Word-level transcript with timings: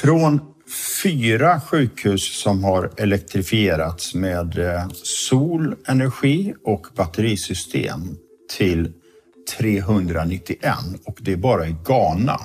Från 0.00 0.40
fyra 1.02 1.60
sjukhus 1.60 2.40
som 2.42 2.64
har 2.64 2.90
elektrifierats 2.96 4.14
med 4.14 4.58
eh, 4.58 4.88
solenergi 5.02 6.54
och 6.64 6.86
batterisystem 6.96 8.16
till 8.58 8.92
391 9.58 10.74
och 11.04 11.18
det 11.20 11.32
är 11.32 11.36
bara 11.36 11.66
i 11.66 11.76
Ghana. 11.86 12.40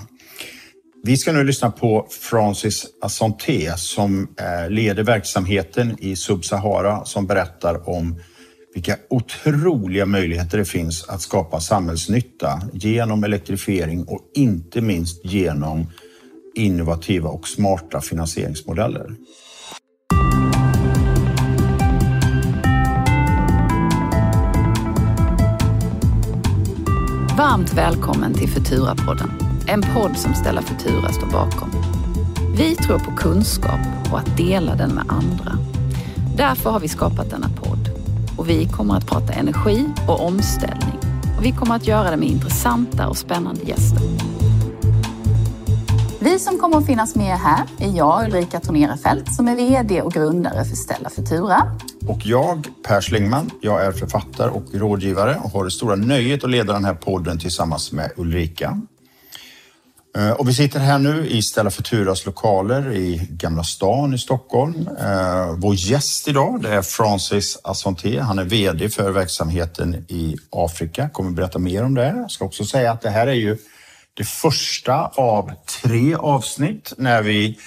Vi 1.03 1.17
ska 1.17 1.31
nu 1.31 1.43
lyssna 1.43 1.71
på 1.71 2.07
Francis 2.09 2.85
Assanté 3.01 3.77
som 3.77 4.27
eh, 4.39 4.69
leder 4.69 5.03
verksamheten 5.03 5.95
i 5.99 6.15
Subsahara 6.15 7.05
som 7.05 7.27
berättar 7.27 7.89
om 7.89 8.21
vilka 8.73 8.97
otroliga 9.09 10.05
möjligheter 10.05 10.57
det 10.57 10.65
finns 10.65 11.09
att 11.09 11.21
skapa 11.21 11.59
samhällsnytta 11.59 12.61
genom 12.73 13.23
elektrifiering 13.23 14.03
och 14.03 14.21
inte 14.33 14.81
minst 14.81 15.25
genom 15.25 15.87
innovativa 16.57 17.29
och 17.29 17.47
smarta 17.47 18.01
finansieringsmodeller. 18.01 19.15
Varmt 27.37 27.73
välkommen 27.73 28.33
till 28.33 28.47
Futura-podden. 28.47 29.31
En 29.67 29.81
podd 29.81 30.17
som 30.17 30.33
Stella 30.33 30.61
Futura 30.61 31.09
står 31.09 31.27
bakom. 31.27 31.69
Vi 32.57 32.75
tror 32.75 32.99
på 32.99 33.11
kunskap 33.11 33.79
och 34.11 34.19
att 34.19 34.37
dela 34.37 34.75
den 34.75 34.89
med 34.89 35.05
andra. 35.07 35.57
Därför 36.37 36.69
har 36.69 36.79
vi 36.79 36.87
skapat 36.87 37.29
denna 37.29 37.49
podd. 37.49 37.89
Och 38.37 38.49
vi 38.49 38.67
kommer 38.67 38.97
att 38.97 39.07
prata 39.07 39.33
energi 39.33 39.85
och 40.07 40.25
omställning. 40.25 40.97
Och 41.37 41.45
vi 41.45 41.51
kommer 41.51 41.75
att 41.75 41.87
göra 41.87 42.11
det 42.11 42.17
med 42.17 42.29
intressanta 42.29 43.07
och 43.07 43.17
spännande 43.17 43.61
gäster. 43.63 44.01
Vi 46.19 46.39
som 46.39 46.59
kommer 46.59 46.77
att 46.77 46.85
finnas 46.85 47.15
med 47.15 47.37
här 47.37 47.65
är 47.79 47.97
jag, 47.97 48.25
Ulrika 48.25 48.59
Tornerefelt, 48.59 49.35
som 49.35 49.47
är 49.47 49.55
VD 49.55 50.01
och 50.01 50.13
grundare 50.13 50.65
för 50.65 50.75
Stella 50.75 51.09
Futura. 51.09 51.77
Och 52.07 52.25
jag, 52.25 52.67
Per 52.83 53.01
Slingman, 53.01 53.51
jag 53.61 53.85
är 53.85 53.91
författare 53.91 54.49
och 54.49 54.63
rådgivare 54.73 55.37
och 55.43 55.49
har 55.49 55.65
det 55.65 55.71
stora 55.71 55.95
nöjet 55.95 56.43
att 56.43 56.49
leda 56.49 56.73
den 56.73 56.85
här 56.85 56.93
podden 56.93 57.39
tillsammans 57.39 57.91
med 57.91 58.11
Ulrika. 58.15 58.81
Eh, 60.17 60.31
och 60.31 60.49
vi 60.49 60.53
sitter 60.53 60.79
här 60.79 60.99
nu 60.99 61.27
i 61.27 61.41
Stella 61.41 61.71
Futuras 61.71 62.25
lokaler 62.25 62.93
i 62.93 63.27
Gamla 63.31 63.63
stan 63.63 64.13
i 64.13 64.17
Stockholm. 64.17 64.89
Eh, 64.99 65.55
vår 65.57 65.75
gäst 65.75 66.27
idag 66.27 66.61
det 66.61 66.69
är 66.69 66.81
Francis 66.81 67.57
Assonté. 67.63 68.19
Han 68.19 68.39
är 68.39 68.43
VD 68.43 68.89
för 68.89 69.11
verksamheten 69.11 70.05
i 70.07 70.35
Afrika. 70.49 71.09
Kommer 71.09 71.31
berätta 71.31 71.59
mer 71.59 71.83
om 71.83 71.95
det. 71.95 72.13
Jag 72.17 72.31
ska 72.31 72.45
också 72.45 72.65
säga 72.65 72.91
att 72.91 73.01
det 73.01 73.09
här 73.09 73.27
är 73.27 73.33
ju 73.33 73.57
det 74.17 74.23
första 74.23 75.07
av 75.07 75.51
tre 75.81 76.15
avsnitt 76.15 76.93
när 76.97 77.21
vi 77.21 77.59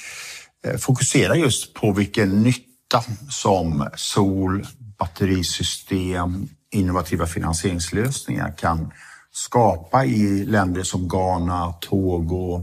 eh, 0.64 0.76
fokuserar 0.76 1.34
just 1.34 1.74
på 1.74 1.92
vilken 1.92 2.42
nytta 2.42 3.02
som 3.30 3.88
sol, 3.96 4.66
batterisystem, 4.98 6.48
innovativa 6.70 7.26
finansieringslösningar 7.26 8.52
kan 8.58 8.92
skapa 9.32 10.04
i 10.04 10.44
länder 10.44 10.82
som 10.82 11.08
Ghana, 11.08 11.72
Togo, 11.80 12.62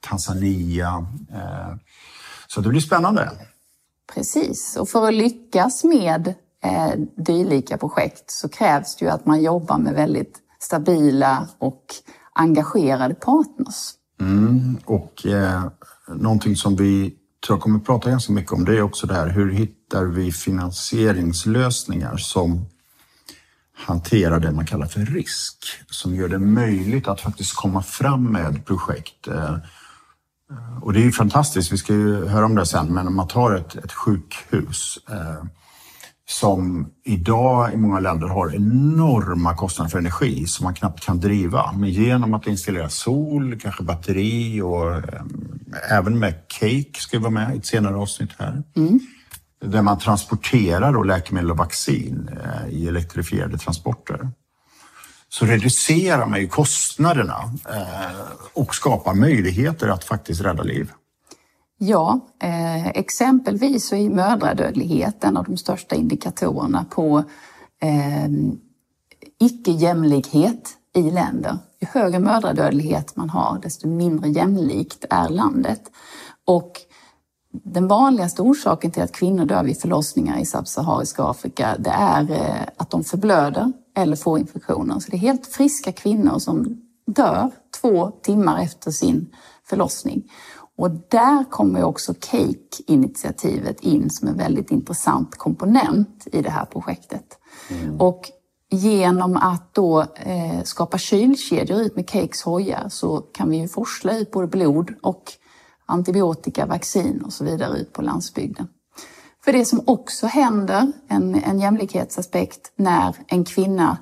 Tanzania. 0.00 1.06
Eh, 1.32 1.76
så 2.46 2.60
det 2.60 2.68
blir 2.68 2.80
spännande. 2.80 3.30
Precis, 4.14 4.76
och 4.76 4.88
för 4.88 5.08
att 5.08 5.14
lyckas 5.14 5.84
med 5.84 6.34
eh, 6.64 6.92
dylika 7.16 7.78
projekt 7.78 8.30
så 8.30 8.48
krävs 8.48 8.96
det 8.96 9.04
ju 9.04 9.10
att 9.10 9.26
man 9.26 9.42
jobbar 9.42 9.78
med 9.78 9.94
väldigt 9.94 10.38
stabila 10.58 11.48
och 11.58 11.84
engagerade 12.34 13.14
partners. 13.14 13.92
Mm, 14.20 14.78
och 14.84 15.26
eh, 15.26 15.64
någonting 16.08 16.56
som 16.56 16.76
vi 16.76 17.14
tror 17.46 17.56
jag 17.56 17.62
kommer 17.62 17.78
att 17.78 17.86
prata 17.86 18.10
ganska 18.10 18.32
mycket 18.32 18.52
om 18.52 18.64
det 18.64 18.76
är 18.78 18.82
också 18.82 19.06
det 19.06 19.14
här 19.14 19.28
hur 19.28 19.50
hittar 19.50 20.04
vi 20.04 20.32
finansieringslösningar 20.32 22.16
som 22.16 22.66
hanterar 23.74 24.40
det 24.40 24.52
man 24.52 24.66
kallar 24.66 24.86
för 24.86 25.00
risk, 25.00 25.64
som 25.90 26.14
gör 26.14 26.28
det 26.28 26.38
möjligt 26.38 27.08
att 27.08 27.20
faktiskt 27.20 27.56
komma 27.56 27.82
fram 27.82 28.32
med 28.32 28.66
projekt. 28.66 29.28
Eh, 29.28 29.54
eh, 30.50 30.82
och 30.82 30.92
det 30.92 31.00
är 31.00 31.04
ju 31.04 31.12
fantastiskt, 31.12 31.72
vi 31.72 31.78
ska 31.78 31.92
ju 31.92 32.26
höra 32.26 32.44
om 32.44 32.54
det 32.54 32.66
sen, 32.66 32.94
men 32.94 33.06
om 33.06 33.16
man 33.16 33.28
tar 33.28 33.54
ett, 33.54 33.76
ett 33.76 33.92
sjukhus 33.92 34.98
eh, 35.10 35.44
som 36.32 36.86
idag 37.04 37.74
i 37.74 37.76
många 37.76 38.00
länder 38.00 38.28
har 38.28 38.54
enorma 38.54 39.56
kostnader 39.56 39.90
för 39.90 39.98
energi 39.98 40.46
som 40.46 40.64
man 40.64 40.74
knappt 40.74 41.04
kan 41.04 41.20
driva. 41.20 41.72
Men 41.72 41.90
genom 41.90 42.34
att 42.34 42.46
installera 42.46 42.88
sol, 42.88 43.60
kanske 43.60 43.82
batteri 43.82 44.60
och 44.60 44.94
eh, 44.94 45.02
även 45.90 46.18
med 46.18 46.34
Cake 46.48 47.00
ska 47.00 47.18
vi 47.18 47.22
vara 47.22 47.30
med 47.30 47.54
i 47.54 47.58
ett 47.58 47.66
senare 47.66 47.96
avsnitt 47.96 48.30
här. 48.38 48.62
Mm. 48.76 49.00
Där 49.64 49.82
man 49.82 49.98
transporterar 49.98 50.92
då 50.92 51.02
läkemedel 51.02 51.50
och 51.50 51.56
vaccin 51.56 52.30
eh, 52.44 52.68
i 52.74 52.88
elektrifierade 52.88 53.58
transporter. 53.58 54.30
Så 55.28 55.46
reducerar 55.46 56.26
man 56.26 56.40
ju 56.40 56.48
kostnaderna 56.48 57.52
eh, 57.70 58.20
och 58.52 58.74
skapar 58.74 59.14
möjligheter 59.14 59.88
att 59.88 60.04
faktiskt 60.04 60.40
rädda 60.40 60.62
liv. 60.62 60.90
Ja, 61.84 62.20
eh, 62.42 62.88
exempelvis 62.88 63.88
så 63.88 63.96
är 63.96 64.10
mödradödlighet 64.10 65.24
en 65.24 65.36
av 65.36 65.44
de 65.44 65.56
största 65.56 65.96
indikatorerna 65.96 66.84
på 66.90 67.24
eh, 67.80 68.30
icke-jämlikhet 69.40 70.70
i 70.94 71.02
länder. 71.10 71.58
Ju 71.80 71.86
högre 71.90 72.18
mödradödlighet 72.18 73.16
man 73.16 73.30
har, 73.30 73.58
desto 73.62 73.88
mindre 73.88 74.28
jämlikt 74.30 75.04
är 75.10 75.28
landet. 75.28 75.90
Och 76.44 76.80
den 77.52 77.88
vanligaste 77.88 78.42
orsaken 78.42 78.90
till 78.90 79.02
att 79.02 79.12
kvinnor 79.12 79.44
dör 79.44 79.64
vid 79.64 79.80
förlossningar 79.80 80.38
i 80.38 80.46
subsahariska 80.46 81.24
Afrika, 81.24 81.76
det 81.78 81.90
är 81.90 82.30
eh, 82.30 82.68
att 82.76 82.90
de 82.90 83.04
förblöder 83.04 83.72
eller 83.96 84.16
får 84.16 84.38
infektioner. 84.38 84.98
Så 84.98 85.10
det 85.10 85.16
är 85.16 85.20
helt 85.20 85.46
friska 85.46 85.92
kvinnor 85.92 86.38
som 86.38 86.82
dör 87.06 87.50
två 87.80 88.10
timmar 88.10 88.62
efter 88.62 88.90
sin 88.90 89.30
förlossning. 89.64 90.22
Och 90.82 90.90
där 90.90 91.50
kommer 91.50 91.84
också 91.84 92.14
Cake-initiativet 92.20 93.80
in 93.80 94.10
som 94.10 94.28
en 94.28 94.36
väldigt 94.36 94.70
intressant 94.70 95.36
komponent 95.36 96.26
i 96.32 96.42
det 96.42 96.50
här 96.50 96.64
projektet. 96.64 97.38
Mm. 97.70 98.00
Och 98.00 98.30
genom 98.70 99.36
att 99.36 99.74
då 99.74 100.00
eh, 100.00 100.62
skapa 100.64 100.98
kylkedjor 100.98 101.80
ut 101.80 101.96
med 101.96 102.08
Cakes 102.08 102.42
hojar 102.42 102.88
så 102.88 103.20
kan 103.20 103.50
vi 103.50 103.56
ju 103.56 103.68
forsla 103.68 104.18
ut 104.18 104.30
både 104.30 104.46
blod 104.46 104.94
och 105.02 105.32
antibiotika, 105.86 106.66
vaccin 106.66 107.22
och 107.26 107.32
så 107.32 107.44
vidare 107.44 107.78
ut 107.78 107.92
på 107.92 108.02
landsbygden. 108.02 108.68
För 109.44 109.52
det 109.52 109.64
som 109.64 109.82
också 109.86 110.26
händer, 110.26 110.92
en, 111.08 111.34
en 111.34 111.60
jämlikhetsaspekt, 111.60 112.72
när 112.76 113.16
en 113.26 113.44
kvinna 113.44 113.98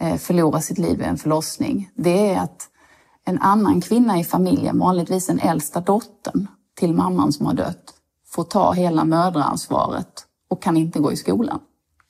eh, 0.00 0.16
förlorar 0.16 0.60
sitt 0.60 0.78
liv 0.78 0.98
vid 0.98 1.06
en 1.06 1.18
förlossning, 1.18 1.90
det 1.94 2.30
är 2.30 2.40
att 2.40 2.68
en 3.26 3.38
annan 3.38 3.80
kvinna 3.80 4.20
i 4.20 4.24
familjen, 4.24 4.78
vanligtvis 4.78 5.26
den 5.26 5.38
äldsta 5.38 5.80
dottern 5.80 6.46
till 6.78 6.94
mamman 6.94 7.32
som 7.32 7.46
har 7.46 7.54
dött, 7.54 7.94
får 8.28 8.44
ta 8.44 8.72
hela 8.72 9.04
mödraansvaret 9.04 10.26
och 10.50 10.62
kan 10.62 10.76
inte 10.76 10.98
gå 10.98 11.12
i 11.12 11.16
skolan. 11.16 11.60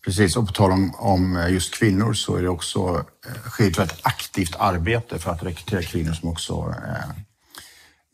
Precis, 0.04 0.36
och 0.36 0.46
på 0.46 0.52
tal 0.52 0.72
om, 0.72 0.94
om 0.98 1.48
just 1.50 1.74
kvinnor 1.74 2.12
så 2.12 2.36
är 2.36 2.42
det 2.42 2.48
också 2.48 3.04
eh, 3.26 3.50
sker 3.50 3.80
ett 3.80 3.98
aktivt 4.02 4.56
arbete 4.58 5.18
för 5.18 5.30
att 5.30 5.42
rekrytera 5.42 5.82
kvinnor 5.82 6.12
som 6.12 6.28
också 6.28 6.74
eh, 6.86 7.22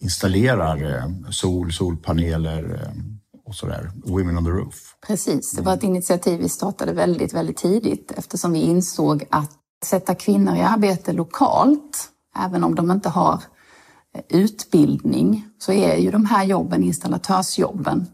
installerar 0.00 0.97
eh, 0.97 1.30
sol, 1.30 1.72
solpaneler 1.72 2.82
eh, 2.82 3.03
och 3.47 3.54
sådär. 3.54 3.91
Women 4.04 4.38
on 4.38 4.44
the 4.44 4.50
roof. 4.50 4.94
Precis, 5.06 5.53
det 5.53 5.62
var 5.62 5.75
ett 5.75 5.82
initiativ 5.82 6.41
vi 6.41 6.48
startade 6.48 6.92
väldigt, 6.92 7.34
väldigt 7.34 7.56
tidigt 7.56 8.12
eftersom 8.16 8.53
vi 8.53 8.59
insåg 8.59 9.25
att 9.30 9.53
sätta 9.84 10.15
kvinnor 10.15 10.56
i 10.56 10.60
arbete 10.60 11.12
lokalt 11.12 12.10
även 12.38 12.65
om 12.65 12.75
de 12.75 12.91
inte 12.91 13.09
har 13.09 13.43
eh, 14.15 14.22
utbildning, 14.28 15.47
så 15.59 15.72
är 15.72 15.97
ju 15.97 16.10
de 16.10 16.25
här 16.25 16.44
jobben, 16.44 16.82
installatörsjobben, 16.82 18.07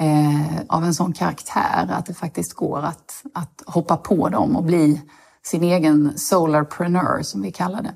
eh, 0.00 0.60
av 0.68 0.84
en 0.84 0.94
sån 0.94 1.12
karaktär 1.12 1.88
att 1.90 2.06
det 2.06 2.14
faktiskt 2.14 2.54
går 2.54 2.78
att, 2.82 3.24
att 3.34 3.62
hoppa 3.66 3.96
på 3.96 4.28
dem 4.28 4.56
och 4.56 4.64
bli 4.64 5.02
sin 5.42 5.62
egen 5.62 6.18
solarpreneur, 6.18 7.22
som 7.22 7.42
vi 7.42 7.52
kallar 7.52 7.82
det. 7.82 7.94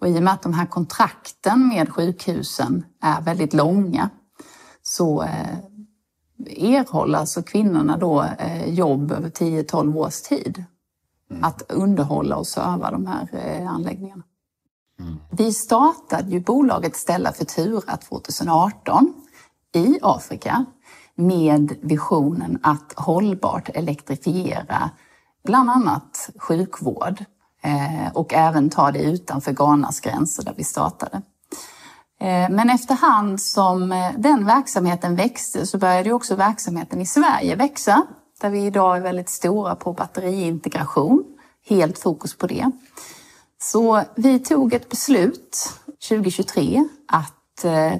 Och 0.00 0.08
i 0.08 0.18
och 0.18 0.22
med 0.22 0.32
att 0.32 0.42
de 0.42 0.54
här 0.54 0.66
kontrakten 0.66 1.68
med 1.68 1.88
sjukhusen 1.88 2.84
är 3.02 3.20
väldigt 3.20 3.54
långa 3.54 4.10
så 4.82 5.22
eh, 5.22 5.58
erhåller 6.46 7.18
alltså 7.18 7.42
kvinnorna 7.42 7.96
då 7.96 8.22
eh, 8.22 8.74
jobb 8.74 9.12
över 9.12 9.28
10-12 9.30 9.96
års 9.96 10.20
tid. 10.20 10.64
Mm. 11.30 11.44
Att 11.44 11.62
underhålla 11.72 12.36
och 12.36 12.46
serva 12.46 12.90
de 12.90 13.06
här 13.06 13.28
eh, 13.32 13.72
anläggningarna. 13.72 14.22
Vi 15.30 15.52
startade 15.52 16.30
ju 16.30 16.40
bolaget 16.40 16.96
Stella 16.96 17.32
Futura 17.32 17.96
2018 17.96 19.14
i 19.74 19.98
Afrika 20.02 20.64
med 21.14 21.76
visionen 21.80 22.58
att 22.62 22.92
hållbart 22.96 23.68
elektrifiera 23.68 24.90
bland 25.44 25.70
annat 25.70 26.30
sjukvård 26.36 27.24
eh, 27.62 28.12
och 28.14 28.34
även 28.34 28.70
ta 28.70 28.90
det 28.90 29.02
utanför 29.02 29.52
Ghanas 29.52 30.00
gränser 30.00 30.44
där 30.44 30.54
vi 30.56 30.64
startade. 30.64 31.22
Eh, 32.20 32.50
men 32.50 32.70
efterhand 32.70 33.40
som 33.40 33.92
eh, 33.92 34.12
den 34.16 34.46
verksamheten 34.46 35.16
växte 35.16 35.66
så 35.66 35.78
började 35.78 36.12
också 36.12 36.34
verksamheten 36.34 37.00
i 37.00 37.06
Sverige 37.06 37.56
växa. 37.56 38.06
Där 38.40 38.50
vi 38.50 38.66
idag 38.66 38.96
är 38.96 39.00
väldigt 39.00 39.28
stora 39.28 39.74
på 39.74 39.92
batteriintegration. 39.92 41.24
Helt 41.66 41.98
fokus 41.98 42.38
på 42.38 42.46
det. 42.46 42.70
Så 43.62 44.04
vi 44.16 44.38
tog 44.38 44.72
ett 44.72 44.88
beslut 44.88 45.72
2023 46.08 46.88
att 47.08 47.64
eh, 47.64 47.94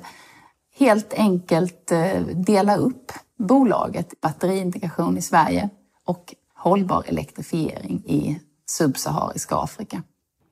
helt 0.78 1.12
enkelt 1.12 1.92
dela 2.34 2.76
upp 2.76 3.12
bolaget 3.38 4.20
batteriintegration 4.20 5.18
i 5.18 5.22
Sverige 5.22 5.68
och 6.04 6.34
hållbar 6.54 7.04
elektrifiering 7.06 8.02
i 8.06 8.40
subsahariska 8.66 9.56
Afrika. 9.56 10.02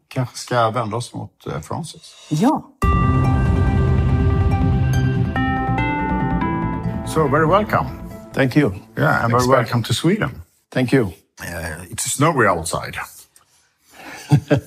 Kanske 0.09 0.37
ska 0.37 0.71
vända 0.71 0.97
oss 0.97 1.15
mot 1.15 1.45
Francis? 1.63 2.27
Ja. 2.29 2.71
So 7.07 7.29
very 7.29 7.47
welcome. 7.47 7.91
Thank 8.35 8.57
you. 8.57 8.73
Yeah, 8.99 9.25
and 9.25 9.33
very 9.33 9.49
welcome 9.49 9.83
to 9.83 9.95
Sweden. 9.95 10.43
Thank 10.73 10.93
you. 10.93 11.05
Uh, 11.05 11.85
it's 11.91 12.11
snowy 12.17 12.47
outside. 12.47 12.97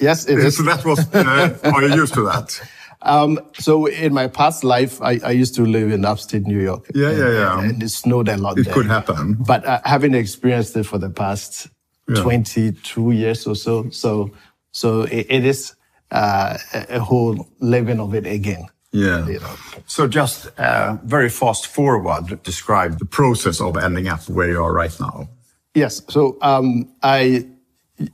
yes, 0.00 0.26
it 0.26 0.38
is. 0.38 0.56
So 0.56 0.62
that 0.64 0.84
was. 0.84 1.00
Uh, 1.14 1.58
are 1.64 1.82
you 1.82 1.94
used 1.94 2.14
to 2.14 2.24
that? 2.24 2.60
Um, 3.04 3.38
so 3.58 3.84
in 3.84 4.14
my 4.14 4.28
past 4.28 4.64
life, 4.64 5.00
I, 5.02 5.20
I, 5.22 5.32
used 5.32 5.54
to 5.56 5.66
live 5.66 5.90
in 5.90 6.06
upstate 6.06 6.46
New 6.46 6.58
York. 6.58 6.90
Yeah, 6.94 7.10
and, 7.10 7.18
yeah, 7.18 7.30
yeah. 7.32 7.60
And 7.60 7.82
it 7.82 7.90
snowed 7.90 8.30
a 8.30 8.38
lot. 8.38 8.58
It 8.58 8.64
there. 8.64 8.72
could 8.72 8.86
happen. 8.86 9.36
But 9.46 9.64
uh, 9.66 9.80
having 9.84 10.14
experienced 10.14 10.74
it 10.74 10.84
for 10.84 10.96
the 10.96 11.10
past 11.10 11.68
yeah. 12.08 12.22
22 12.22 13.10
years 13.10 13.46
or 13.46 13.56
so, 13.56 13.90
so 13.90 14.30
so 14.72 15.02
it, 15.02 15.26
it 15.28 15.44
is 15.44 15.74
uh, 16.10 16.56
a 16.72 16.98
whole 16.98 17.46
living 17.60 18.00
of 18.00 18.14
it 18.14 18.26
again. 18.26 18.66
Yeah. 18.92 19.26
You 19.26 19.40
know. 19.40 19.54
So 19.86 20.06
just 20.08 20.48
uh, 20.58 20.96
very 21.04 21.28
fast 21.28 21.66
forward, 21.66 22.42
describe 22.42 22.98
the 22.98 23.04
process 23.04 23.60
of 23.60 23.76
ending 23.76 24.08
up 24.08 24.28
where 24.30 24.48
you 24.48 24.62
are 24.62 24.72
right 24.72 24.98
now. 24.98 25.28
Yes. 25.74 26.00
So 26.08 26.38
um, 26.40 26.90
I 27.02 27.46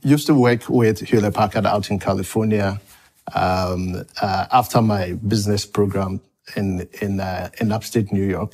used 0.03 0.27
to 0.27 0.35
work 0.35 0.69
with 0.69 0.99
Hewlett 0.99 1.33
Packard 1.33 1.65
out 1.65 1.89
in 1.89 1.99
California 1.99 2.79
um, 3.33 4.05
uh, 4.21 4.45
after 4.51 4.81
my 4.81 5.13
business 5.13 5.65
program 5.65 6.21
in 6.55 6.87
in 7.01 7.19
uh, 7.19 7.49
in 7.59 7.71
upstate 7.71 8.11
New 8.11 8.25
York. 8.25 8.53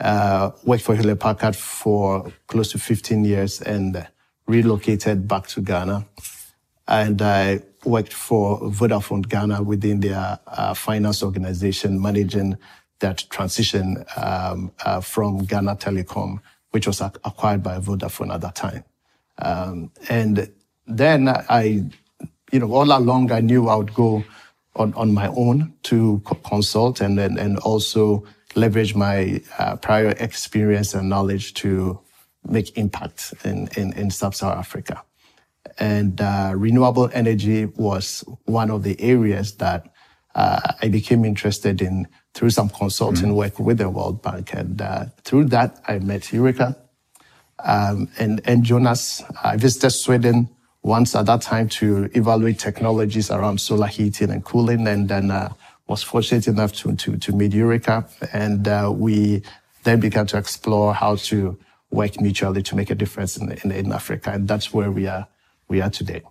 Uh, 0.00 0.50
worked 0.64 0.82
for 0.82 0.94
Hewlett 0.96 1.20
Packard 1.20 1.54
for 1.54 2.32
close 2.48 2.72
to 2.72 2.78
15 2.78 3.24
years 3.24 3.62
and 3.62 4.06
relocated 4.46 5.28
back 5.28 5.46
to 5.46 5.60
Ghana. 5.60 6.04
And 6.88 7.22
I 7.22 7.60
worked 7.84 8.12
for 8.12 8.60
Vodafone 8.60 9.26
Ghana 9.28 9.62
within 9.62 10.00
their 10.00 10.38
uh, 10.46 10.74
finance 10.74 11.22
organization, 11.22 12.02
managing 12.02 12.58
that 12.98 13.24
transition 13.30 14.04
um, 14.16 14.72
uh, 14.84 15.00
from 15.00 15.44
Ghana 15.44 15.76
Telecom, 15.76 16.40
which 16.72 16.86
was 16.86 17.00
acquired 17.00 17.62
by 17.62 17.78
Vodafone 17.78 18.34
at 18.34 18.40
that 18.40 18.56
time. 18.56 18.84
Um, 19.38 19.90
and 20.08 20.52
then 20.86 21.28
I, 21.28 21.84
you 22.52 22.58
know, 22.58 22.72
all 22.72 22.96
along 22.96 23.32
I 23.32 23.40
knew 23.40 23.68
I 23.68 23.76
would 23.76 23.94
go 23.94 24.24
on, 24.76 24.94
on 24.94 25.12
my 25.12 25.28
own 25.28 25.74
to 25.84 26.22
consult 26.44 27.00
and 27.00 27.18
and, 27.18 27.38
and 27.38 27.58
also 27.58 28.24
leverage 28.54 28.94
my 28.94 29.40
uh, 29.58 29.76
prior 29.76 30.10
experience 30.18 30.94
and 30.94 31.08
knowledge 31.08 31.54
to 31.54 32.00
make 32.46 32.76
impact 32.76 33.34
in, 33.44 33.68
in, 33.76 33.92
in 33.94 34.10
sub-Saharan 34.10 34.58
Africa 34.58 35.02
and 35.78 36.20
uh, 36.20 36.52
renewable 36.54 37.10
energy 37.12 37.66
was 37.66 38.24
one 38.44 38.70
of 38.70 38.82
the 38.82 39.00
areas 39.00 39.56
that 39.56 39.88
uh, 40.34 40.60
I 40.82 40.88
became 40.88 41.24
interested 41.24 41.80
in 41.80 42.08
through 42.34 42.50
some 42.50 42.68
consulting 42.68 43.26
mm-hmm. 43.26 43.34
work 43.34 43.58
with 43.58 43.78
the 43.78 43.88
World 43.88 44.22
Bank. 44.22 44.52
And 44.52 44.80
uh, 44.80 45.06
through 45.22 45.46
that, 45.46 45.80
I 45.86 45.98
met 46.00 46.32
Ulrika 46.32 46.76
um, 47.64 48.08
and, 48.18 48.40
and 48.44 48.64
Jonas. 48.64 49.22
I 49.42 49.56
visited 49.56 49.90
Sweden 49.90 50.48
once 50.82 51.14
at 51.14 51.26
that 51.26 51.40
time 51.40 51.68
to 51.70 52.10
evaluate 52.14 52.58
technologies 52.58 53.30
around 53.30 53.60
solar 53.60 53.86
heating 53.86 54.30
and 54.30 54.44
cooling, 54.44 54.86
and 54.86 55.08
then 55.08 55.30
uh, 55.30 55.52
was 55.86 56.02
fortunate 56.02 56.46
enough 56.46 56.72
to, 56.72 56.94
to, 56.94 57.16
to 57.16 57.32
meet 57.32 57.54
Ulrika. 57.54 58.06
And 58.32 58.68
uh, 58.68 58.92
we 58.94 59.42
then 59.82 60.00
began 60.00 60.26
to 60.28 60.38
explore 60.38 60.94
how 60.94 61.16
to 61.16 61.58
work 61.90 62.20
mutually 62.20 62.62
to 62.62 62.76
make 62.76 62.90
a 62.90 62.94
difference 62.94 63.36
in, 63.36 63.52
in, 63.64 63.70
in 63.70 63.92
Africa. 63.92 64.30
And 64.32 64.48
that's 64.48 64.72
where 64.72 64.90
we 64.90 65.06
are 65.06 65.26
we 65.68 65.80
are 65.80 65.90
today. 65.90 66.22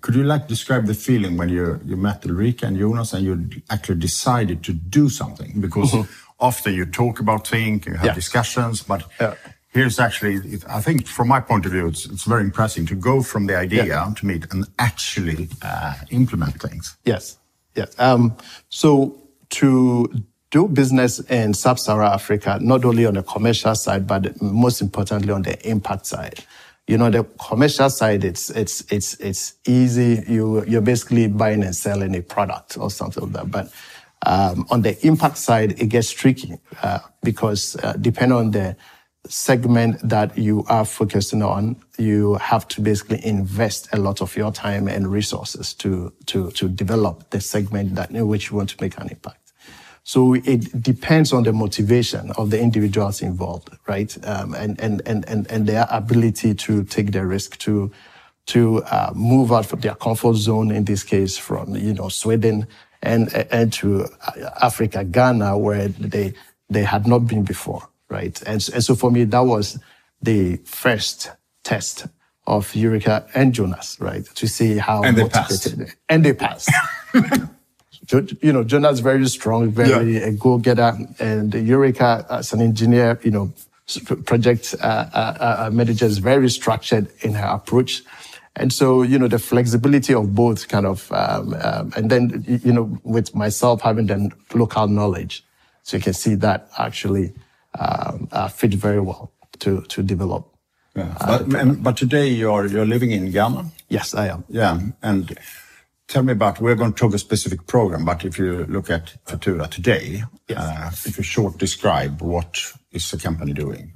Could 0.00 0.14
you 0.16 0.24
like 0.24 0.48
describe 0.48 0.86
the 0.86 0.94
feeling 0.94 1.36
when 1.36 1.48
you 1.48 1.80
you 1.84 1.96
met 1.96 2.24
Ulrika 2.24 2.66
and 2.66 2.78
Jonas 2.78 3.12
and 3.12 3.24
you 3.24 3.62
actually 3.70 4.00
decided 4.00 4.62
to 4.64 4.72
do 4.72 5.08
something? 5.08 5.60
Because 5.60 5.94
often 6.40 6.74
you 6.74 6.86
talk 6.86 7.20
about 7.20 7.46
things, 7.46 7.86
you 7.86 7.94
have 7.94 8.06
yeah. 8.06 8.14
discussions, 8.14 8.82
but 8.82 9.04
yeah. 9.20 9.34
Here's 9.72 9.98
actually, 9.98 10.60
I 10.68 10.80
think 10.80 11.06
from 11.06 11.28
my 11.28 11.40
point 11.40 11.66
of 11.66 11.72
view, 11.72 11.88
it's, 11.88 12.06
it's 12.06 12.24
very 12.24 12.42
impressive 12.42 12.88
to 12.88 12.94
go 12.94 13.22
from 13.22 13.46
the 13.46 13.56
idea 13.56 13.84
yeah. 13.84 14.12
to 14.16 14.26
meet 14.26 14.46
and 14.52 14.66
actually 14.78 15.48
uh, 15.62 15.94
implement 16.10 16.60
things. 16.60 16.96
Yes, 17.04 17.38
yes. 17.74 17.94
Um, 17.98 18.36
so 18.68 19.18
to 19.50 20.24
do 20.50 20.68
business 20.68 21.18
in 21.30 21.54
sub-Saharan 21.54 22.12
Africa, 22.12 22.58
not 22.60 22.84
only 22.84 23.06
on 23.06 23.14
the 23.14 23.22
commercial 23.22 23.74
side, 23.74 24.06
but 24.06 24.40
most 24.42 24.82
importantly 24.82 25.32
on 25.32 25.42
the 25.42 25.68
impact 25.68 26.06
side 26.06 26.44
you 26.86 26.98
know, 26.98 27.10
the 27.10 27.24
commercial 27.48 27.88
side, 27.88 28.24
it's, 28.24 28.50
it's, 28.50 28.80
it's, 28.92 29.14
it's 29.14 29.54
easy. 29.66 30.24
You, 30.26 30.64
you're 30.66 30.80
basically 30.80 31.28
buying 31.28 31.62
and 31.62 31.74
selling 31.74 32.14
a 32.16 32.22
product 32.22 32.76
or 32.76 32.90
something 32.90 33.22
like 33.24 33.32
that. 33.32 33.50
But, 33.50 33.72
um, 34.26 34.66
on 34.70 34.82
the 34.82 35.06
impact 35.06 35.38
side, 35.38 35.80
it 35.80 35.86
gets 35.86 36.10
tricky, 36.10 36.58
uh, 36.82 36.98
because, 37.22 37.76
uh, 37.76 37.94
depending 38.00 38.36
on 38.36 38.50
the 38.50 38.76
segment 39.28 40.00
that 40.08 40.36
you 40.36 40.64
are 40.68 40.84
focusing 40.84 41.42
on, 41.42 41.76
you 41.98 42.34
have 42.34 42.66
to 42.68 42.80
basically 42.80 43.24
invest 43.24 43.88
a 43.92 43.98
lot 43.98 44.20
of 44.20 44.36
your 44.36 44.50
time 44.52 44.88
and 44.88 45.10
resources 45.10 45.74
to, 45.74 46.12
to, 46.26 46.50
to 46.52 46.68
develop 46.68 47.30
the 47.30 47.40
segment 47.40 47.94
that 47.94 48.10
in 48.10 48.26
which 48.26 48.50
you 48.50 48.56
want 48.56 48.70
to 48.70 48.76
make 48.80 48.98
an 48.98 49.08
impact. 49.08 49.52
So 50.04 50.34
it 50.34 50.82
depends 50.82 51.32
on 51.32 51.44
the 51.44 51.52
motivation 51.52 52.32
of 52.32 52.50
the 52.50 52.60
individuals 52.60 53.22
involved, 53.22 53.70
right? 53.86 54.12
Um, 54.26 54.54
and, 54.54 54.80
and, 54.80 55.00
and, 55.06 55.24
and, 55.28 55.48
and 55.48 55.66
their 55.66 55.86
ability 55.90 56.54
to 56.54 56.82
take 56.82 57.12
the 57.12 57.24
risk 57.24 57.56
to, 57.58 57.92
to 58.46 58.82
uh, 58.84 59.12
move 59.14 59.52
out 59.52 59.66
from 59.66 59.80
their 59.80 59.94
comfort 59.94 60.34
zone, 60.34 60.72
in 60.72 60.84
this 60.84 61.04
case, 61.04 61.38
from, 61.38 61.76
you 61.76 61.94
know, 61.94 62.08
Sweden 62.08 62.66
and, 63.00 63.32
and 63.52 63.72
to 63.74 64.08
Africa, 64.60 65.04
Ghana, 65.04 65.56
where 65.56 65.86
they, 65.86 66.34
they 66.68 66.82
had 66.82 67.06
not 67.06 67.20
been 67.28 67.44
before, 67.44 67.88
right? 68.12 68.40
And, 68.42 68.68
and 68.74 68.84
so 68.84 68.94
for 68.94 69.10
me, 69.10 69.24
that 69.24 69.40
was 69.40 69.78
the 70.20 70.56
first 70.58 71.30
test 71.64 72.06
of 72.46 72.74
Ulrika 72.76 73.26
and 73.34 73.52
Jonas, 73.52 73.96
right? 74.00 74.24
To 74.24 74.46
see 74.46 74.76
how 74.76 75.02
and 75.02 75.16
motivated. 75.16 75.78
They 75.78 75.84
passed. 75.84 75.96
And 76.08 76.24
they 76.24 76.32
passed. 76.32 76.70
you 78.42 78.52
know, 78.52 78.64
Jonah's 78.64 79.00
very 79.00 79.26
strong, 79.28 79.70
very 79.70 80.14
yeah. 80.14 80.26
a 80.26 80.32
go-getter, 80.32 80.96
and 81.18 81.54
Ulrika 81.54 82.26
as 82.28 82.52
an 82.52 82.60
engineer, 82.60 83.18
you 83.22 83.30
know, 83.30 83.52
project 84.24 84.74
uh, 84.80 85.06
uh, 85.12 85.66
uh, 85.66 85.70
manager 85.72 86.06
is 86.06 86.18
very 86.18 86.48
structured 86.48 87.08
in 87.20 87.34
her 87.34 87.46
approach. 87.46 88.02
And 88.54 88.72
so, 88.72 89.02
you 89.02 89.18
know, 89.18 89.28
the 89.28 89.38
flexibility 89.38 90.14
of 90.14 90.34
both 90.34 90.68
kind 90.68 90.86
of, 90.86 91.10
um, 91.12 91.54
um, 91.54 91.92
and 91.96 92.10
then, 92.10 92.44
you 92.46 92.72
know, 92.72 92.98
with 93.02 93.34
myself 93.34 93.80
having 93.80 94.06
the 94.06 94.30
local 94.54 94.88
knowledge, 94.88 95.44
so 95.82 95.96
you 95.96 96.02
can 96.02 96.12
see 96.12 96.34
that 96.36 96.68
actually 96.78 97.32
um, 97.78 98.28
uh, 98.32 98.48
fit 98.48 98.74
very 98.74 99.00
well 99.00 99.32
to 99.60 99.82
to 99.82 100.02
develop. 100.02 100.48
Yeah. 100.94 101.14
Uh, 101.20 101.42
but, 101.44 101.82
but 101.82 101.96
today 101.96 102.28
you're 102.28 102.66
you're 102.66 102.86
living 102.86 103.12
in 103.12 103.30
Ghana. 103.30 103.70
Yes, 103.88 104.14
I 104.14 104.28
am. 104.28 104.44
Yeah, 104.48 104.80
and 105.02 105.38
tell 106.12 106.22
me 106.22 106.32
about, 106.32 106.60
we're 106.60 106.74
going 106.74 106.92
to 106.92 106.98
talk 106.98 107.14
a 107.14 107.18
specific 107.18 107.66
program, 107.66 108.04
but 108.04 108.22
if 108.22 108.38
you 108.38 108.66
look 108.66 108.90
at 108.90 109.14
Futura 109.24 109.66
today, 109.68 110.22
yes. 110.46 110.58
uh, 110.58 110.90
if 111.08 111.16
you 111.16 111.24
short 111.24 111.56
describe 111.56 112.20
what 112.20 112.60
is 112.90 113.10
the 113.10 113.16
company 113.16 113.54
doing? 113.54 113.92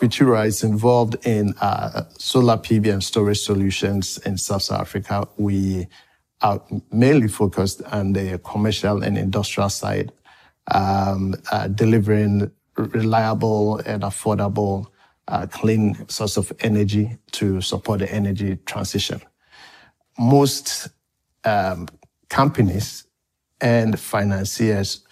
Futura 0.00 0.46
is 0.46 0.64
involved 0.64 1.16
in 1.26 1.52
uh, 1.60 2.04
solar 2.16 2.56
PV 2.56 2.90
and 2.90 3.04
storage 3.04 3.40
solutions 3.40 4.16
in 4.24 4.38
South 4.38 4.72
Africa. 4.72 5.28
We 5.36 5.86
are 6.40 6.62
mainly 6.90 7.28
focused 7.28 7.82
on 7.92 8.14
the 8.14 8.38
commercial 8.38 9.02
and 9.02 9.18
industrial 9.18 9.68
side, 9.68 10.12
um, 10.72 11.34
uh, 11.52 11.68
delivering 11.68 12.50
reliable 12.84 13.78
and 13.78 14.02
affordable 14.02 14.86
uh, 15.28 15.46
clean 15.46 16.08
source 16.08 16.36
of 16.36 16.52
energy 16.60 17.18
to 17.32 17.60
support 17.60 18.00
the 18.00 18.12
energy 18.12 18.56
transition. 18.66 19.20
Most 20.18 20.88
um, 21.44 21.88
companies 22.28 23.04
and 23.60 23.98
financiers 23.98 25.02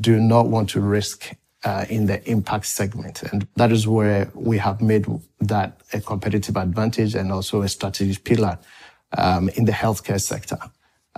do 0.00 0.20
not 0.20 0.48
want 0.48 0.70
to 0.70 0.80
risk 0.80 1.34
uh, 1.64 1.84
in 1.90 2.06
the 2.06 2.28
impact 2.30 2.66
segment. 2.66 3.22
And 3.24 3.46
that 3.56 3.72
is 3.72 3.86
where 3.88 4.30
we 4.34 4.58
have 4.58 4.80
made 4.80 5.06
that 5.40 5.80
a 5.92 6.00
competitive 6.00 6.56
advantage 6.56 7.14
and 7.14 7.32
also 7.32 7.62
a 7.62 7.68
strategic 7.68 8.24
pillar 8.24 8.58
um, 9.18 9.48
in 9.50 9.64
the 9.66 9.72
healthcare 9.72 10.20
sector. 10.20 10.58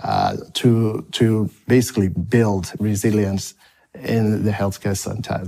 uh, 0.03 0.37
to 0.53 1.05
to 1.11 1.49
basically 1.67 2.09
build 2.09 2.71
resilience 2.79 3.53
in 3.93 4.43
the 4.43 4.51
healthcare 4.51 4.95
center 4.95 5.43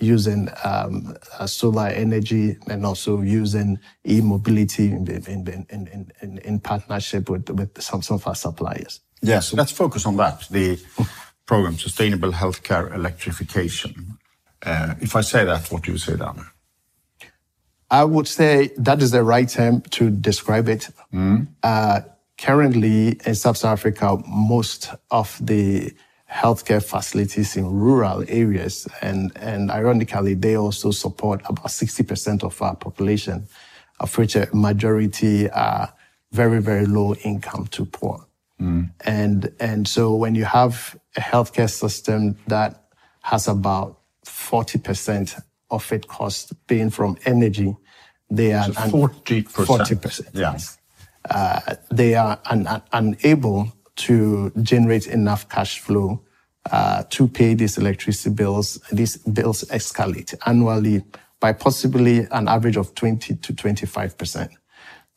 using 0.00 0.48
um, 0.64 1.16
uh, 1.38 1.46
solar 1.46 1.86
energy 1.86 2.56
and 2.68 2.84
also 2.84 3.20
using 3.20 3.78
e-mobility 4.06 4.90
in, 4.90 5.06
in, 5.08 5.66
in, 5.70 6.12
in, 6.20 6.38
in 6.38 6.60
partnership 6.60 7.30
with, 7.30 7.48
with 7.50 7.80
some, 7.80 8.02
some 8.02 8.16
of 8.16 8.26
our 8.26 8.34
suppliers. 8.34 9.00
Yes, 9.22 9.52
let's 9.52 9.70
focus 9.70 10.04
on 10.04 10.16
that. 10.16 10.48
The 10.50 10.80
program, 11.46 11.78
Sustainable 11.78 12.32
Healthcare 12.32 12.92
Electrification. 12.94 14.18
Uh, 14.62 14.94
if 15.00 15.14
I 15.14 15.20
say 15.20 15.44
that, 15.44 15.70
what 15.70 15.82
do 15.82 15.92
you 15.92 15.98
say 15.98 16.14
then? 16.16 16.44
I 17.90 18.04
would 18.04 18.28
say 18.28 18.70
that 18.78 19.02
is 19.02 19.10
the 19.10 19.22
right 19.22 19.48
term 19.48 19.82
to 19.82 20.10
describe 20.10 20.68
it. 20.68 20.90
Mm. 21.12 21.48
Uh, 21.62 22.00
currently 22.38 23.20
in 23.24 23.34
South 23.34 23.64
Africa, 23.64 24.18
most 24.26 24.94
of 25.10 25.38
the 25.40 25.92
healthcare 26.30 26.82
facilities 26.82 27.56
in 27.56 27.66
rural 27.66 28.24
areas, 28.28 28.86
and, 29.02 29.32
and 29.36 29.70
ironically, 29.70 30.34
they 30.34 30.56
also 30.56 30.90
support 30.90 31.40
about 31.44 31.66
60% 31.66 32.44
of 32.44 32.60
our 32.62 32.76
population, 32.76 33.48
of 33.98 34.16
which 34.16 34.36
a 34.36 34.48
majority 34.54 35.50
are 35.50 35.92
very, 36.32 36.62
very 36.62 36.86
low 36.86 37.14
income 37.24 37.66
to 37.68 37.84
poor. 37.84 38.26
Mm. 38.60 38.90
And, 39.04 39.52
and 39.58 39.88
so 39.88 40.14
when 40.14 40.34
you 40.34 40.44
have 40.44 40.96
a 41.16 41.20
healthcare 41.20 41.70
system 41.70 42.36
that 42.46 42.84
has 43.22 43.48
about 43.48 43.98
40% 44.24 45.42
of 45.70 45.92
it 45.92 46.06
cost 46.06 46.52
being 46.66 46.90
from 46.90 47.16
energy, 47.24 47.76
they 48.30 48.52
are 48.52 48.72
so 48.72 49.08
40%. 49.08 49.44
40%. 49.44 50.28
Yes. 50.34 50.78
Uh, 51.28 51.74
they 51.90 52.14
are 52.14 52.38
un, 52.46 52.66
un, 52.66 52.82
unable 52.92 53.72
to 54.06 54.50
generate 54.62 55.06
enough 55.06 55.48
cash 55.48 55.80
flow 55.80 56.20
uh, 56.70 57.04
to 57.10 57.28
pay 57.28 57.54
these 57.54 57.78
electricity 57.78 58.34
bills. 58.34 58.78
These 58.92 59.18
bills 59.18 59.64
escalate 59.64 60.34
annually 60.46 61.04
by 61.40 61.52
possibly 61.52 62.26
an 62.30 62.48
average 62.48 62.76
of 62.76 62.94
20 62.94 63.36
to 63.36 63.54
25 63.54 64.18
percent. 64.18 64.50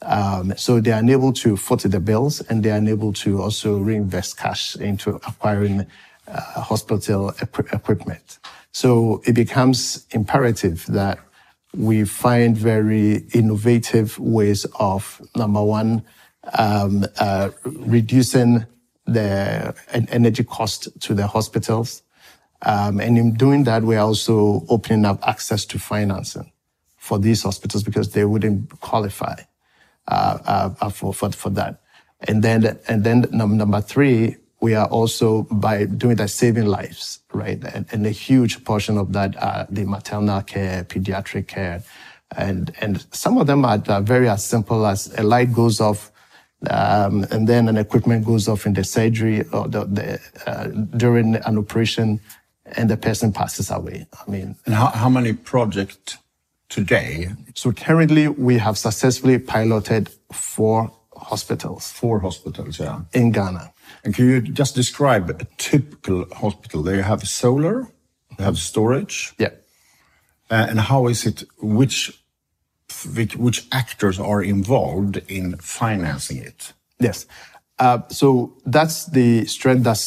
Um, 0.02 0.54
so 0.58 0.82
they 0.82 0.92
are 0.92 1.00
unable 1.00 1.32
to 1.34 1.56
foot 1.56 1.82
the 1.82 2.00
bills 2.00 2.42
and 2.42 2.62
they 2.64 2.72
are 2.72 2.78
unable 2.78 3.14
to 3.14 3.42
also 3.42 3.78
reinvest 3.78 4.38
cash 4.38 4.76
into 4.76 5.12
acquiring 5.16 5.86
uh, 6.28 6.62
hospital 6.62 7.34
equi- 7.42 7.70
equipment. 7.72 8.40
So 8.72 9.22
it 9.26 9.34
becomes 9.34 10.06
imperative 10.12 10.86
that 10.88 11.20
we 11.76 12.04
find 12.06 12.58
very 12.58 13.26
innovative 13.34 14.20
ways 14.20 14.66
of 14.80 15.22
number 15.36 15.64
one, 15.64 16.04
um, 16.58 17.06
uh, 17.20 17.52
reducing 17.64 18.66
the 19.06 19.76
energy 20.10 20.44
cost 20.44 20.88
to 21.02 21.14
the 21.14 21.28
hospitals. 21.28 22.04
Um, 22.62 23.00
and 23.00 23.18
in 23.18 23.34
doing 23.34 23.66
that, 23.66 23.84
we're 23.84 24.00
also 24.00 24.66
opening 24.70 25.06
up 25.06 25.28
access 25.28 25.66
to 25.66 25.80
financing 25.80 26.52
for 26.98 27.20
these 27.20 27.44
hospitals 27.44 27.84
because 27.84 28.12
they 28.14 28.24
wouldn't 28.24 28.80
qualify 28.80 29.36
uh, 30.08 30.40
uh, 30.80 30.90
for, 30.90 31.14
for, 31.14 31.32
for 31.32 31.50
that. 31.50 31.82
And 32.22 32.42
then, 32.42 32.80
and 32.88 33.04
then 33.04 33.28
number 33.32 33.82
three, 33.82 34.38
we 34.62 34.76
are 34.76 34.88
also 34.88 35.44
by 35.52 35.84
doing 35.84 36.16
that 36.16 36.30
saving 36.30 36.68
lives, 36.68 37.20
right? 37.34 37.62
And, 37.74 37.86
and 37.92 38.08
a 38.08 38.12
huge 38.12 38.64
portion 38.64 38.98
of 38.98 39.12
that 39.12 39.36
are 39.44 39.68
the 39.70 39.84
maternal 39.84 40.42
care, 40.42 40.86
pediatric 40.86 41.48
care, 41.50 41.84
and 42.38 42.74
and 42.80 43.06
some 43.12 43.38
of 43.38 43.48
them 43.48 43.66
are, 43.66 43.84
are 43.90 44.02
very 44.02 44.30
as 44.30 44.46
simple 44.46 44.86
as 44.86 45.14
a 45.18 45.24
light 45.24 45.52
goes 45.54 45.82
off 45.82 46.13
um, 46.70 47.26
and 47.32 47.48
then 47.48 47.68
an 47.68 47.78
equipment 47.78 48.26
goes 48.26 48.48
off 48.48 48.66
in 48.66 48.74
the 48.74 48.84
surgery 48.84 49.44
or 49.52 49.68
the, 49.68 49.86
the, 49.86 50.20
uh, 50.46 50.68
during 50.98 51.36
an 51.36 51.58
operation 51.58 52.20
and 52.66 52.90
the 52.90 52.98
person 52.98 53.34
passes 53.34 53.70
away. 53.70 54.08
I 54.14 54.30
mean, 54.32 54.56
and 54.66 54.76
how, 54.76 54.88
how 54.88 55.10
many 55.10 55.34
projects 55.34 56.18
today? 56.70 57.30
So 57.56 57.72
currently 57.72 58.28
we 58.28 58.58
have 58.58 58.78
successfully 58.78 59.40
piloted 59.40 60.10
four 60.32 60.92
hospitals. 61.16 61.92
Four 61.92 62.20
hospitals, 62.20 62.80
yeah. 62.80 63.02
In 63.14 63.32
Ghana. 63.32 63.74
And 64.04 64.14
can 64.14 64.30
you 64.30 64.42
just 64.42 64.76
describe 64.76 65.30
a 65.30 65.46
typical 65.58 66.26
hospital? 66.34 66.84
They 66.84 67.02
have 67.02 67.28
solar, 67.28 67.88
they 68.38 68.44
have 68.44 68.58
storage. 68.58 69.34
Yeah. 69.38 69.50
Uh, 70.50 70.68
and 70.70 70.80
how 70.80 71.08
is 71.08 71.26
it, 71.26 71.44
which 71.62 72.23
which 73.06 73.68
actors 73.72 74.20
are 74.20 74.44
involved 74.44 75.18
in 75.28 75.58
financing 75.58 76.38
it? 76.38 76.74
Yes. 77.00 77.26
Uh, 77.80 78.00
so 78.10 78.54
that's 78.66 79.08
the 79.08 79.46
strength 79.46 79.84
that 79.84 79.98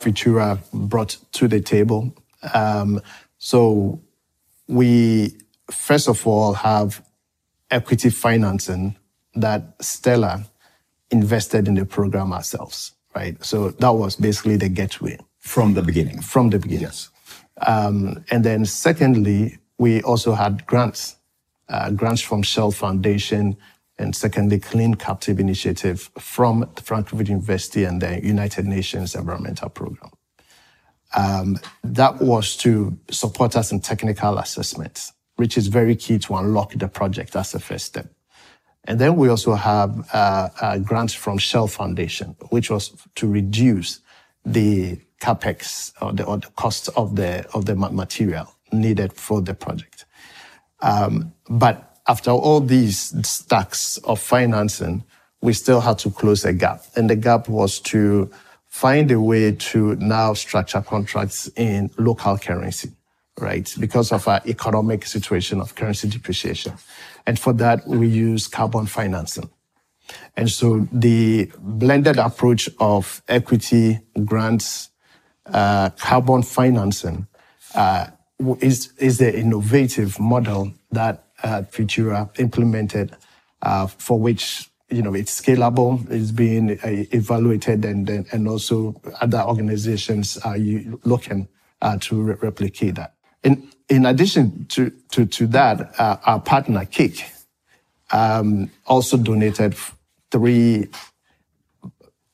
Futura 0.00 0.58
brought 0.72 1.18
to 1.32 1.48
the 1.48 1.60
table. 1.60 2.14
Um, 2.54 3.00
so 3.38 4.00
we, 4.68 5.36
first 5.70 6.08
of 6.08 6.26
all, 6.26 6.54
have 6.54 7.02
equity 7.70 8.10
financing 8.10 8.96
that 9.34 9.74
Stella 9.80 10.44
invested 11.10 11.68
in 11.68 11.74
the 11.74 11.84
program 11.84 12.32
ourselves, 12.32 12.92
right? 13.14 13.42
So 13.44 13.70
that 13.70 13.92
was 13.92 14.16
basically 14.16 14.56
the 14.56 14.68
gateway. 14.68 15.18
From 15.38 15.74
the 15.74 15.82
beginning. 15.82 16.20
From 16.22 16.50
the 16.50 16.58
beginning. 16.58 16.82
Yes. 16.82 17.10
Um, 17.66 18.24
and 18.30 18.44
then 18.44 18.64
secondly, 18.64 19.58
we 19.78 20.02
also 20.02 20.32
had 20.32 20.66
grants 20.66 21.16
uh, 21.68 21.90
grants 21.90 22.20
from 22.20 22.42
Shell 22.42 22.72
Foundation, 22.72 23.56
and 23.98 24.14
secondly, 24.14 24.58
Clean 24.58 24.94
Captive 24.94 25.40
Initiative 25.40 26.10
from 26.18 26.68
the 26.74 26.82
Frankfurt 26.82 27.28
University 27.28 27.84
and 27.84 28.00
the 28.00 28.20
United 28.22 28.66
Nations 28.66 29.14
Environmental 29.14 29.70
Program. 29.70 30.10
Um, 31.16 31.58
that 31.82 32.20
was 32.20 32.56
to 32.58 32.98
support 33.10 33.56
us 33.56 33.72
in 33.72 33.80
technical 33.80 34.38
assessments, 34.38 35.12
which 35.36 35.56
is 35.56 35.68
very 35.68 35.96
key 35.96 36.18
to 36.18 36.34
unlock 36.36 36.72
the 36.74 36.88
project 36.88 37.34
as 37.36 37.54
a 37.54 37.60
first 37.60 37.86
step. 37.86 38.08
And 38.84 38.98
then 39.00 39.16
we 39.16 39.28
also 39.28 39.54
have 39.54 40.08
uh, 40.12 40.48
uh, 40.60 40.78
grants 40.78 41.14
from 41.14 41.38
Shell 41.38 41.68
Foundation, 41.68 42.36
which 42.50 42.70
was 42.70 42.92
to 43.16 43.26
reduce 43.26 44.00
the 44.44 45.00
capex 45.20 45.92
or 46.00 46.12
the, 46.12 46.24
or 46.24 46.38
the 46.38 46.48
cost 46.56 46.88
of 46.96 47.16
the 47.16 47.46
of 47.52 47.64
the 47.64 47.74
material 47.74 48.54
needed 48.72 49.12
for 49.12 49.40
the 49.40 49.54
project. 49.54 50.05
Um, 50.86 51.32
but 51.48 51.98
after 52.06 52.30
all 52.30 52.60
these 52.60 53.12
stacks 53.28 53.98
of 54.04 54.20
financing, 54.20 55.02
we 55.40 55.52
still 55.52 55.80
had 55.80 55.98
to 55.98 56.10
close 56.10 56.44
a 56.44 56.52
gap. 56.52 56.82
And 56.94 57.10
the 57.10 57.16
gap 57.16 57.48
was 57.48 57.80
to 57.80 58.30
find 58.68 59.10
a 59.10 59.20
way 59.20 59.52
to 59.52 59.96
now 59.96 60.34
structure 60.34 60.80
contracts 60.80 61.50
in 61.56 61.90
local 61.98 62.38
currency, 62.38 62.92
right? 63.40 63.74
Because 63.80 64.12
of 64.12 64.28
our 64.28 64.40
economic 64.46 65.06
situation 65.06 65.60
of 65.60 65.74
currency 65.74 66.08
depreciation. 66.08 66.74
And 67.26 67.38
for 67.38 67.52
that, 67.54 67.86
we 67.86 68.06
use 68.06 68.46
carbon 68.46 68.86
financing. 68.86 69.50
And 70.36 70.48
so 70.48 70.86
the 70.92 71.50
blended 71.58 72.18
approach 72.18 72.68
of 72.78 73.22
equity, 73.28 73.98
grants, 74.24 74.90
uh, 75.46 75.90
carbon 75.90 76.42
financing, 76.42 77.26
uh, 77.74 78.06
is, 78.60 78.92
is 78.98 79.18
the 79.18 79.38
innovative 79.38 80.18
model 80.20 80.72
that 80.90 81.24
uh, 81.42 81.62
Futura 81.70 82.28
implemented, 82.38 83.14
uh, 83.62 83.86
for 83.86 84.18
which 84.18 84.70
you 84.88 85.02
know 85.02 85.14
it's 85.14 85.40
scalable, 85.40 86.08
it's 86.10 86.30
being 86.30 86.78
uh, 86.82 87.04
evaluated, 87.12 87.84
and 87.84 88.08
and 88.08 88.48
also 88.48 89.00
other 89.20 89.40
organizations 89.40 90.38
are 90.38 90.56
looking 91.04 91.48
uh, 91.82 91.98
to 92.00 92.22
re- 92.22 92.36
replicate 92.40 92.94
that. 92.94 93.14
In 93.42 93.70
in 93.88 94.06
addition 94.06 94.66
to 94.66 94.90
to 95.10 95.26
to 95.26 95.46
that, 95.48 95.98
uh, 95.98 96.16
our 96.24 96.40
partner 96.40 96.84
Cake 96.84 97.24
um, 98.12 98.70
also 98.86 99.16
donated 99.16 99.74
three 100.30 100.88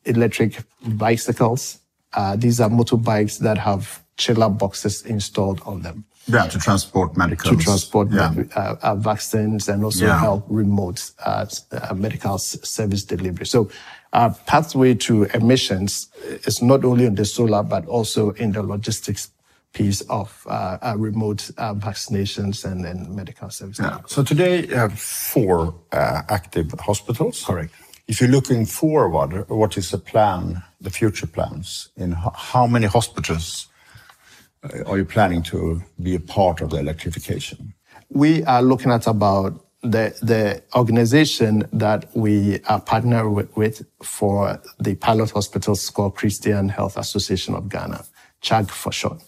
electric 0.05 0.59
bicycles. 0.87 1.79
Uh, 2.13 2.37
these 2.37 2.61
are 2.61 2.69
motorbikes 2.69 3.39
that 3.39 3.57
have 3.57 4.02
chiller 4.17 4.49
boxes 4.49 5.03
installed 5.03 5.61
on 5.65 5.83
them. 5.83 6.05
Yeah, 6.29 6.47
to 6.47 6.59
transport 6.59 7.17
medical. 7.17 7.51
To 7.51 7.57
transport 7.57 8.09
yeah. 8.13 8.33
uh, 8.55 8.77
uh, 8.81 8.95
vaccines 8.95 9.69
and 9.69 9.85
also 9.85 10.07
yeah. 10.07 10.19
help 10.19 10.45
remote 10.49 11.11
uh, 11.25 11.47
uh 11.73 11.95
medical 11.95 12.39
service 12.39 13.05
delivery. 13.05 13.47
So 13.47 13.71
our 14.13 14.31
pathway 14.47 14.95
to 14.95 15.25
emissions 15.35 16.09
is 16.47 16.63
not 16.63 16.85
only 16.85 17.07
in 17.07 17.17
the 17.17 17.25
solar, 17.25 17.63
but 17.63 17.87
also 17.87 18.31
in 18.33 18.53
the 18.53 18.63
logistics 18.63 19.31
piece 19.73 20.03
of 20.03 20.47
uh, 20.49 20.79
uh, 20.83 20.95
remote 20.99 21.51
vaccinations 21.57 22.65
and, 22.65 22.85
and 22.85 23.17
medical 23.17 23.49
services. 23.51 23.85
Yeah. 23.85 24.01
So 24.07 24.23
today 24.23 24.67
you 24.67 24.75
have 24.75 24.99
four 24.99 25.75
active 25.93 26.73
hospitals. 26.79 27.43
Correct. 27.45 27.73
If 28.07 28.21
you're 28.21 28.31
looking 28.31 28.67
forward, 28.67 29.49
what 29.49 29.79
is 29.79 29.91
the 29.91 29.99
plan, 29.99 30.63
the 30.81 30.91
future 30.91 31.27
plans 31.27 31.89
in 31.97 32.13
how 32.13 32.67
many 32.67 32.87
hospitals 32.87 33.69
uh, 33.69 33.72
are 34.87 34.99
you 34.99 35.05
planning 35.05 35.43
to 35.43 35.83
be 36.01 36.15
a 36.15 36.21
part 36.21 36.61
of 36.61 36.71
the 36.71 36.79
electrification? 36.79 37.75
We 38.09 38.45
are 38.45 38.63
looking 38.63 38.93
at 38.93 39.07
about 39.07 39.65
the, 39.83 40.17
the 40.23 40.63
organization 40.77 41.69
that 41.73 42.09
we 42.15 42.61
are 42.69 42.81
partnered 42.81 43.33
with, 43.33 43.57
with 43.57 43.85
for 44.03 44.61
the 44.79 44.95
pilot 44.95 45.31
hospitals 45.31 45.91
called 45.91 46.15
Christian 46.15 46.69
Health 46.69 46.97
Association 46.97 47.55
of 47.55 47.69
Ghana, 47.69 48.05
CHAG 48.41 48.71
for 48.71 48.93
short. 48.93 49.23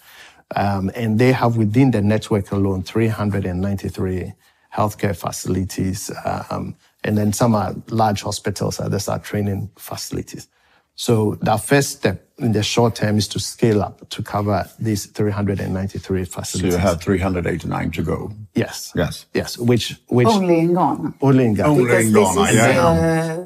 Um, 0.55 0.91
and 0.95 1.19
they 1.19 1.33
have 1.33 1.57
within 1.57 1.91
the 1.91 2.03
network 2.03 2.53
alone 2.53 2.83
393 2.85 4.33
healthcare 4.73 5.17
facilities. 5.17 6.11
Um, 6.25 6.77
and 7.03 7.19
then 7.19 7.33
some 7.33 7.55
are 7.55 7.75
large 7.91 8.23
hospitals, 8.23 8.79
others 8.79 9.09
are 9.09 9.19
training 9.19 9.71
facilities. 9.77 10.49
So 10.95 11.37
the 11.41 11.57
first 11.57 11.91
step 11.91 12.24
in 12.39 12.53
the 12.53 12.63
short 12.63 12.97
term 12.97 13.17
is 13.17 13.29
to 13.29 13.39
scale 13.39 13.83
up 13.83 14.09
to 14.11 14.23
cover 14.23 14.69
these 14.79 15.07
393 15.07 16.25
facilities. 16.25 16.73
So 16.75 16.79
you 16.79 16.83
have 16.83 17.01
389 17.01 17.91
to 17.93 18.03
go. 18.03 18.33
Yes. 18.55 18.93
Yes. 18.97 19.27
Yes. 19.35 19.57
Which, 19.59 19.95
which 20.09 20.27
Only 20.27 20.59
in 20.61 20.75
Ghana. 20.75 21.15
only 21.21 21.45
in 21.47 21.55
Ghana. 21.55 21.69
Only 21.69 21.85
Because 21.85 22.07
in 22.07 22.13
this 22.13 22.37
is, 22.51 22.55
yeah. 22.57 22.87
uh, 22.87 23.45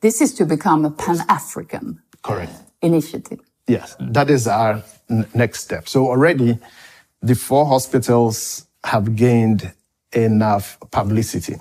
this 0.00 0.20
is 0.20 0.32
to 0.34 0.46
become 0.46 0.84
a 0.86 0.90
Pan-African 0.90 2.00
Correct. 2.22 2.52
initiative. 2.80 3.40
Yes, 3.68 3.96
that 4.00 4.28
is 4.30 4.48
our 4.48 4.82
n- 5.10 5.26
next 5.34 5.60
step. 5.60 5.88
So 5.88 6.06
already 6.08 6.58
the 7.22 7.34
four 7.34 7.66
hospitals 7.66 8.66
have 8.84 9.14
gained 9.14 9.72
enough 10.12 10.78
publicity, 10.90 11.56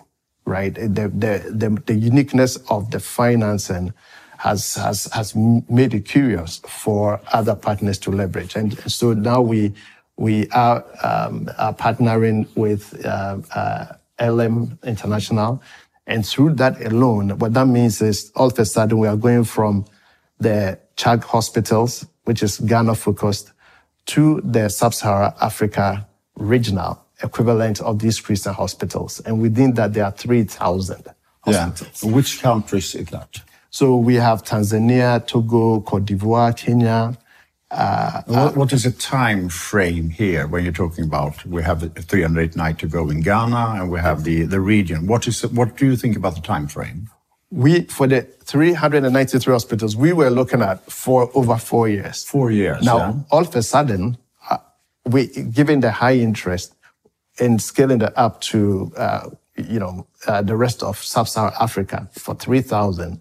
right? 0.46 0.74
The, 0.74 1.10
the, 1.10 1.44
the, 1.54 1.82
the 1.86 1.94
uniqueness 1.94 2.56
of 2.70 2.90
the 2.92 3.00
financing 3.00 3.94
has, 4.42 4.74
has, 4.74 5.06
has 5.14 5.36
made 5.36 5.94
it 5.94 6.06
curious 6.06 6.62
for 6.68 7.22
other 7.32 7.54
partners 7.54 8.00
to 8.00 8.10
leverage. 8.10 8.56
And 8.56 8.76
so 8.92 9.14
now 9.14 9.40
we, 9.40 9.72
we 10.18 10.50
are, 10.50 10.84
um, 11.04 11.48
are 11.60 11.76
partnering 11.76 12.48
with 12.56 13.06
uh, 13.06 13.38
uh, 13.54 13.86
LM 14.20 14.80
International. 14.84 15.62
And 16.08 16.26
through 16.26 16.56
that 16.56 16.84
alone, 16.84 17.38
what 17.38 17.54
that 17.54 17.68
means 17.68 18.02
is 18.02 18.32
all 18.36 18.48
of 18.48 18.58
a 18.58 18.66
sudden 18.66 18.98
we 18.98 19.08
are 19.08 19.16
going 19.16 19.44
from 19.44 19.86
the 20.40 20.80
CHAG 20.96 21.24
hospitals, 21.24 22.08
which 22.24 22.42
is 22.42 22.60
Ghana 22.60 22.96
focused, 22.96 23.52
to 24.08 24.42
the 24.44 24.70
Sub-Saharan 24.70 25.34
Africa 25.40 26.08
regional 26.36 27.06
equivalent 27.22 27.80
of 27.82 28.00
these 28.00 28.20
Christian 28.20 28.56
hospitals. 28.56 29.20
And 29.20 29.40
within 29.40 29.76
that, 29.76 29.94
there 29.94 30.06
are 30.06 30.12
3,000 30.12 31.06
Yeah. 31.46 31.72
Which 32.02 32.42
countries 32.42 32.96
is 32.96 33.06
that? 33.10 33.42
So 33.72 33.96
we 33.96 34.16
have 34.16 34.44
Tanzania, 34.44 35.26
Togo, 35.26 35.80
Cote 35.80 36.06
d'Ivoire, 36.06 36.56
Kenya. 36.56 37.18
what, 38.26 38.58
what 38.58 38.74
is 38.74 38.84
the 38.84 38.92
time 38.92 39.48
frame 39.48 40.10
here 40.10 40.46
when 40.46 40.66
you're 40.66 40.74
talking 40.74 41.06
about 41.06 41.46
we 41.46 41.64
have 41.64 41.80
the 41.80 42.02
389 42.02 42.76
to 42.76 42.88
go 42.88 43.10
in 43.10 43.22
Ghana 43.22 43.82
and 43.82 43.90
we 43.90 44.02
have 44.02 44.26
the, 44.26 44.44
the 44.44 44.60
region? 44.60 45.08
What 45.08 45.26
is 45.26 45.42
what 45.48 45.78
do 45.78 45.86
you 45.86 45.96
think 45.96 46.18
about 46.18 46.36
the 46.36 46.42
time 46.42 46.68
frame? 46.68 47.10
We, 47.50 47.84
for 47.84 48.08
the 48.08 48.24
393 48.44 49.54
hospitals, 49.54 49.96
we 49.96 50.12
were 50.12 50.30
looking 50.30 50.62
at 50.62 50.90
for 50.92 51.32
over 51.34 51.58
four 51.58 51.88
years. 51.88 52.26
Four 52.26 52.52
years. 52.52 52.84
Now, 52.84 52.98
yeah? 52.98 53.14
all 53.30 53.42
of 53.42 53.56
a 53.56 53.62
sudden, 53.62 54.18
uh, 54.50 54.58
we, 55.06 55.28
given 55.28 55.80
the 55.80 55.92
high 55.92 56.16
interest 56.16 56.76
in 57.40 57.60
scaling 57.60 58.02
it 58.02 58.14
up 58.18 58.40
to, 58.42 58.92
uh, 58.98 59.30
you 59.58 59.80
know, 59.80 60.08
uh, 60.28 60.42
the 60.42 60.56
rest 60.56 60.82
of 60.82 60.98
sub-Saharan 60.98 61.54
Africa 61.60 62.10
for 62.14 62.36
3,000, 62.36 63.20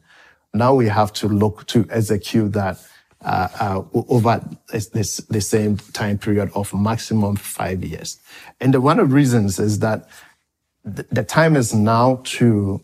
now 0.52 0.74
we 0.74 0.88
have 0.88 1.12
to 1.14 1.28
look 1.28 1.66
to 1.68 1.86
execute 1.90 2.52
that 2.52 2.78
uh, 3.22 3.48
uh, 3.60 3.82
over 4.08 4.42
this, 4.72 4.88
this, 4.88 5.18
the 5.28 5.40
same 5.40 5.76
time 5.76 6.18
period 6.18 6.50
of 6.54 6.72
maximum 6.72 7.36
five 7.36 7.84
years. 7.84 8.18
And 8.60 8.72
the, 8.74 8.80
one 8.80 8.98
of 8.98 9.10
the 9.10 9.14
reasons 9.14 9.58
is 9.58 9.80
that 9.80 10.08
the, 10.84 11.04
the 11.10 11.24
time 11.24 11.56
is 11.56 11.74
now 11.74 12.20
to 12.24 12.82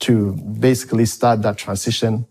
to 0.00 0.32
basically 0.32 1.06
start 1.06 1.40
that 1.42 1.56
transition. 1.56 2.26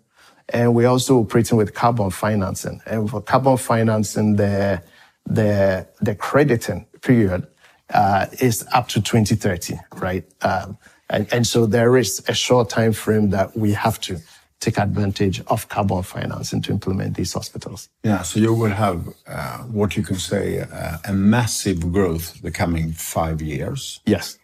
And 0.50 0.75
we're 0.75 0.88
also 0.88 1.18
operating 1.18 1.58
with 1.58 1.74
carbon 1.74 2.12
financing. 2.12 2.80
And 2.86 3.10
for 3.10 3.22
carbon 3.22 3.58
financing, 3.58 4.36
the 4.36 4.84
the 5.25 5.88
the 6.01 6.13
crediting 6.13 6.86
period 7.01 7.48
uh, 7.94 8.27
is 8.42 8.65
up 8.74 8.88
to 8.89 9.01
2030, 9.01 9.75
right? 9.96 10.25
Um, 10.42 10.77
and, 11.09 11.31
and 11.31 11.48
so 11.48 11.66
there 11.66 11.98
is 11.98 12.24
a 12.27 12.33
short 12.33 12.70
time 12.70 12.94
frame 12.94 13.29
that 13.29 13.55
we 13.55 13.74
have 13.74 14.00
to 14.01 14.20
take 14.59 14.77
advantage 14.77 15.41
of 15.48 15.68
carbon 15.70 16.03
financing 16.03 16.61
to 16.63 16.72
implement 16.72 17.15
these 17.15 17.33
hospitals. 17.33 17.89
Yeah, 18.03 18.24
so 18.24 18.39
you 18.39 18.53
will 18.53 18.72
have 18.72 19.07
uh, 19.27 19.59
what 19.63 19.96
you 19.96 20.03
can 20.03 20.15
say 20.15 20.59
uh, 20.61 20.98
a 21.05 21.13
massive 21.13 21.91
growth 21.91 22.41
the 22.41 22.51
coming 22.51 22.91
five 22.94 23.41
years. 23.41 24.00
Yes. 24.05 24.37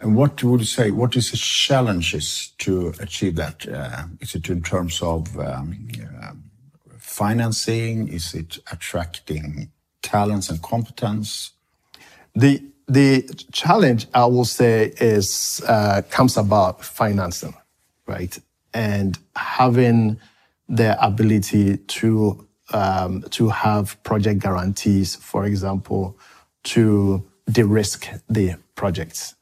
And 0.00 0.16
what 0.16 0.42
would 0.44 0.60
you 0.60 0.66
say? 0.66 0.90
What 0.90 1.16
is 1.16 1.30
the 1.30 1.36
challenges 1.36 2.52
to 2.58 2.94
achieve 3.00 3.34
that? 3.36 3.68
Uh, 3.68 4.04
is 4.20 4.34
it 4.34 4.48
in 4.48 4.62
terms 4.62 5.02
of 5.02 5.36
um, 5.38 5.88
uh, 6.22 6.32
financing? 6.98 8.08
Is 8.08 8.34
it 8.34 8.58
attracting 8.70 9.70
talents 10.02 10.50
and 10.50 10.62
competence? 10.62 11.52
The 12.34 12.62
the 12.86 13.28
challenge 13.52 14.06
I 14.14 14.24
will 14.26 14.44
say 14.44 14.92
is 15.00 15.62
uh, 15.66 16.02
comes 16.10 16.36
about 16.36 16.84
financing, 16.84 17.54
right, 18.06 18.38
and 18.74 19.18
having 19.36 20.18
the 20.68 21.02
ability 21.04 21.78
to 21.78 22.46
um, 22.72 23.22
to 23.30 23.48
have 23.48 24.02
project 24.02 24.40
guarantees, 24.40 25.16
for 25.16 25.46
example, 25.46 26.18
to 26.64 27.24
de-risk 27.50 28.08
the 28.28 28.56
projects. 28.74 29.34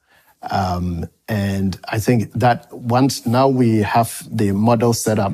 Um, 0.49 1.09
and 1.27 1.77
I 1.89 1.99
think 1.99 2.31
that 2.33 2.71
once 2.71 3.25
now 3.25 3.49
we 3.49 3.79
have 3.79 4.25
the 4.31 4.51
model 4.53 4.93
set 4.93 5.19
up 5.19 5.33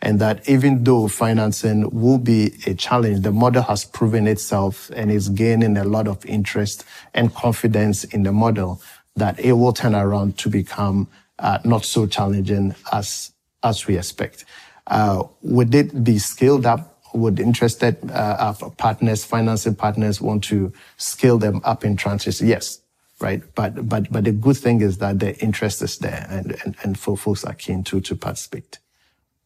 and 0.00 0.20
that 0.20 0.48
even 0.48 0.84
though 0.84 1.08
financing 1.08 1.90
will 1.90 2.18
be 2.18 2.54
a 2.66 2.74
challenge, 2.74 3.22
the 3.22 3.32
model 3.32 3.62
has 3.62 3.84
proven 3.84 4.26
itself 4.26 4.90
and 4.94 5.10
is 5.10 5.28
gaining 5.28 5.76
a 5.76 5.84
lot 5.84 6.08
of 6.08 6.24
interest 6.26 6.84
and 7.14 7.34
confidence 7.34 8.04
in 8.04 8.22
the 8.22 8.32
model 8.32 8.80
that 9.16 9.38
it 9.40 9.52
will 9.52 9.72
turn 9.72 9.94
around 9.94 10.38
to 10.38 10.48
become 10.48 11.08
uh, 11.38 11.58
not 11.64 11.84
so 11.84 12.06
challenging 12.06 12.74
as 12.92 13.32
as 13.62 13.86
we 13.86 13.96
expect. 13.96 14.44
Uh, 14.86 15.24
would 15.42 15.74
it 15.74 16.04
be 16.04 16.18
scaled 16.18 16.66
up? 16.66 16.94
Would 17.14 17.40
interested 17.40 17.96
uh, 18.10 18.52
partners, 18.76 19.24
financing 19.24 19.74
partners, 19.74 20.20
want 20.20 20.44
to 20.44 20.72
scale 20.98 21.38
them 21.38 21.60
up 21.64 21.84
in 21.84 21.96
tranches? 21.96 22.46
Yes, 22.46 22.80
right. 23.20 23.42
But 23.54 23.88
but 23.88 24.12
but 24.12 24.24
the 24.24 24.32
good 24.32 24.56
thing 24.56 24.82
is 24.82 24.98
that 24.98 25.18
the 25.18 25.36
interest 25.40 25.82
is 25.82 25.98
there, 25.98 26.26
and 26.28 26.56
and, 26.64 26.76
and 26.82 26.98
folks 26.98 27.44
are 27.44 27.54
keen 27.54 27.82
to 27.84 28.00
to 28.00 28.14
participate. 28.14 28.78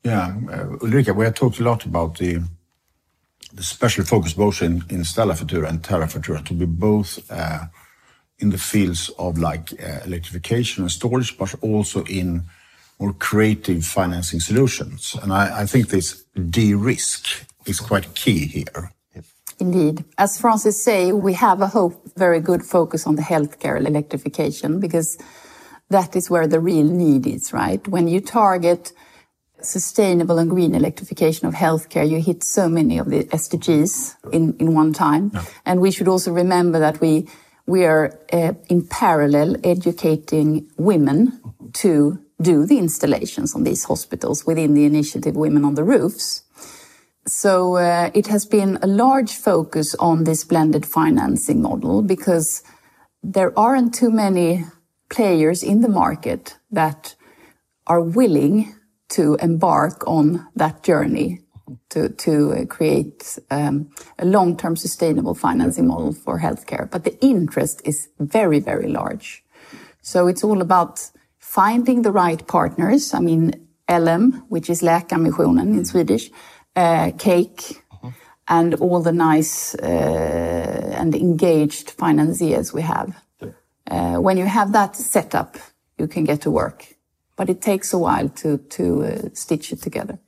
Yeah, 0.05 0.35
uh, 0.51 0.77
Ulrika, 0.83 1.15
we 1.15 1.25
have 1.25 1.35
talked 1.35 1.61
a 1.61 1.63
lot 1.63 1.85
about 1.85 2.19
the 2.19 2.43
the 3.53 3.63
special 3.63 4.05
focus 4.05 4.33
both 4.33 4.63
in, 4.63 4.83
in 4.89 5.05
Stella 5.05 5.35
Futura 5.35 5.69
and 5.69 5.79
Infra 5.79 6.07
Futura 6.07 6.45
to 6.47 6.55
be 6.55 6.65
both 6.65 7.31
uh, 7.31 7.67
in 8.43 8.51
the 8.51 8.59
fields 8.59 9.11
of 9.19 9.39
like 9.39 9.73
uh, 9.73 10.01
electrification 10.05 10.83
and 10.83 10.91
storage, 10.91 11.39
but 11.39 11.55
also 11.63 12.05
in 12.05 12.43
more 12.99 13.15
creative 13.15 13.85
financing 13.85 14.41
solutions. 14.41 15.17
And 15.23 15.33
I, 15.33 15.63
I 15.63 15.67
think 15.67 15.89
this 15.89 16.25
de-risk 16.51 17.47
is 17.67 17.81
quite 17.81 18.15
key 18.15 18.47
here. 18.47 18.93
Indeed. 19.59 20.05
As 20.19 20.41
Francis 20.41 20.83
say, 20.83 21.13
we 21.13 21.35
have 21.35 21.61
a 21.61 21.69
hope, 21.69 21.95
very 22.17 22.41
good 22.41 22.63
focus 22.63 23.07
on 23.07 23.15
the 23.15 23.23
healthcare 23.23 23.77
electrification 23.79 24.81
because 24.81 25.19
that 25.91 26.17
is 26.17 26.29
where 26.29 26.49
the 26.49 26.59
real 26.59 26.87
need 26.87 27.27
is, 27.27 27.53
right? 27.53 27.87
When 27.87 28.09
you 28.09 28.21
target 28.21 28.93
sustainable 29.61 30.39
and 30.39 30.51
green 30.51 30.75
electrification 30.75 31.47
of 31.47 31.55
healthcare, 31.55 32.09
you 32.09 32.21
hit 32.21 32.43
so 32.43 32.69
many 32.69 32.99
of 32.99 33.09
the 33.11 33.25
SDGs 33.25 34.17
in, 34.33 34.57
in 34.59 34.75
one 34.75 34.93
time. 34.93 35.31
And 35.65 35.81
we 35.81 35.91
should 35.91 36.09
also 36.09 36.33
remember 36.33 36.79
that 36.81 37.01
we, 37.01 37.29
we 37.67 37.85
are 37.85 38.19
uh, 38.33 38.53
in 38.69 38.87
parallel 38.87 39.57
educating 39.65 40.69
women 40.77 41.41
to 41.75 42.19
do 42.41 42.67
the 42.67 42.79
installations 42.79 43.55
on 43.55 43.65
these 43.65 43.85
hospitals 43.85 44.45
within 44.45 44.75
the 44.75 44.85
initiative 44.85 45.37
Women 45.37 45.65
on 45.65 45.75
the 45.75 45.85
Roofs. 45.85 46.43
So 47.27 47.77
uh, 47.77 48.11
it 48.15 48.27
has 48.27 48.45
been 48.45 48.79
a 48.83 48.87
large 48.87 49.33
focus 49.33 49.95
on 50.01 50.25
this 50.25 50.43
blended 50.45 50.85
financing 50.85 51.63
model 51.63 52.03
because 52.03 52.65
there 53.23 53.57
aren't 53.57 53.95
too 53.95 54.11
many 54.11 54.65
players 55.09 55.63
in 55.63 55.83
the 55.83 55.89
market 55.89 56.59
that 56.71 57.15
are 57.87 58.01
willing 58.01 58.75
to 59.11 59.37
embark 59.37 60.03
on 60.07 60.49
that 60.57 60.83
journey 60.83 61.42
to, 61.91 62.09
to 62.09 62.67
create 62.69 63.39
um, 63.51 63.91
a 64.19 64.25
long-term 64.25 64.77
sustainable 64.77 65.35
financing 65.35 65.87
model 65.87 66.13
for 66.13 66.41
healthcare. 66.41 66.91
But 66.91 67.05
the 67.05 67.19
interest 67.25 67.83
is 67.85 68.09
very, 68.19 68.61
very 68.61 68.89
large. 68.89 69.45
So 70.03 70.27
it's 70.27 70.45
all 70.45 70.61
about 70.61 71.11
finding 71.39 72.03
the 72.03 72.13
right 72.13 72.47
partners. 72.47 73.15
I 73.15 73.21
mean, 73.21 73.53
LM, 73.89 74.45
which 74.49 74.71
is 74.71 74.83
Läkarmissionen 74.83 75.77
in 75.77 75.85
Swedish, 75.85 76.31
uh, 76.77 77.13
Cake, 77.19 77.83
and 78.49 78.75
all 78.75 79.01
the 79.01 79.13
nice 79.13 79.75
uh, 79.75 80.97
and 80.99 81.15
engaged 81.15 81.91
financiers 81.91 82.73
we 82.73 82.83
have. 82.83 83.23
Uh, 83.91 84.17
when 84.17 84.37
you 84.37 84.47
have 84.47 84.73
that 84.73 84.97
set 84.97 85.35
up, 85.35 85.57
you 85.99 86.07
can 86.07 86.25
get 86.25 86.41
to 86.43 86.51
work. 86.51 86.87
But 87.37 87.49
it 87.51 87.61
takes 87.61 87.93
a 87.93 87.99
while 87.99 88.29
to, 88.29 88.59
to 88.59 89.05
uh, 89.05 89.29
stitch 89.35 89.73
it 89.73 89.83
together. 89.83 90.19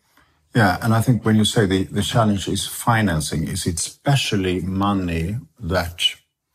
Yeah, 0.55 0.79
and 0.83 0.95
I 0.95 1.01
think 1.01 1.25
when 1.25 1.37
you 1.37 1.45
say 1.45 1.67
the, 1.67 1.85
the 1.85 2.03
challenge 2.03 2.47
is 2.49 2.67
financing, 2.67 3.49
is 3.49 3.67
it 3.67 3.81
especially 3.81 4.61
money 4.61 5.37
that 5.59 6.05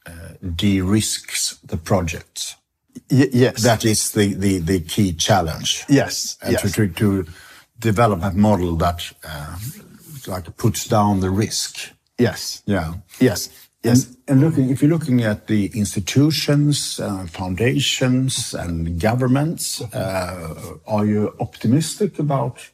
uh, 0.06 0.12
de-risks 0.56 1.60
the 1.64 1.76
projects? 1.78 2.56
Y- 3.12 3.28
yes. 3.34 3.62
That 3.64 3.84
is 3.84 4.12
the, 4.12 4.34
the, 4.34 4.60
the 4.60 4.80
key 4.80 5.14
challenge. 5.14 5.84
yes. 5.90 6.38
And 6.42 6.54
yes. 6.54 6.62
to, 6.62 6.72
to, 6.72 6.88
to 6.88 7.26
develop 7.80 8.24
a 8.24 8.32
model 8.32 8.76
that 8.78 9.12
uh, 9.24 9.58
like 10.28 10.56
puts 10.56 10.88
down 10.88 11.20
the 11.20 11.30
risk. 11.30 11.92
yes. 12.18 12.64
Yeah. 12.66 12.94
Yes. 13.20 13.50
Yes. 13.84 14.08
And, 14.08 14.18
and 14.28 14.42
looking, 14.42 14.70
if 14.70 14.82
you're 14.82 14.92
looking 14.92 15.24
at 15.24 15.48
the 15.48 15.68
institutions, 15.74 17.00
uh, 17.00 17.26
foundations, 17.28 18.54
and 18.54 19.00
governments, 19.00 19.82
uh, 19.94 20.76
are 20.86 21.06
you 21.06 21.34
optimistic 21.40 22.20
about 22.20 22.70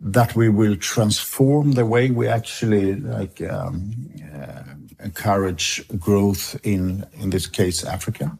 that 0.00 0.36
we 0.36 0.48
will 0.48 0.76
transform 0.76 1.72
the 1.72 1.84
way 1.84 2.10
we 2.10 2.28
actually 2.28 2.94
like 2.96 3.40
um, 3.42 3.92
uh, 4.34 4.62
encourage 5.02 5.86
growth 5.98 6.58
in, 6.62 7.04
in 7.14 7.30
this 7.30 7.46
case, 7.46 7.84
Africa? 7.84 8.38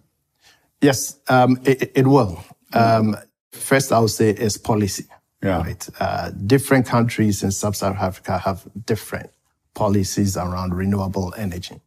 Yes, 0.80 1.18
um, 1.28 1.58
it, 1.64 1.90
it 1.94 2.06
will. 2.06 2.42
Um, 2.72 3.16
first, 3.52 3.92
I 3.92 3.98
would 3.98 4.10
say 4.10 4.30
is 4.30 4.56
policy. 4.56 5.04
Yeah. 5.42 5.58
Right. 5.58 5.88
Uh, 6.00 6.30
different 6.30 6.86
countries 6.86 7.44
in 7.44 7.52
sub-Saharan 7.52 7.96
Africa 7.98 8.38
have 8.38 8.66
different 8.84 9.30
policies 9.74 10.36
around 10.36 10.74
renewable 10.74 11.32
energy, 11.36 11.80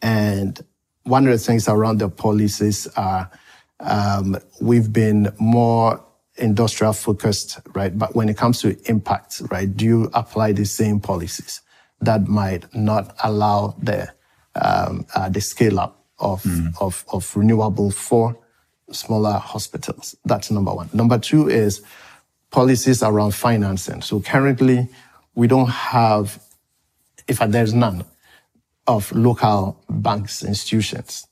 and 0.00 0.60
one 1.04 1.26
of 1.26 1.32
the 1.32 1.38
things 1.38 1.68
around 1.68 1.98
the 1.98 2.08
policies 2.08 2.88
are 2.96 3.30
um, 3.78 4.36
we've 4.60 4.92
been 4.92 5.32
more 5.38 6.04
industrial 6.42 6.92
focused, 6.92 7.60
right? 7.74 7.96
But 7.96 8.14
when 8.14 8.28
it 8.28 8.36
comes 8.36 8.60
to 8.62 8.76
impact, 8.90 9.40
right, 9.50 9.74
do 9.74 9.84
you 9.84 10.10
apply 10.12 10.52
the 10.52 10.64
same 10.64 11.00
policies 11.00 11.60
that 12.00 12.26
might 12.28 12.72
not 12.74 13.14
allow 13.22 13.74
the 13.82 14.12
um, 14.54 15.06
uh, 15.14 15.28
the 15.30 15.40
scale 15.40 15.80
up 15.80 16.04
of, 16.18 16.44
of 16.80 17.04
of 17.12 17.36
renewable 17.36 17.90
for 17.90 18.36
smaller 18.90 19.38
hospitals? 19.38 20.16
That's 20.24 20.50
number 20.50 20.74
one. 20.74 20.90
Number 20.92 21.18
two 21.18 21.48
is 21.48 21.82
policies 22.50 23.02
around 23.02 23.34
financing. 23.34 24.02
So 24.02 24.20
currently, 24.20 24.88
we 25.34 25.46
don't 25.46 25.70
have, 25.70 26.42
if 27.26 27.38
there's 27.38 27.72
none, 27.72 28.04
of 28.86 29.10
local 29.12 29.82
banks, 29.88 30.44
institutions 30.44 31.26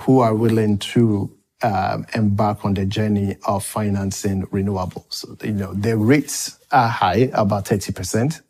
who 0.00 0.20
are 0.20 0.34
willing 0.34 0.78
to 0.78 1.34
um, 1.64 2.06
embark 2.14 2.64
on 2.64 2.74
the 2.74 2.84
journey 2.84 3.36
of 3.46 3.64
financing 3.64 4.42
renewables. 4.48 5.24
You 5.42 5.52
know, 5.52 5.72
the 5.72 5.96
rates 5.96 6.58
are 6.70 6.88
high, 6.88 7.30
about 7.32 7.64
30%, 7.64 8.42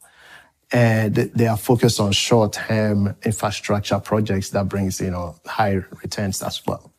and 0.72 1.14
they 1.14 1.46
are 1.46 1.56
focused 1.56 2.00
on 2.00 2.10
short-term 2.10 3.14
infrastructure 3.24 4.00
projects 4.00 4.50
that 4.50 4.68
brings, 4.68 5.00
you 5.00 5.12
know, 5.12 5.36
high 5.46 5.80
returns 6.02 6.42
as 6.42 6.60
well. 6.66 6.92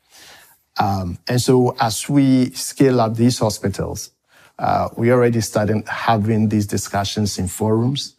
Um, 0.77 1.19
and 1.27 1.41
so 1.41 1.75
as 1.81 2.07
we 2.07 2.51
scale 2.51 3.01
up 3.01 3.15
these 3.15 3.39
hospitals, 3.39 4.11
uh, 4.57 4.87
we 4.95 5.11
already 5.11 5.41
started 5.41 5.85
having 5.85 6.47
these 6.47 6.65
discussions 6.65 7.37
in 7.37 7.49
forums 7.49 8.15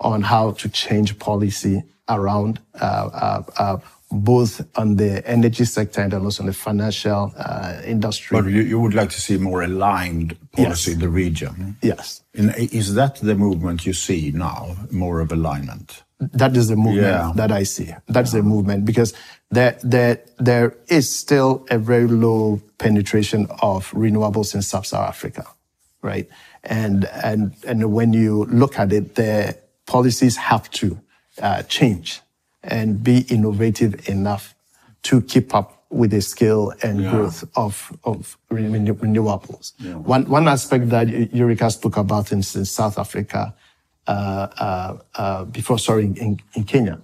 on 0.00 0.20
how 0.20 0.52
to 0.52 0.68
change 0.68 1.18
policy 1.18 1.82
around 2.10 2.60
uh, 2.78 2.84
uh, 2.84 3.42
uh, 3.58 3.78
both 4.10 4.66
on 4.76 4.96
the 4.96 5.26
energy 5.28 5.64
sector 5.64 6.00
and 6.00 6.14
also 6.14 6.42
on 6.42 6.46
the 6.46 6.52
financial 6.52 7.32
uh, 7.36 7.80
industry. 7.84 8.40
But 8.40 8.50
you, 8.50 8.62
you 8.62 8.80
would 8.80 8.94
like 8.94 9.10
to 9.10 9.20
see 9.20 9.36
more 9.36 9.62
aligned 9.62 10.36
policy 10.52 10.90
Yes. 10.90 10.94
in 10.94 11.00
the 11.00 11.08
region. 11.08 11.76
yes, 11.82 12.22
is 12.34 12.94
that 12.94 13.16
the 13.16 13.34
movement 13.34 13.84
you 13.84 13.92
see 13.92 14.30
now, 14.34 14.76
more 14.90 15.20
of 15.20 15.32
alignment? 15.32 16.02
that 16.20 16.56
is 16.56 16.66
the 16.66 16.74
movement 16.76 17.06
Yeah. 17.06 17.32
that 17.36 17.52
I 17.52 17.62
see. 17.62 17.94
That's 18.08 18.32
the 18.32 18.42
movement 18.42 18.84
because 18.84 19.14
there, 19.52 19.78
there, 19.84 20.20
there 20.38 20.74
is 20.88 21.14
still 21.16 21.64
a 21.70 21.78
very 21.78 22.08
low 22.08 22.60
penetration 22.78 23.46
of 23.62 23.88
renewables 23.92 24.52
in 24.54 24.62
sub-Saharan 24.62 25.08
Africa, 25.08 25.44
right? 26.02 26.28
And, 26.64 27.04
and, 27.22 27.54
and 27.64 27.92
when 27.92 28.12
you 28.14 28.46
look 28.46 28.80
at 28.80 28.92
it, 28.92 29.14
the 29.14 29.56
policies 29.86 30.36
have 30.36 30.68
to 30.72 30.98
uh, 31.40 31.62
change 31.64 32.20
and 32.68 33.02
be 33.02 33.20
innovative 33.28 34.08
enough 34.08 34.54
to 35.02 35.20
keep 35.22 35.54
up 35.54 35.84
with 35.90 36.10
the 36.10 36.20
scale 36.20 36.72
and 36.82 37.00
growth 37.10 37.44
of, 37.56 37.96
of 38.04 38.36
renew- 38.50 38.94
renewables. 38.94 39.72
One, 39.96 40.28
one 40.28 40.46
aspect 40.46 40.90
that 40.90 41.08
Ulrika 41.34 41.70
spoke 41.70 41.96
about 41.96 42.30
in, 42.30 42.38
in 42.38 42.64
South 42.64 42.98
Africa 42.98 43.54
uh, 44.06 44.48
uh, 44.58 44.98
uh, 45.14 45.44
before, 45.44 45.78
sorry, 45.78 46.04
in, 46.04 46.40
in 46.54 46.64
Kenya, 46.64 47.00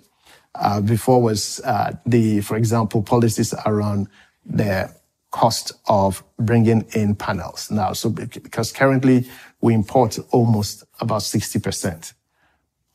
uh, 0.54 0.80
before 0.80 1.22
was 1.22 1.60
uh, 1.64 1.92
the, 2.06 2.40
for 2.42 2.56
example, 2.56 3.02
policies 3.02 3.54
around 3.64 4.08
the 4.44 4.94
cost 5.30 5.72
of 5.88 6.22
bringing 6.38 6.82
in 6.94 7.14
panels 7.14 7.70
now. 7.70 7.92
So 7.92 8.10
because 8.10 8.70
currently 8.70 9.28
we 9.60 9.74
import 9.74 10.18
almost 10.30 10.84
about 11.00 11.22
60% 11.22 12.12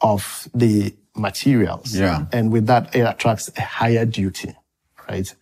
of 0.01 0.47
the 0.53 0.95
materials. 1.19 1.95
Yeah. 1.95 2.25
And 2.32 2.51
with 2.51 2.67
that, 2.67 2.95
it 2.95 3.01
attracts 3.01 3.49
a 3.58 3.62
higher 3.62 4.05
duty, 4.05 4.55
right? 5.08 5.34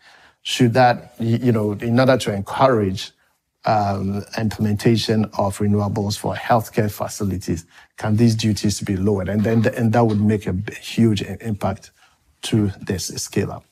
Should 0.41 0.73
that, 0.73 1.13
you 1.19 1.51
know, 1.51 1.73
in 1.73 1.99
order 1.99 2.17
to 2.17 2.33
encourage 2.33 3.11
um, 3.65 4.23
implementation 4.37 5.25
of 5.37 5.57
renewables 5.59 6.17
for 6.17 6.33
healthcare 6.35 6.89
facilities, 6.89 7.65
can 7.97 8.15
these 8.15 8.35
duties 8.35 8.81
be 8.81 8.95
lowered? 8.95 9.29
And 9.29 9.43
then, 9.43 9.65
and 9.75 9.91
that 9.93 10.05
would 10.05 10.21
make 10.21 10.47
a 10.47 10.55
huge 10.79 11.21
impact 11.21 11.91
to 12.43 12.71
this 12.81 13.07
scale 13.07 13.51
up. 13.51 13.65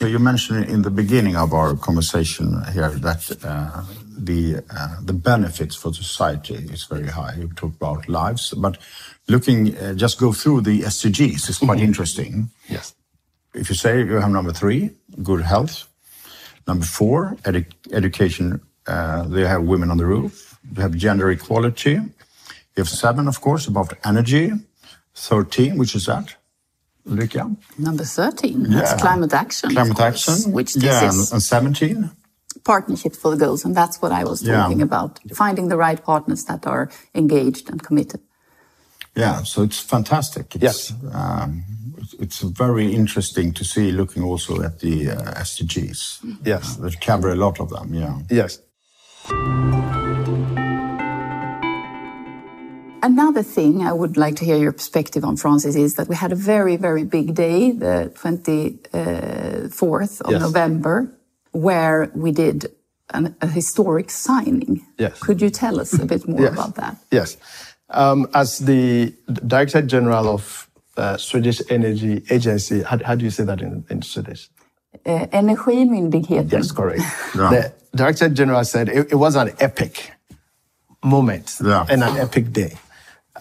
Yeah, 0.00 0.08
You 0.08 0.18
mentioned 0.18 0.66
in 0.66 0.82
the 0.82 0.90
beginning 0.90 1.36
of 1.36 1.54
our 1.54 1.74
conversation 1.76 2.62
here 2.74 2.90
that 2.90 3.22
uh, 3.42 3.82
the 4.18 4.62
uh, 4.68 4.96
the 5.02 5.14
benefits 5.14 5.74
for 5.74 5.94
society 5.94 6.54
is 6.54 6.84
very 6.84 7.08
high. 7.08 7.34
You 7.38 7.48
talked 7.48 7.76
about 7.76 8.08
lives, 8.08 8.52
but 8.56 8.76
looking 9.28 9.76
uh, 9.76 9.94
just 9.94 10.18
go 10.18 10.32
through 10.32 10.62
the 10.62 10.80
SDGs 10.82 11.48
is 11.48 11.58
quite 11.58 11.80
interesting. 11.80 12.50
Yes. 12.68 12.94
If 13.54 13.68
you 13.70 13.74
say 13.74 13.98
you 14.00 14.14
have 14.20 14.30
number 14.30 14.52
three, 14.52 14.90
good 15.22 15.42
health. 15.42 15.88
Number 16.66 16.84
four, 16.84 17.36
edu- 17.44 17.72
education. 17.92 18.60
Uh, 18.86 19.22
they 19.28 19.46
have 19.46 19.62
women 19.62 19.90
on 19.90 19.96
the 19.98 20.06
roof. 20.06 20.58
You 20.74 20.82
have 20.82 20.94
gender 20.96 21.30
equality. 21.30 21.92
You 21.92 22.80
have 22.82 22.88
seven, 22.88 23.28
of 23.28 23.40
course, 23.40 23.66
about 23.66 23.92
energy. 24.04 24.52
Thirteen, 25.14 25.78
which 25.78 25.94
is 25.94 26.06
that? 26.06 26.36
Ulrika? 27.08 27.50
Number 27.78 28.04
13, 28.04 28.64
that's 28.64 28.90
Yeah. 28.92 28.96
climate 28.98 29.32
action. 29.32 29.70
Climate 29.70 29.96
course, 29.96 30.28
action. 30.28 30.52
Which 30.52 30.74
this 30.74 30.82
yeah, 30.84 31.04
and, 31.08 31.14
is 31.14 31.32
and 31.32 31.40
17. 31.42 32.10
partnership 32.64 33.14
for 33.14 33.30
the 33.30 33.36
goals. 33.36 33.64
And 33.64 33.74
that's 33.76 34.02
what 34.02 34.10
I 34.12 34.24
was 34.24 34.42
Yeah. 34.42 34.56
talking 34.56 34.82
about. 34.82 35.20
Finding 35.34 35.68
the 35.68 35.76
right 35.76 36.02
partners 36.04 36.44
that 36.46 36.66
are 36.66 36.90
engaged 37.14 37.70
and 37.70 37.80
committed. 37.82 38.20
Yeah, 39.16 39.42
so 39.44 39.62
it's 39.62 39.80
fantastic. 39.80 40.54
It's, 40.54 40.62
Yes. 40.62 40.92
um, 41.12 41.64
it's- 41.96 42.14
it's 42.20 42.40
very 42.40 42.94
interesting 42.94 43.52
to 43.54 43.64
see 43.64 43.90
looking 43.92 44.22
also 44.22 44.62
at 44.62 44.78
the 44.80 45.10
uh, 45.10 45.40
SDGs. 45.42 46.18
Yes. 46.44 46.76
That 46.76 47.00
cover 47.00 47.30
a 47.30 47.36
lot 47.36 47.58
of 47.60 47.70
them, 47.70 47.94
yeah. 47.94 48.18
Yes. 48.30 48.58
Another 53.02 53.42
thing 53.42 53.82
I 53.86 53.92
would 53.92 54.16
like 54.16 54.34
to 54.36 54.44
hear 54.44 54.56
your 54.56 54.72
perspective 54.72 55.24
on, 55.24 55.36
Francis, 55.36 55.76
is 55.76 55.94
that 55.94 56.08
we 56.08 56.16
had 56.16 56.32
a 56.32 56.36
very, 56.36 56.76
very 56.76 57.04
big 57.04 57.34
day, 57.34 57.70
the 57.70 58.10
24th 58.14 60.20
of 60.22 60.32
Yes. 60.32 60.40
November, 60.40 61.12
where 61.52 62.10
we 62.14 62.32
did 62.32 62.66
an, 63.14 63.36
a 63.40 63.46
historic 63.46 64.10
signing. 64.10 64.84
Yes. 64.98 65.18
Could 65.20 65.40
you 65.40 65.50
tell 65.50 65.78
us 65.80 65.92
a 65.92 66.04
bit 66.04 66.26
more 66.28 66.40
Yes. 66.40 66.52
about 66.52 66.74
that? 66.74 66.96
Yes. 67.12 67.36
Um, 67.90 68.26
as 68.34 68.58
the 68.58 69.14
Director 69.46 69.82
General 69.82 70.28
of 70.28 70.68
uh, 70.96 71.16
Swedish 71.16 71.62
Energy 71.70 72.22
Agency, 72.30 72.82
how, 72.82 72.98
how 73.04 73.14
do 73.14 73.24
you 73.24 73.30
say 73.30 73.44
that 73.44 73.60
in, 73.60 73.84
in 73.90 74.02
Swedish? 74.02 74.48
Eh, 75.04 75.26
Energimyndigheten. 75.26 76.50
Yes, 76.52 76.72
correct. 76.72 77.02
Yeah. 77.36 77.50
The 77.50 77.72
Director 77.94 78.28
General 78.28 78.64
said 78.64 78.88
it, 78.88 79.12
it 79.12 79.14
was 79.14 79.36
an 79.36 79.52
epic 79.60 80.10
moment 81.04 81.56
Yeah. 81.64 81.86
and 81.88 82.02
an 82.02 82.16
epic 82.18 82.52
day. 82.52 82.76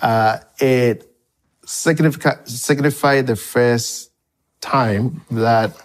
Uh, 0.02 0.38
it 0.60 1.10
significa- 1.66 2.48
signified 2.48 3.28
the 3.28 3.36
first 3.36 4.12
time 4.62 5.22
that 5.32 5.76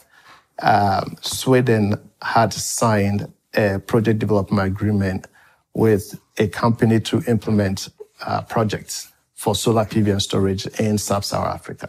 um, 0.62 1.16
Sweden 1.22 1.94
had 2.22 2.52
signed 2.52 3.32
a 3.54 3.78
project 3.78 4.18
development 4.18 4.66
agreement 4.66 5.26
with 5.72 6.20
a 6.38 6.48
company 6.48 7.00
to 7.00 7.22
implement 7.26 7.88
uh, 8.26 8.42
projects 8.42 9.12
for 9.34 9.54
solar 9.54 9.84
PV 9.84 10.12
and 10.12 10.22
storage 10.22 10.66
in 10.78 10.98
sub-Saharan 10.98 11.54
Africa. 11.54 11.88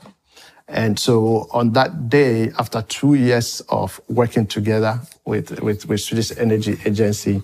And 0.67 0.97
so 0.97 1.47
on 1.51 1.73
that 1.73 2.07
day, 2.09 2.51
after 2.57 2.81
two 2.83 3.15
years 3.15 3.61
of 3.67 3.99
working 4.07 4.47
together 4.47 5.01
with, 5.25 5.59
with, 5.61 5.85
with 5.87 5.99
Swedish 5.99 6.31
Energy 6.37 6.77
Agency 6.85 7.43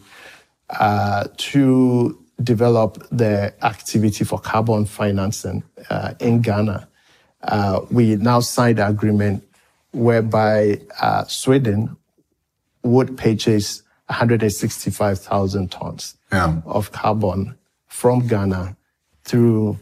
uh, 0.69 1.27
to 1.37 2.17
develop 2.41 3.05
the 3.11 3.53
activity 3.65 4.23
for 4.23 4.39
carbon 4.39 4.85
financing 4.85 5.63
uh, 5.89 6.13
in 6.19 6.39
Ghana. 6.41 6.87
Uh, 7.41 7.81
we 7.91 8.15
now 8.15 8.39
signed 8.39 8.79
an 8.79 8.89
agreement 8.91 9.43
whereby 9.91 10.79
uh, 11.01 11.25
Sweden 11.25 11.97
would 12.83 13.17
purchase 13.17 13.81
165,000 14.05 15.69
tons 15.71 16.15
Yeah. 16.31 16.61
of 16.65 16.91
carbon 16.93 17.57
from 17.87 18.27
Ghana 18.27 18.76
through 19.27 19.77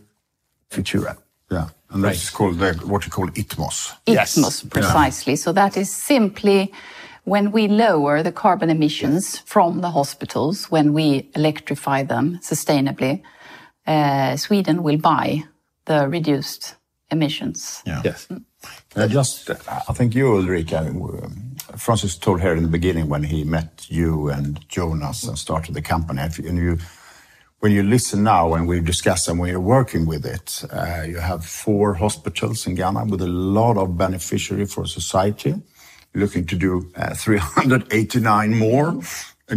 Futura. 0.70 1.16
Yeah. 1.52 1.68
And 1.92 2.04
Right. 2.04 2.14
that's 2.14 2.30
called 2.32 2.58
the, 2.60 2.74
what 2.92 3.06
you 3.06 3.12
call 3.12 3.28
ITMOS. 3.30 3.94
Yes. 4.08 4.36
ITMOS, 4.38 4.70
precisely. 4.70 5.36
So 5.36 5.54
that 5.54 5.78
is 5.78 5.90
simply 5.92 6.72
when 7.24 7.52
we 7.52 7.68
lower 7.68 8.24
the 8.24 8.32
carbon 8.32 8.70
emissions 8.70 9.40
from 9.46 9.82
the 9.82 9.92
hospitals, 9.92 10.70
when 10.72 10.94
we 10.94 11.30
electrify 11.36 12.04
them 12.04 12.40
sustainably, 12.42 13.22
uh, 13.88 14.36
Sweden 14.38 14.84
will 14.84 14.98
buy 14.98 15.44
the 15.86 16.08
reduced 16.10 16.76
emissions. 17.12 17.82
Yeah. 17.86 18.02
Yes. 18.04 18.28
Uh, 18.96 19.08
just, 19.08 19.50
I 19.90 19.94
think 19.94 20.16
you, 20.16 20.36
Ulrika, 20.36 20.80
um, 20.80 21.56
Francis 21.78 22.18
told 22.18 22.42
here 22.42 22.56
in 22.56 22.64
the 22.64 22.70
beginning 22.80 23.10
when 23.10 23.24
he 23.24 23.44
met 23.44 23.86
you 23.90 24.30
and 24.30 24.60
Jonas 24.70 25.24
and 25.28 25.38
started 25.38 25.76
the 25.76 25.82
company, 25.84 26.22
if- 26.24 26.40
and 26.40 26.58
you, 26.58 26.78
when 27.66 27.72
you 27.72 27.82
listen 27.82 28.22
now 28.22 28.54
and 28.54 28.68
we 28.68 28.80
discuss 28.80 29.28
and 29.28 29.40
when 29.40 29.50
you're 29.50 29.60
working 29.60 30.06
with 30.06 30.24
it, 30.24 30.64
uh, 30.72 31.02
you 31.02 31.18
have 31.18 31.44
four 31.44 31.96
hospitals 31.96 32.68
in 32.68 32.76
Ghana 32.76 33.06
with 33.06 33.24
a 33.24 33.28
lot 33.28 33.76
of 33.76 33.98
beneficiary 33.98 34.68
for 34.68 34.86
society, 34.86 35.56
looking 36.14 36.46
to 36.46 36.56
do 36.56 36.92
uh, 36.96 37.16
389 37.16 38.56
more 38.56 39.02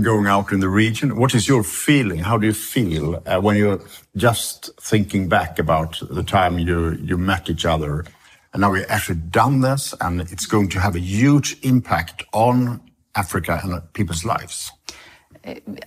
going 0.00 0.26
out 0.26 0.52
in 0.52 0.60
the 0.60 0.70
region. 0.70 1.18
What 1.18 1.34
is 1.34 1.46
your 1.46 1.62
feeling? 1.62 2.20
How 2.20 2.38
do 2.38 2.46
you 2.46 2.54
feel 2.54 3.22
uh, 3.26 3.42
when 3.42 3.58
you're 3.58 3.82
just 4.16 4.70
thinking 4.80 5.28
back 5.28 5.58
about 5.58 6.00
the 6.10 6.22
time 6.22 6.58
you, 6.58 6.92
you 6.92 7.18
met 7.18 7.50
each 7.50 7.66
other 7.66 8.06
and 8.54 8.62
now 8.62 8.72
we've 8.72 8.86
actually 8.88 9.20
done 9.28 9.60
this 9.60 9.94
and 10.00 10.22
it's 10.22 10.46
going 10.46 10.70
to 10.70 10.80
have 10.80 10.96
a 10.96 11.00
huge 11.00 11.58
impact 11.62 12.24
on 12.32 12.80
Africa 13.14 13.60
and 13.62 13.92
people's 13.92 14.24
lives? 14.24 14.72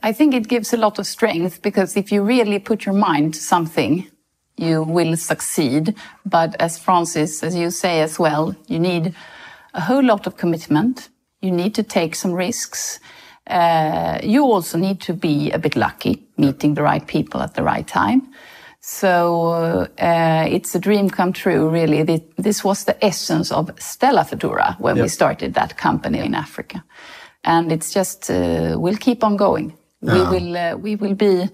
I 0.04 0.14
think 0.14 0.34
it 0.34 0.48
gives 0.48 0.74
a 0.74 0.78
lot 0.78 1.00
of 1.00 1.08
strength 1.08 1.62
because 1.62 1.98
if 1.98 2.12
you 2.12 2.24
really 2.24 2.60
put 2.60 2.86
your 2.86 2.96
mind 2.96 3.34
to 3.36 3.40
something, 3.40 4.08
you 4.58 4.84
will 4.84 5.18
succeed. 5.18 5.96
But 6.26 6.56
as 6.60 6.78
Francis, 6.78 7.44
as 7.44 7.56
you 7.56 7.72
say 7.72 8.02
as 8.02 8.20
well, 8.20 8.56
you 8.68 8.80
need 8.80 9.14
a 9.74 9.82
whole 9.82 10.04
lot 10.04 10.28
of 10.28 10.38
commitment. 10.38 11.10
You 11.42 11.52
need 11.52 11.74
to 11.76 11.84
take 11.84 12.16
some 12.16 12.34
risks. 12.34 13.00
Uh, 13.48 14.20
you 14.24 14.44
also 14.44 14.78
need 14.78 15.02
to 15.02 15.14
be 15.14 15.52
a 15.52 15.60
bit 15.60 15.76
lucky, 15.76 16.24
meeting 16.38 16.76
the 16.76 16.84
right 16.84 17.06
people 17.06 17.42
at 17.42 17.56
the 17.56 17.64
right 17.64 17.88
time. 17.88 18.32
So 18.84 19.88
uh, 20.00 20.48
it's 20.50 20.74
a 20.74 20.80
dream 20.80 21.10
come 21.10 21.34
true, 21.34 21.70
really. 21.70 22.02
This 22.38 22.64
was 22.64 22.86
the 22.86 23.04
essence 23.06 23.52
of 23.52 23.72
Stella 23.80 24.22
Futura 24.22 24.80
when 24.80 25.00
we 25.00 25.08
started 25.08 25.54
that 25.54 25.78
company 25.78 26.20
in 26.20 26.34
Africa, 26.34 26.84
and 27.44 27.72
it's 27.72 27.94
just 27.94 28.30
uh, 28.30 28.76
we'll 28.78 28.98
keep 28.98 29.24
on 29.24 29.38
going. 29.38 29.74
We 30.02 30.22
will 30.22 30.58
uh, 30.58 30.76
we 30.78 30.96
will 30.96 31.14
be 31.14 31.50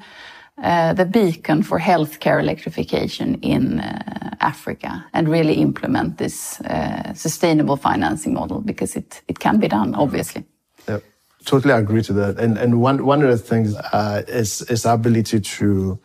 uh, 0.63 0.93
the 0.93 1.05
beacon 1.05 1.63
for 1.63 1.79
healthcare 1.79 2.39
electrification 2.39 3.35
in 3.41 3.79
uh, 3.79 4.35
Africa 4.39 5.05
and 5.13 5.27
really 5.29 5.55
implement 5.55 6.17
this 6.17 6.61
uh, 6.61 7.13
sustainable 7.13 7.77
financing 7.77 8.33
model 8.33 8.61
because 8.61 8.95
it 8.95 9.21
it 9.27 9.39
can 9.39 9.59
be 9.59 9.67
done, 9.67 9.95
obviously. 9.95 10.45
Yeah, 10.87 10.99
totally 11.45 11.73
agree 11.73 12.03
to 12.03 12.13
that. 12.13 12.39
And 12.39 12.57
and 12.57 12.81
one 12.81 13.05
one 13.05 13.21
of 13.21 13.29
the 13.29 13.37
things 13.37 13.75
uh, 13.75 14.23
is 14.27 14.61
is 14.69 14.85
our 14.85 14.95
ability 14.95 15.41
to 15.41 15.99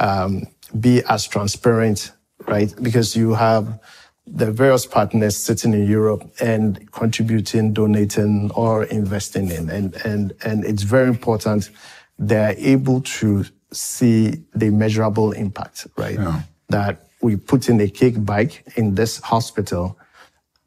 um, 0.00 0.46
be 0.80 1.02
as 1.08 1.28
transparent, 1.28 2.12
right? 2.46 2.74
Because 2.80 3.18
you 3.18 3.34
have 3.34 3.78
the 4.26 4.52
various 4.52 4.86
partners 4.86 5.36
sitting 5.36 5.74
in 5.74 5.86
Europe 5.86 6.32
and 6.40 6.90
contributing, 6.92 7.72
donating, 7.72 8.50
or 8.54 8.84
investing 8.84 9.50
in, 9.50 9.68
and 9.70 9.94
and 10.04 10.32
and 10.44 10.64
it's 10.64 10.82
very 10.82 11.08
important 11.08 11.70
they're 12.18 12.54
able 12.58 13.00
to 13.00 13.44
see 13.72 14.44
the 14.54 14.70
measurable 14.70 15.32
impact, 15.32 15.86
right? 15.96 16.18
That 16.68 17.06
we 17.20 17.36
put 17.36 17.68
in 17.68 17.80
a 17.80 17.88
cake 17.88 18.24
bike 18.24 18.64
in 18.76 18.94
this 18.94 19.18
hospital 19.20 19.98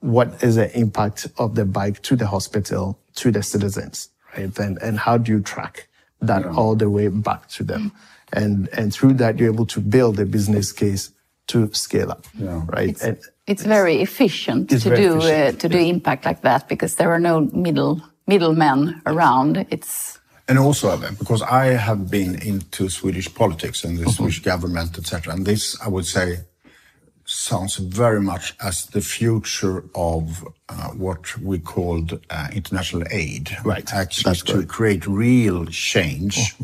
what 0.06 0.44
is 0.44 0.56
the 0.56 0.78
impact 0.78 1.28
of 1.38 1.56
the 1.56 1.66
bike 1.66 2.02
to 2.04 2.16
the 2.16 2.28
hospital, 2.28 3.00
to 3.16 3.32
the 3.32 3.42
citizens, 3.42 4.10
right? 4.38 4.58
And, 4.60 4.78
and 4.82 5.00
how 5.00 5.18
do 5.18 5.32
you 5.32 5.42
track 5.42 5.88
that 6.22 6.46
all 6.46 6.76
the 6.76 6.90
way 6.90 7.08
back 7.08 7.48
to 7.50 7.64
them? 7.64 7.92
And, 8.32 8.70
and 8.74 8.94
through 8.94 9.14
that, 9.16 9.40
you're 9.40 9.52
able 9.52 9.66
to 9.68 9.80
build 9.80 10.20
a 10.20 10.26
business 10.26 10.72
case 10.72 11.12
to 11.48 11.74
scale 11.74 12.12
up, 12.12 12.28
right? 12.66 13.02
And 13.02 13.18
It's 13.48 13.64
very 13.64 14.02
efficient 14.02 14.72
It's 14.72 14.84
to 14.84 14.90
very 14.90 15.02
do 15.02 15.18
efficient, 15.18 15.56
Uh, 15.56 15.60
to 15.60 15.70
do 15.70 15.78
impact 15.78 16.26
like 16.26 16.42
that 16.42 16.68
because 16.68 16.96
there 16.96 17.12
are 17.12 17.20
no 17.20 17.50
middle 17.54 18.02
middlemen 18.28 19.02
around. 19.06 19.66
It's 19.70 20.20
And 20.48 20.60
also, 20.60 20.90
uh, 20.90 21.12
because 21.18 21.42
I 21.42 21.66
have 21.78 22.10
been 22.10 22.36
into 22.42 22.90
Swedish 22.90 23.34
politics 23.34 23.84
and 23.84 23.98
the 23.98 24.12
Swedish 24.12 24.42
government, 24.44 24.98
etc., 24.98 25.34
and 25.34 25.44
this, 25.46 25.76
I 25.86 25.90
would 25.90 26.06
say, 26.06 26.28
sounds 27.26 27.78
very 27.78 28.22
much 28.22 28.54
as 28.60 28.86
the 28.86 29.02
future 29.02 29.84
of 29.96 30.24
uh, 30.70 30.90
what 30.90 31.36
we 31.40 31.58
called 31.58 32.20
uh, 32.30 32.48
international 32.54 33.04
aid. 33.10 33.58
Right. 33.64 33.92
Actually, 33.92 34.30
That's 34.30 34.44
to 34.44 34.66
create 34.66 35.08
real 35.08 35.66
change 35.66 36.56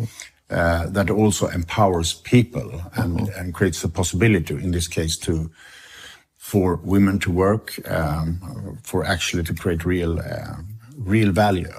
uh, 0.52 0.86
that 0.98 1.10
also 1.10 1.48
empowers 1.48 2.13
people 2.13 2.70
and, 2.94 3.30
and 3.30 3.54
creates 3.54 3.82
the 3.82 3.89
possibility, 3.89 4.54
in 4.54 4.72
this 4.72 4.88
case, 4.88 5.17
to 5.17 5.50
for 6.41 6.77
women 6.77 7.19
to 7.19 7.32
work, 7.32 7.65
um, 7.88 8.80
for 8.82 9.06
actually 9.06 9.43
to 9.43 9.54
create 9.54 9.86
real, 9.86 10.19
uh, 10.19 10.56
real 10.97 11.32
value. 11.32 11.71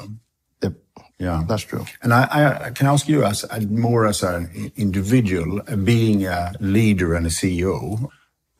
Yep. 0.63 0.75
Yeah, 1.19 1.43
That's 1.49 1.65
true. 1.65 1.85
And 2.03 2.15
I, 2.15 2.67
I 2.67 2.71
can 2.71 2.87
ask 2.87 3.09
you, 3.09 3.25
as 3.25 3.45
more 3.67 4.07
as 4.07 4.23
an 4.23 4.73
individual, 4.77 5.61
uh, 5.67 5.75
being 5.75 6.27
a 6.27 6.53
leader 6.61 7.15
and 7.15 7.27
a 7.27 7.29
CEO, 7.29 8.09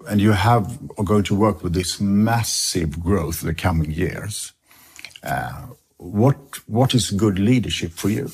and 0.09 0.21
you 0.21 0.33
have 0.33 0.77
are 0.99 1.05
going 1.05 1.23
to 1.25 1.37
work 1.37 1.63
with 1.63 1.73
this 1.73 2.01
massive 2.01 3.01
growth 3.01 3.43
in 3.43 3.49
the 3.49 3.55
coming 3.55 3.93
years. 3.93 4.53
Uh, 5.23 5.67
what 5.99 6.37
what 6.67 6.95
is 6.95 7.13
good 7.13 7.39
leadership 7.39 7.93
for 7.93 8.11
you? 8.11 8.29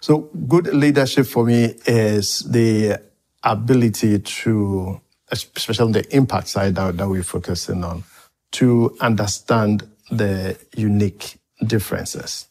So 0.00 0.30
good 0.48 0.66
leadership 0.74 1.26
for 1.26 1.44
me 1.46 1.76
is 1.86 2.40
the 2.40 3.00
ability 3.44 4.18
to, 4.18 5.00
especially 5.32 5.84
on 5.84 5.92
the 5.92 6.16
impact 6.16 6.48
side 6.48 6.74
that, 6.76 6.96
that 6.98 7.08
we're 7.08 7.22
focusing 7.22 7.82
on, 7.84 8.04
to 8.52 8.94
understand 9.00 9.88
the 10.10 10.58
unique 10.76 11.38
differences 11.66 12.48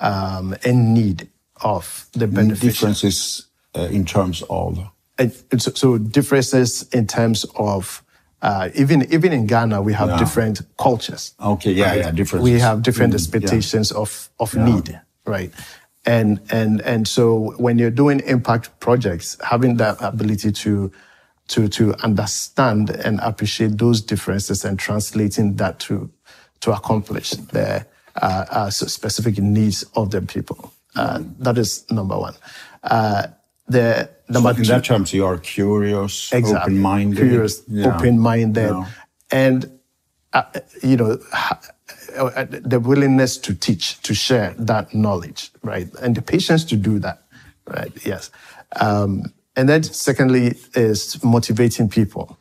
um, 0.00 0.54
and 0.64 0.92
need 0.92 1.28
of 1.62 2.06
the 2.12 2.26
beneficiaries. 2.26 2.74
Differences 3.00 3.46
uh, 3.74 3.82
in 3.90 4.04
terms 4.04 4.42
of 4.50 4.78
And 5.18 5.32
so, 5.62 5.70
so 5.74 5.98
differences 5.98 6.82
in 6.92 7.06
terms 7.06 7.44
of 7.56 8.02
uh, 8.42 8.68
even 8.74 9.10
even 9.12 9.32
in 9.32 9.46
Ghana 9.46 9.80
we 9.80 9.92
have 9.94 10.10
Yeah. 10.10 10.18
different 10.18 10.60
cultures. 10.78 11.34
Okay, 11.40 11.72
yeah, 11.72 11.94
yeah, 11.94 12.10
differences. 12.10 12.52
We 12.52 12.60
have 12.60 12.82
different 12.82 13.12
Mm, 13.12 13.16
yeah. 13.16 13.20
expectations 13.24 13.92
of 13.92 14.28
of 14.38 14.54
need, 14.54 15.00
right? 15.24 15.52
And 16.04 16.40
and 16.50 16.82
and 16.82 17.08
so 17.08 17.54
when 17.58 17.78
you're 17.78 17.94
doing 17.94 18.20
impact 18.26 18.78
projects, 18.80 19.36
having 19.42 19.76
that 19.78 19.96
ability 20.00 20.52
to 20.52 20.90
to 21.48 21.68
to 21.68 21.94
understand 22.04 22.90
and 22.90 23.20
appreciate 23.20 23.78
those 23.78 24.00
differences 24.02 24.64
and 24.64 24.78
translating 24.78 25.56
that 25.56 25.78
to 25.80 26.10
to 26.60 26.72
accomplish 26.72 27.30
the 27.30 27.86
uh, 28.22 28.44
uh, 28.50 28.70
specific 28.70 29.38
needs 29.38 29.84
of 29.94 30.10
the 30.10 30.22
people. 30.22 30.72
Uh, 30.94 31.20
that 31.38 31.58
is 31.58 31.84
number 31.90 32.18
one. 32.18 32.34
Uh, 32.82 33.26
the 33.68 34.08
number 34.28 34.50
in 34.50 34.56
two, 34.56 34.62
that 34.64 34.84
terms, 34.84 35.12
you 35.12 35.26
are 35.26 35.38
curious, 35.38 36.32
exactly. 36.32 36.72
open-minded, 36.74 37.16
curious, 37.18 37.62
Yeah. 37.68 37.94
open-minded, 37.96 38.70
Yeah. 38.70 38.86
and 39.30 39.78
uh, 40.32 40.42
you 40.82 40.96
know 40.96 41.18
uh, 42.16 42.46
the 42.48 42.80
willingness 42.80 43.36
to 43.38 43.54
teach, 43.54 44.00
to 44.02 44.14
share 44.14 44.54
that 44.58 44.94
knowledge, 44.94 45.50
right, 45.62 45.88
and 46.00 46.14
the 46.14 46.22
patience 46.22 46.64
to 46.64 46.76
do 46.76 46.98
that, 47.00 47.18
right? 47.66 47.92
Yes, 48.06 48.30
um, 48.80 49.24
and 49.56 49.68
then 49.68 49.82
secondly 49.82 50.54
is 50.74 51.22
motivating 51.24 51.88
people. 51.88 52.38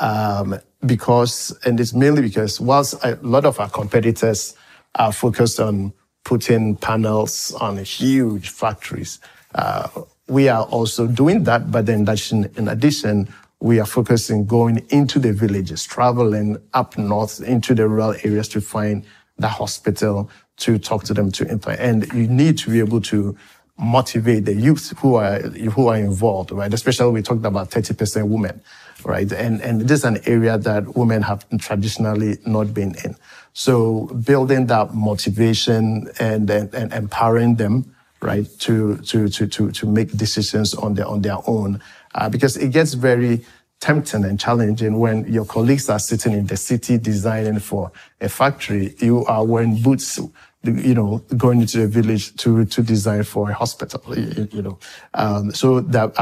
Um, 0.00 0.58
because, 0.86 1.56
and 1.64 1.78
it's 1.78 1.92
mainly 1.92 2.22
because 2.22 2.60
whilst 2.60 2.94
a 3.04 3.18
lot 3.20 3.44
of 3.44 3.60
our 3.60 3.68
competitors 3.68 4.54
are 4.94 5.12
focused 5.12 5.60
on 5.60 5.92
putting 6.24 6.76
panels 6.76 7.52
on 7.60 7.76
huge 7.78 8.48
factories, 8.48 9.20
uh, 9.54 9.88
we 10.26 10.48
are 10.48 10.64
also 10.64 11.06
doing 11.06 11.44
that. 11.44 11.70
But 11.70 11.88
addition, 11.88 12.50
in 12.56 12.68
addition, 12.68 13.28
we 13.60 13.78
are 13.78 13.86
focusing 13.86 14.46
going 14.46 14.86
into 14.88 15.18
the 15.18 15.34
villages, 15.34 15.84
traveling 15.84 16.56
up 16.72 16.96
north 16.96 17.42
into 17.42 17.74
the 17.74 17.86
rural 17.86 18.14
areas 18.24 18.48
to 18.48 18.60
find 18.62 19.04
the 19.38 19.48
hospital 19.48 20.30
to 20.58 20.78
talk 20.78 21.04
to 21.04 21.14
them 21.14 21.30
to 21.32 21.48
implement. 21.50 21.80
And 21.80 22.12
you 22.14 22.28
need 22.28 22.56
to 22.58 22.70
be 22.70 22.78
able 22.78 23.00
to 23.02 23.36
motivate 23.80 24.44
the 24.44 24.54
youth 24.54 24.92
who 24.98 25.14
are 25.14 25.40
who 25.40 25.88
are 25.88 25.96
involved, 25.96 26.52
right? 26.52 26.72
Especially 26.72 27.10
we 27.10 27.22
talked 27.22 27.44
about 27.44 27.70
30% 27.70 28.28
women, 28.28 28.60
right? 29.04 29.30
And 29.32 29.60
and 29.62 29.82
this 29.82 30.00
is 30.00 30.04
an 30.04 30.18
area 30.26 30.58
that 30.58 30.96
women 30.96 31.22
have 31.22 31.46
traditionally 31.58 32.38
not 32.46 32.74
been 32.74 32.94
in. 33.04 33.16
So 33.52 34.06
building 34.24 34.66
that 34.66 34.94
motivation 34.94 36.08
and 36.20 36.48
and, 36.50 36.72
and 36.74 36.92
empowering 36.92 37.56
them, 37.56 37.94
right, 38.20 38.46
to 38.60 38.98
to 38.98 39.28
to 39.28 39.46
to 39.46 39.70
to 39.72 39.86
make 39.86 40.12
decisions 40.12 40.74
on 40.74 40.94
their 40.94 41.06
on 41.06 41.22
their 41.22 41.38
own, 41.46 41.80
uh, 42.14 42.28
because 42.28 42.56
it 42.56 42.68
gets 42.68 42.94
very 42.94 43.44
tempting 43.80 44.24
and 44.26 44.38
challenging 44.38 44.98
when 44.98 45.26
your 45.32 45.46
colleagues 45.46 45.88
are 45.88 45.98
sitting 45.98 46.34
in 46.34 46.46
the 46.46 46.56
city 46.56 46.98
designing 46.98 47.58
for 47.58 47.90
a 48.20 48.28
factory. 48.28 48.94
You 48.98 49.24
are 49.24 49.42
wearing 49.44 49.80
boots 49.80 50.20
you 50.62 50.94
know, 50.94 51.18
going 51.36 51.60
into 51.60 51.78
the 51.78 51.86
village 51.86 52.36
to 52.36 52.64
to 52.64 52.82
design 52.82 53.22
for 53.22 53.50
a 53.50 53.54
hospital, 53.54 54.02
you 54.16 54.62
know. 54.62 54.78
Um, 55.14 55.52
so 55.52 55.80
that 55.80 56.16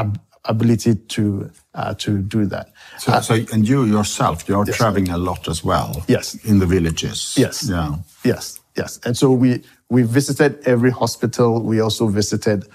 ability 0.45 0.95
to 0.95 1.49
uh, 1.75 1.93
to 1.95 2.19
do 2.19 2.45
that. 2.45 2.71
So, 2.97 3.11
uh, 3.11 3.21
so, 3.21 3.35
and 3.53 3.67
you 3.67 3.85
yourself, 3.85 4.47
you 4.47 4.55
are 4.55 4.65
yes. 4.65 4.77
traveling 4.77 5.09
a 5.09 5.17
lot 5.17 5.47
as 5.47 5.63
well. 5.63 6.03
Yes. 6.07 6.35
In 6.45 6.59
the 6.59 6.65
villages. 6.65 7.35
Yes. 7.37 7.69
Yeah. 7.69 7.95
Yes. 8.23 8.59
Yes. 8.75 8.99
And 9.05 9.17
so 9.17 9.31
we 9.31 9.63
we 9.89 10.03
visited 10.03 10.65
every 10.65 10.91
hospital. 10.91 11.61
We 11.61 11.79
also 11.79 12.07
visited 12.07 12.67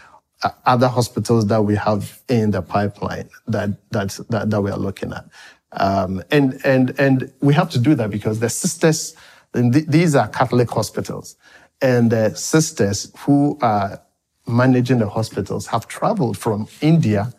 uh, 0.42 0.50
other 0.66 0.88
hospitals 0.88 1.46
that 1.46 1.62
we 1.62 1.77
have 1.77 2.22
in 2.29 2.50
the 2.50 2.62
pipeline 2.62 3.29
that 3.48 3.70
that 3.90 4.18
that, 4.31 4.50
that 4.50 4.61
we 4.61 4.70
are 4.70 4.79
looking 4.79 5.12
at. 5.12 5.24
Um, 5.72 6.22
and 6.31 6.61
and 6.64 6.98
and 7.00 7.33
we 7.40 7.55
have 7.55 7.70
to 7.70 7.79
do 7.79 7.94
that 7.96 8.11
because 8.11 8.40
the 8.40 8.48
sisters 8.48 9.16
th- 9.55 9.87
these 9.87 10.14
are 10.14 10.29
Catholic 10.29 10.71
hospitals. 10.71 11.37
And 11.81 12.11
the 12.11 12.35
sisters 12.35 13.12
who 13.21 13.59
are 13.61 14.01
managing 14.47 14.99
the 14.99 15.09
hospitals 15.09 15.67
have 15.69 15.88
traveled 15.88 16.37
from 16.38 16.69
India 16.81 17.33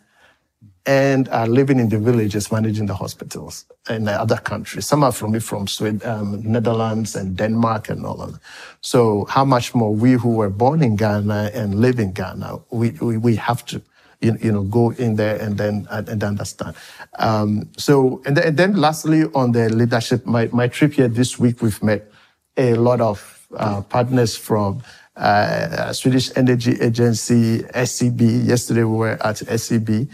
and 0.86 1.28
are 1.30 1.48
living 1.48 1.80
in 1.80 1.88
the 1.88 1.98
villages 1.98 2.52
managing 2.52 2.86
the 2.86 2.94
hospitals 2.94 3.64
in 3.90 4.06
other 4.06 4.36
countries. 4.36 4.86
Some 4.86 5.02
are 5.02 5.12
from 5.12 5.38
from 5.40 5.66
Sweden, 5.66 6.00
um, 6.08 6.42
Netherlands 6.44 7.16
and 7.16 7.36
Denmark 7.36 7.88
and 7.88 8.06
all 8.06 8.22
of 8.22 8.32
that. 8.34 8.40
So 8.80 9.26
how 9.28 9.44
much 9.44 9.74
more 9.74 9.92
we 9.92 10.12
who 10.12 10.30
were 10.30 10.50
born 10.50 10.82
in 10.82 10.94
Ghana 10.96 11.50
and 11.54 11.80
live 11.80 11.98
in 11.98 12.12
Ghana, 12.12 12.58
we, 12.70 12.90
we, 13.00 13.16
we 13.16 13.36
have 13.36 13.66
to 13.66 13.82
you, 14.20 14.36
you 14.40 14.52
know, 14.52 14.62
go 14.62 14.90
in 14.90 15.16
there 15.16 15.36
and 15.36 15.58
then 15.58 15.86
and 15.90 16.22
understand. 16.22 16.76
Um, 17.18 17.68
so 17.76 18.22
and 18.24 18.36
then, 18.36 18.48
and 18.48 18.56
then, 18.56 18.76
lastly 18.76 19.24
on 19.34 19.52
the 19.52 19.68
leadership, 19.68 20.26
my, 20.26 20.48
my 20.52 20.68
trip 20.68 20.94
here 20.94 21.08
this 21.08 21.38
week, 21.38 21.62
we've 21.62 21.82
met 21.82 22.10
a 22.56 22.74
lot 22.74 23.00
of 23.00 23.46
uh, 23.56 23.82
partners 23.82 24.36
from 24.36 24.82
uh, 25.16 25.92
Swedish 25.92 26.30
Energy 26.36 26.80
Agency, 26.80 27.60
SCB. 27.62 28.46
Yesterday 28.46 28.84
we 28.84 28.96
were 28.96 29.18
at 29.22 29.36
SCB. 29.36 30.08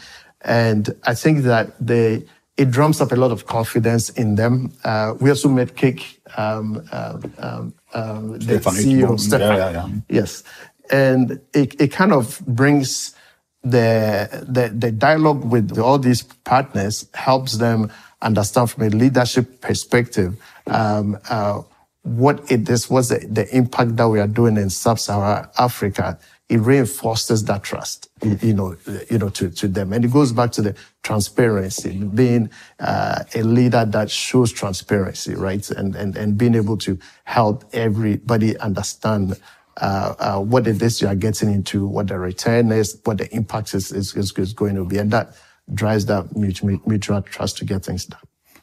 and 0.44 0.94
I 1.04 1.14
think 1.14 1.44
that 1.44 1.74
they 1.80 2.24
it 2.56 2.70
drums 2.70 3.00
up 3.00 3.12
a 3.12 3.16
lot 3.16 3.32
of 3.32 3.46
confidence 3.46 4.10
in 4.10 4.34
them. 4.34 4.72
Uh, 4.84 5.14
we 5.18 5.30
also 5.30 5.48
met 5.48 5.74
Cake, 5.74 6.20
um, 6.36 6.86
um, 6.92 7.32
um, 7.38 7.74
um 7.94 8.38
the 8.38 8.58
CEO, 8.58 9.18
Stefan. 9.18 9.56
Yeah, 9.56 9.70
yeah, 9.70 9.86
yeah. 9.86 9.88
Yes, 10.08 10.44
and 10.90 11.40
it, 11.54 11.80
it 11.80 11.92
kind 11.92 12.12
of 12.12 12.40
brings 12.46 13.14
the, 13.62 14.44
the, 14.48 14.68
the 14.74 14.92
dialogue 14.92 15.44
with 15.44 15.78
all 15.78 15.98
these 15.98 16.22
partners 16.22 17.08
helps 17.14 17.58
them 17.58 17.90
understand 18.20 18.70
from 18.70 18.84
a 18.84 18.88
leadership 18.90 19.60
perspective 19.60 20.36
um, 20.66 21.18
uh, 21.28 21.62
what 22.02 22.50
it 22.50 22.68
is, 22.68 22.90
what's 22.90 23.08
the, 23.08 23.24
the 23.30 23.48
impact 23.56 23.96
that 23.96 24.08
we 24.08 24.18
are 24.18 24.26
doing 24.26 24.56
in 24.56 24.70
sub-Saharan 24.70 25.48
Africa. 25.58 26.18
It 26.48 26.58
reinforces 26.58 27.44
that 27.44 27.62
trust, 27.62 28.10
you 28.42 28.52
know, 28.52 28.76
you 29.08 29.18
know, 29.18 29.30
to, 29.30 29.48
to 29.48 29.68
them. 29.68 29.92
And 29.92 30.04
it 30.04 30.12
goes 30.12 30.32
back 30.32 30.52
to 30.52 30.62
the 30.62 30.76
transparency, 31.02 31.96
being 31.96 32.50
uh, 32.78 33.24
a 33.34 33.42
leader 33.42 33.86
that 33.86 34.10
shows 34.10 34.52
transparency, 34.52 35.34
right? 35.34 35.70
And, 35.70 35.96
and, 35.96 36.14
and 36.16 36.36
being 36.36 36.54
able 36.54 36.76
to 36.78 36.98
help 37.24 37.64
everybody 37.72 38.58
understand 38.58 39.40
uh, 39.78 40.14
uh, 40.18 40.38
what 40.40 40.66
it 40.66 40.82
is 40.82 41.00
you 41.00 41.08
are 41.08 41.14
getting 41.14 41.52
into, 41.52 41.86
what 41.86 42.08
the 42.08 42.18
return 42.18 42.70
is, 42.72 43.00
what 43.04 43.18
the 43.18 43.34
impact 43.34 43.74
is, 43.74 43.92
is, 43.92 44.14
is 44.14 44.52
going 44.52 44.74
to 44.74 44.84
be. 44.84 44.98
And 44.98 45.10
that 45.10 45.34
drives 45.72 46.06
that 46.06 46.36
mutual, 46.36 46.80
mutual 46.86 47.22
trust 47.22 47.58
to 47.58 47.64
get 47.64 47.84
things 47.84 48.06
done. 48.06 48.20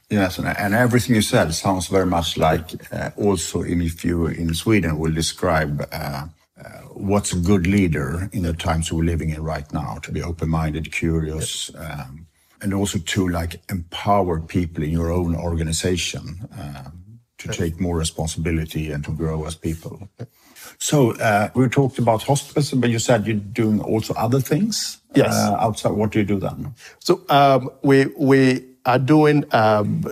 Yes, 0.09 0.39
and, 0.39 0.47
and 0.47 0.73
everything 0.73 1.15
you 1.15 1.21
said 1.21 1.53
sounds 1.53 1.87
very 1.87 2.05
much 2.05 2.35
like 2.35 2.71
uh, 2.91 3.11
also 3.15 3.61
in, 3.61 3.81
if 3.81 4.03
you 4.03 4.25
in 4.25 4.53
Sweden 4.55 4.97
will 4.97 5.13
describe 5.13 5.87
uh, 5.91 6.25
uh, 6.59 6.67
what's 6.93 7.31
a 7.31 7.37
good 7.37 7.67
leader 7.67 8.27
in 8.33 8.43
the 8.43 8.53
times 8.53 8.91
we're 8.91 9.03
living 9.03 9.29
in 9.29 9.43
right 9.43 9.71
now, 9.71 9.99
to 10.01 10.11
be 10.11 10.21
open-minded, 10.21 10.91
curious, 10.91 11.71
um, 11.75 12.25
and 12.61 12.73
also 12.73 12.97
to 12.99 13.29
like 13.29 13.61
empower 13.69 14.41
people 14.41 14.83
in 14.83 14.89
your 14.89 15.11
own 15.11 15.35
organization 15.35 16.49
um, 16.59 17.19
to 17.37 17.47
take 17.47 17.79
more 17.79 17.95
responsibility 17.95 18.91
and 18.91 19.05
to 19.05 19.11
grow 19.11 19.45
as 19.45 19.55
people. 19.55 20.09
So 20.79 21.11
uh, 21.17 21.49
we 21.55 21.67
talked 21.67 21.99
about 21.99 22.23
hospice, 22.23 22.71
but 22.71 22.89
you 22.89 22.99
said 22.99 23.27
you're 23.27 23.35
doing 23.35 23.81
also 23.81 24.13
other 24.13 24.39
things. 24.39 24.99
Yes. 25.13 25.33
Uh, 25.33 25.57
outside, 25.59 25.91
what 25.91 26.11
do 26.11 26.19
you 26.19 26.25
do 26.25 26.39
then? 26.39 26.73
So 26.99 27.21
um, 27.29 27.69
we 27.83 28.05
we 28.17 28.65
are 28.85 28.99
doing 28.99 29.43
um, 29.53 30.03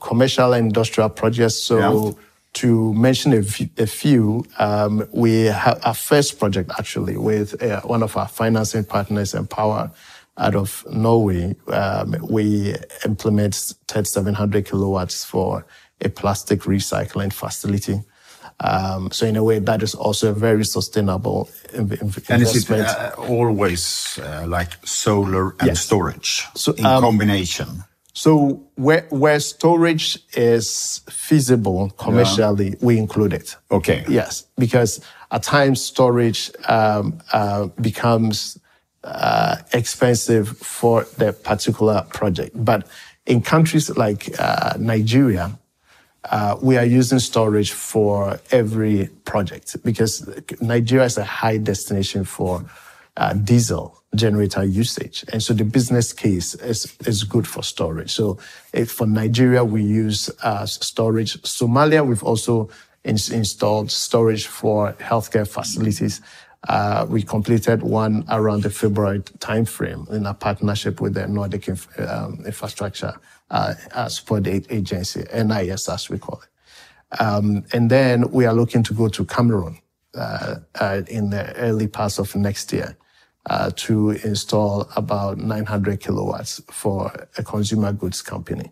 commercial 0.00 0.52
and 0.52 0.66
industrial 0.66 1.08
projects. 1.08 1.56
So. 1.56 1.78
Yeah. 1.78 2.12
To 2.54 2.92
mention 2.94 3.32
a 3.32 3.86
few, 3.86 4.44
um, 4.58 5.06
we 5.12 5.44
have 5.44 5.78
our 5.84 5.94
first 5.94 6.40
project 6.40 6.72
actually 6.80 7.16
with 7.16 7.62
uh, 7.62 7.80
one 7.82 8.02
of 8.02 8.16
our 8.16 8.26
financing 8.26 8.82
partners, 8.84 9.34
Empower, 9.34 9.92
out 10.36 10.56
of 10.56 10.84
Norway. 10.90 11.54
Um, 11.68 12.16
we 12.28 12.74
implement 13.04 13.54
3700 13.86 14.66
kilowatts 14.66 15.24
for 15.24 15.64
a 16.00 16.08
plastic 16.08 16.62
recycling 16.62 17.32
facility. 17.32 18.02
Um, 18.62 19.10
so 19.10 19.26
in 19.26 19.36
a 19.36 19.42
way, 19.42 19.58
that 19.58 19.82
is 19.82 19.94
also 19.94 20.30
a 20.30 20.34
very 20.34 20.64
sustainable 20.64 21.48
investment. 21.72 22.30
And 22.30 22.42
is 22.42 22.70
it 22.70 22.70
uh, 22.70 23.12
always 23.16 24.18
uh, 24.22 24.44
like 24.46 24.72
solar 24.86 25.54
and 25.60 25.68
yes. 25.68 25.80
storage 25.80 26.46
so, 26.54 26.72
in 26.72 26.84
um, 26.84 27.02
combination? 27.02 27.84
So 28.12 28.62
where 28.74 29.06
where 29.10 29.40
storage 29.40 30.18
is 30.34 31.00
feasible 31.08 31.90
commercially, 31.96 32.70
yeah. 32.70 32.76
we 32.82 32.98
include 32.98 33.32
it. 33.32 33.56
Okay. 33.70 34.04
Yes, 34.08 34.44
because 34.58 35.00
at 35.30 35.42
times 35.42 35.80
storage 35.80 36.50
um, 36.68 37.18
uh, 37.32 37.68
becomes 37.80 38.58
uh, 39.04 39.56
expensive 39.72 40.58
for 40.58 41.04
the 41.16 41.32
particular 41.32 42.04
project, 42.12 42.52
but 42.62 42.86
in 43.26 43.40
countries 43.40 43.96
like 43.96 44.28
uh, 44.38 44.74
Nigeria, 44.78 45.58
uh, 46.24 46.56
we 46.60 46.76
are 46.76 46.84
using 46.84 47.18
storage 47.18 47.72
for 47.72 48.38
every 48.50 49.08
project 49.24 49.76
because 49.84 50.28
Nigeria 50.60 51.06
is 51.06 51.16
a 51.16 51.24
high 51.24 51.56
destination 51.56 52.24
for 52.24 52.64
uh, 53.16 53.32
diesel 53.34 53.96
generator 54.14 54.64
usage. 54.64 55.24
And 55.32 55.42
so 55.42 55.54
the 55.54 55.64
business 55.64 56.12
case 56.12 56.54
is, 56.56 56.96
is 57.06 57.24
good 57.24 57.46
for 57.46 57.62
storage. 57.62 58.12
So 58.12 58.38
if 58.72 58.90
for 58.90 59.06
Nigeria, 59.06 59.64
we 59.64 59.82
use 59.82 60.30
uh, 60.42 60.66
storage. 60.66 61.40
Somalia, 61.42 62.06
we've 62.06 62.22
also 62.22 62.68
in, 63.04 63.16
installed 63.32 63.90
storage 63.90 64.46
for 64.46 64.92
healthcare 64.94 65.48
facilities. 65.48 66.20
Uh, 66.68 67.06
we 67.08 67.22
completed 67.22 67.82
one 67.82 68.24
around 68.28 68.62
the 68.62 68.70
February 68.70 69.20
timeframe 69.38 70.10
in 70.10 70.26
a 70.26 70.34
partnership 70.34 71.00
with 71.00 71.14
the 71.14 71.26
Nordic 71.26 71.68
Inf- 71.68 72.00
um, 72.00 72.42
Infrastructure 72.44 73.14
uh, 73.50 73.74
for 74.24 74.40
the 74.40 74.64
agency, 74.70 75.24
NIS 75.34 75.88
as 75.88 76.08
we 76.08 76.18
call 76.18 76.40
it. 76.42 77.20
Um, 77.20 77.64
and 77.72 77.90
then 77.90 78.30
we 78.30 78.46
are 78.46 78.54
looking 78.54 78.82
to 78.84 78.94
go 78.94 79.08
to 79.08 79.24
Cameroon 79.24 79.78
uh, 80.14 80.56
uh, 80.80 81.02
in 81.08 81.30
the 81.30 81.54
early 81.56 81.88
parts 81.88 82.18
of 82.18 82.34
next 82.36 82.72
year 82.72 82.96
uh, 83.48 83.70
to 83.76 84.10
install 84.10 84.88
about 84.96 85.38
900 85.38 86.00
kilowatts 86.00 86.60
for 86.70 87.12
a 87.38 87.42
consumer 87.42 87.92
goods 87.92 88.22
company. 88.22 88.70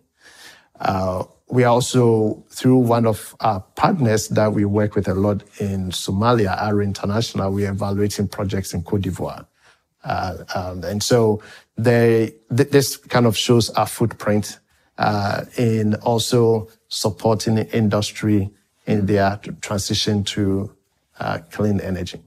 Uh, 0.79 1.23
we 1.49 1.63
are 1.63 1.73
also, 1.73 2.43
through 2.51 2.77
one 2.77 3.07
of 3.07 3.35
our 3.39 3.59
partners 3.75 4.27
that 4.29 4.53
we 4.53 4.65
work 4.65 4.95
with 4.95 5.07
a 5.07 5.15
lot 5.15 5.43
in 5.59 5.89
Somalia, 5.89 6.55
ARA 6.61 6.83
International, 6.83 7.51
we 7.51 7.65
are 7.65 7.71
evaluating 7.71 8.27
projects 8.27 8.73
in 8.73 8.83
Cote 8.83 9.01
d'Ivoire. 9.01 9.45
Uh, 10.03 10.37
um, 10.55 10.83
and 10.83 11.01
so 11.01 11.41
they, 11.75 12.33
th- 12.55 12.69
this 12.69 12.97
kind 12.97 13.25
of 13.25 13.35
shows 13.35 13.69
our 13.71 13.87
footprint 13.87 14.59
uh, 14.99 15.45
in 15.57 15.95
also 15.95 16.67
supporting 16.89 17.55
the 17.55 17.67
industry 17.75 18.49
in 18.85 19.05
their 19.05 19.39
transition 19.61 20.23
to 20.23 20.69
uh, 21.19 21.39
clean 21.51 21.79
energy. 21.79 22.19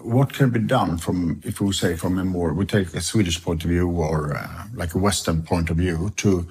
What 0.00 0.32
can 0.32 0.50
be 0.50 0.60
done 0.60 0.96
from, 0.98 1.40
if 1.44 1.60
we 1.60 1.72
say 1.72 1.96
from 1.96 2.18
a 2.18 2.24
more, 2.24 2.52
we 2.52 2.64
take 2.66 2.94
a 2.94 3.00
Swedish 3.00 3.42
point 3.42 3.64
of 3.64 3.70
view 3.70 3.88
or 3.90 4.36
uh, 4.36 4.64
like 4.74 4.94
a 4.94 4.98
Western 4.98 5.42
point 5.42 5.70
of 5.70 5.76
view 5.76 6.12
to 6.16 6.46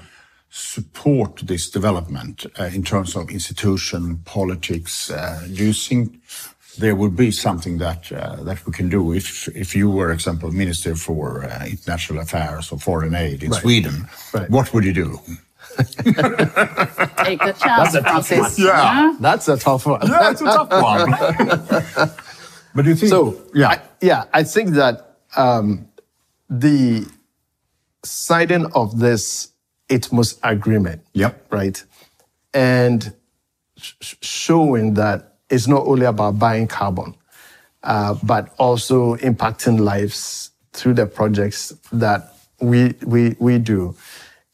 support 0.49 1.37
this 1.47 1.69
development 1.69 2.45
uh, 2.59 2.65
in 2.65 2.83
terms 2.83 3.15
of 3.15 3.29
institution, 3.29 4.19
politics? 4.25 5.09
Uh, 5.09 5.41
do 5.47 5.65
you 5.65 5.73
think 5.73 6.21
there 6.77 6.95
would 6.95 7.15
be 7.15 7.31
something 7.31 7.79
that 7.79 8.11
uh, 8.11 8.43
that 8.43 8.65
we 8.65 8.71
can 8.71 8.89
do 8.89 9.13
if 9.13 9.47
if 9.55 9.75
you 9.75 9.89
were, 9.89 10.11
example, 10.11 10.51
minister 10.51 10.95
for 10.95 11.45
uh, 11.45 11.65
international 11.65 12.21
affairs 12.21 12.71
or 12.71 12.79
foreign 12.79 13.15
aid 13.15 13.43
in 13.43 13.49
Right. 13.51 13.61
Sweden? 13.61 14.07
Right. 14.33 14.49
What 14.49 14.73
would 14.73 14.85
you 14.85 14.93
do? 14.93 15.19
Take 15.77 17.39
the 17.39 17.55
chance, 17.59 17.95
a 17.95 18.01
tough 18.01 18.27
Francis. 18.27 18.57
one. 18.57 18.67
Yeah. 18.67 19.15
That's 19.19 19.47
a 19.47 19.57
tough 19.57 19.85
one. 19.85 20.01
Yeah, 20.07 20.31
it's 20.31 20.41
a 20.41 20.45
tough 20.45 20.69
one. 20.71 21.11
but 22.75 22.85
you 22.85 22.95
think? 22.95 23.09
So 23.09 23.41
yeah, 23.53 23.69
I, 23.69 23.81
yeah, 24.01 24.23
I 24.33 24.43
think 24.43 24.71
that 24.71 25.17
um, 25.35 25.87
the 26.49 27.05
signing 28.03 28.65
of 28.73 28.99
this 28.99 29.49
ITMOs 29.89 30.39
agreement, 30.43 31.01
Yep. 31.13 31.47
right, 31.51 31.83
and 32.53 33.13
sh- 33.77 33.93
sh- 34.01 34.15
showing 34.21 34.93
that 34.95 35.35
it's 35.49 35.67
not 35.67 35.85
only 35.87 36.05
about 36.05 36.39
buying 36.39 36.67
carbon, 36.67 37.15
uh, 37.83 38.15
but 38.23 38.53
also 38.57 39.15
impacting 39.17 39.79
lives 39.79 40.51
through 40.73 40.93
the 40.95 41.05
projects 41.05 41.73
that 41.91 42.35
we 42.59 42.93
we 43.05 43.35
we 43.39 43.57
do. 43.59 43.95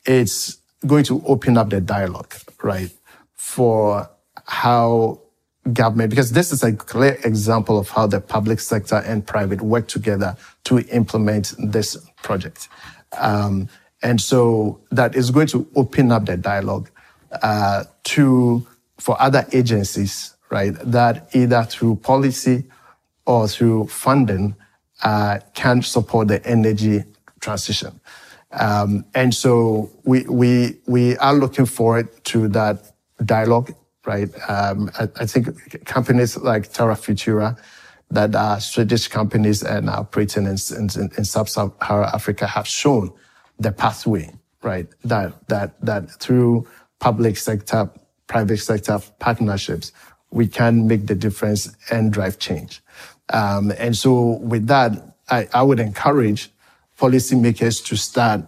It's 0.05 0.57
going 0.85 1.03
to 1.05 1.23
open 1.25 1.57
up 1.57 1.69
the 1.69 1.81
dialogue, 1.81 2.33
right, 2.63 2.91
for 3.35 4.09
how 4.45 5.21
government, 5.73 6.09
because 6.09 6.31
this 6.31 6.51
is 6.51 6.63
a 6.63 6.73
clear 6.73 7.17
example 7.23 7.77
of 7.77 7.89
how 7.89 8.07
the 8.07 8.21
public 8.21 8.59
sector 8.59 9.03
and 9.05 9.25
private 9.25 9.61
work 9.61 9.87
together 9.87 10.35
to 10.63 10.79
implement 10.89 11.53
this 11.59 11.97
project. 12.23 12.69
Um, 13.17 13.67
and 14.01 14.21
so 14.21 14.79
that 14.91 15.15
is 15.15 15.31
going 15.31 15.47
to 15.47 15.67
open 15.75 16.11
up 16.11 16.25
the 16.25 16.37
dialogue 16.37 16.89
uh, 17.41 17.83
to 18.05 18.65
for 18.97 19.21
other 19.21 19.45
agencies, 19.53 20.35
right, 20.49 20.73
that 20.83 21.29
either 21.33 21.63
through 21.63 21.95
policy 21.97 22.65
or 23.25 23.47
through 23.47 23.87
funding 23.87 24.55
uh, 25.03 25.39
can 25.53 25.81
support 25.81 26.27
the 26.27 26.45
energy 26.45 27.03
transition. 27.39 27.99
Um, 28.51 29.05
and 29.13 29.33
so 29.33 29.91
we, 30.05 30.23
we, 30.23 30.79
we 30.87 31.17
are 31.17 31.33
looking 31.33 31.65
forward 31.65 32.07
to 32.25 32.47
that 32.49 32.91
dialogue, 33.23 33.73
right? 34.05 34.29
Um, 34.49 34.89
I, 34.99 35.07
I 35.17 35.25
think 35.25 35.85
companies 35.85 36.35
like 36.37 36.71
Terra 36.71 36.95
Futura 36.95 37.59
that 38.11 38.35
are 38.35 38.59
Swedish 38.59 39.07
companies 39.07 39.61
and 39.61 39.89
are 39.89 39.99
operating 39.99 40.45
in, 40.45 40.57
in, 40.75 41.11
in 41.17 41.25
sub-Saharan 41.25 42.09
Africa 42.13 42.47
have 42.47 42.67
shown 42.67 43.11
the 43.59 43.71
pathway, 43.71 44.33
right? 44.63 44.87
That, 45.03 45.47
that, 45.49 45.79
that 45.85 46.09
through 46.19 46.67
public 46.99 47.37
sector, 47.37 47.89
private 48.27 48.57
sector 48.57 48.99
partnerships, 49.19 49.91
we 50.31 50.47
can 50.47 50.87
make 50.87 51.07
the 51.07 51.15
difference 51.15 51.75
and 51.91 52.11
drive 52.11 52.39
change. 52.39 52.81
Um, 53.31 53.71
and 53.77 53.95
so 53.95 54.37
with 54.37 54.67
that, 54.67 54.91
I, 55.29 55.47
I 55.53 55.61
would 55.61 55.79
encourage 55.79 56.51
policymakers 56.99 57.83
to 57.87 57.95
start 57.95 58.41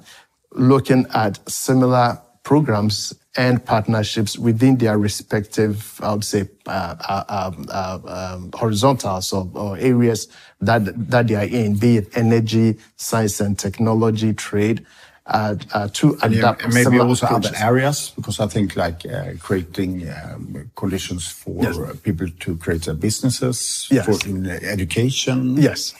looking 0.53 1.05
at 1.13 1.39
similar 1.49 2.19
programs 2.43 3.13
and 3.37 3.63
partnerships 3.65 4.37
within 4.37 4.77
their 4.77 4.97
respective, 4.97 5.99
I 6.03 6.11
would 6.13 6.25
say, 6.25 6.49
uh, 6.67 6.95
uh, 7.07 7.23
um, 7.29 7.65
uh, 7.71 7.99
um, 8.05 8.49
horizontals 8.53 9.31
or, 9.31 9.49
or 9.55 9.77
areas 9.77 10.27
that 10.59 10.81
that 11.11 11.27
they 11.27 11.35
are 11.35 11.45
in, 11.47 11.77
be 11.77 11.97
it 11.97 12.07
energy, 12.17 12.77
science 12.97 13.39
and 13.39 13.57
technology, 13.57 14.33
trade, 14.33 14.85
uh, 15.27 15.55
uh, 15.73 15.87
to 15.93 16.17
And, 16.23 16.35
adapt 16.35 16.63
and 16.65 16.73
maybe 16.73 16.99
also 16.99 17.25
other 17.27 17.53
areas, 17.55 18.11
because 18.17 18.41
I 18.41 18.47
think 18.47 18.75
like 18.75 19.05
uh, 19.05 19.33
creating 19.39 20.09
um, 20.09 20.69
conditions 20.75 21.27
for 21.27 21.63
Yes. 21.63 21.77
people 22.03 22.27
to 22.43 22.57
create 22.57 22.83
their 22.83 22.95
businesses, 22.95 23.87
Yes. 23.89 24.05
for 24.05 24.17
in 24.29 24.45
education. 24.49 25.55
Yes. 25.55 25.93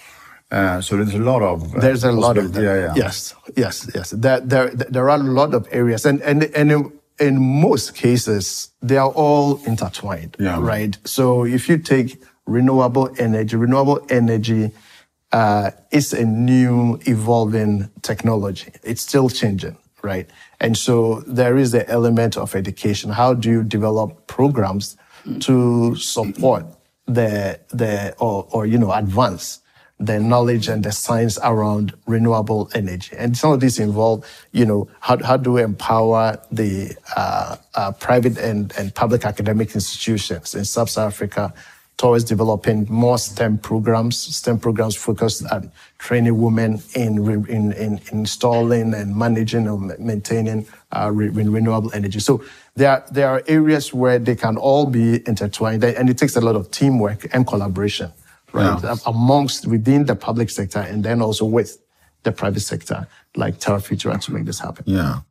Uh, 0.52 0.82
so 0.82 0.98
there's 0.98 1.14
a 1.14 1.20
lot 1.20 1.42
of. 1.42 1.74
Uh, 1.76 1.80
There's 1.80 2.04
a 2.04 2.12
lot 2.12 2.38
of 2.38 2.54
them. 2.54 2.64
Yeah, 2.64 2.76
yeah. 2.76 2.94
Yes, 2.96 3.34
yes, 3.56 3.90
yes. 3.96 4.10
There, 4.10 4.42
there, 4.42 4.70
there 4.70 5.10
are 5.10 5.20
a 5.20 5.24
lot 5.24 5.54
of 5.54 5.66
areas, 5.72 6.06
and 6.06 6.22
and 6.24 6.44
and 6.44 6.72
in, 6.72 6.92
in 7.20 7.62
most 7.62 7.96
cases, 7.96 8.70
they 8.82 8.98
are 8.98 9.12
all 9.12 9.62
intertwined. 9.66 10.36
Yeah. 10.40 10.60
Right. 10.60 10.98
So 11.06 11.46
if 11.46 11.70
you 11.70 11.78
take 11.78 12.22
renewable 12.46 13.10
energy, 13.18 13.56
renewable 13.56 14.06
energy 14.10 14.72
uh, 15.32 15.72
is 15.92 16.12
a 16.12 16.26
new 16.26 17.00
evolving 17.06 17.90
technology. 18.02 18.74
It's 18.84 19.02
still 19.02 19.30
changing. 19.30 19.78
Right. 20.04 20.30
And 20.60 20.76
so 20.76 21.22
there 21.28 21.58
is 21.58 21.72
the 21.72 21.88
element 21.90 22.36
of 22.36 22.56
education. 22.56 23.12
How 23.12 23.36
do 23.36 23.50
you 23.50 23.64
develop 23.64 24.28
programs 24.28 24.98
to 25.40 25.96
support 25.96 26.66
the 27.06 27.60
the 27.70 28.16
or 28.18 28.48
or 28.52 28.66
you 28.66 28.78
know 28.78 28.92
advance 28.92 29.60
the 30.02 30.20
knowledge 30.20 30.68
and 30.68 30.84
the 30.84 30.92
science 30.92 31.38
around 31.44 31.94
renewable 32.08 32.70
energy. 32.74 33.16
And 33.18 33.38
some 33.38 33.52
of 33.52 33.60
these 33.60 33.80
involve, 33.80 34.26
you 34.52 34.66
know, 34.66 34.90
how, 35.00 35.22
how 35.24 35.38
do 35.38 35.54
we 35.54 35.62
empower 35.62 36.40
the 36.52 36.96
uh, 37.16 37.58
uh, 37.76 37.92
private 37.94 38.38
and, 38.38 38.74
and 38.78 38.94
public 38.94 39.26
academic 39.26 39.76
institutions 39.76 40.56
in 40.56 40.66
Sub-Saharan 40.66 41.08
Africa 41.08 41.54
towards 41.98 42.24
developing 42.24 42.88
more 42.90 43.20
STEM 43.20 43.60
programs, 43.60 44.18
STEM 44.36 44.58
programs 44.58 44.96
focused 44.96 45.46
on 45.52 45.72
training 46.00 46.42
women 46.42 46.82
in, 46.96 47.20
in, 47.48 47.72
in 47.74 48.02
installing 48.12 48.96
and 48.96 49.16
managing 49.16 49.68
and 49.68 50.00
maintaining 50.00 50.66
uh, 50.92 51.12
re- 51.14 51.30
renewable 51.30 51.92
energy. 51.94 52.20
So 52.20 52.44
there 52.76 52.90
are, 52.90 53.06
there 53.12 53.30
are 53.30 53.44
areas 53.46 53.94
where 53.94 54.18
they 54.18 54.36
can 54.36 54.58
all 54.58 54.88
be 54.88 55.22
intertwined 55.28 55.84
and 55.84 56.10
it 56.10 56.18
takes 56.18 56.36
a 56.36 56.42
lot 56.42 56.56
of 56.56 56.72
teamwork 56.72 57.28
and 57.36 57.46
collaboration 57.46 58.12
right? 58.54 58.82
Yeah. 58.84 58.96
Amongst 59.06 59.68
within 59.68 60.06
the 60.06 60.16
public 60.16 60.50
sector 60.50 60.80
and 60.80 61.04
then 61.04 61.22
also 61.22 61.46
with 61.46 61.78
the 62.24 62.32
private 62.32 62.62
sector, 62.62 63.08
like 63.36 63.60
Terra 63.60 63.80
Futura, 63.80 64.20
to 64.22 64.32
make 64.32 64.46
this 64.46 64.60
happen. 64.60 64.84
Yeah. 64.88 65.22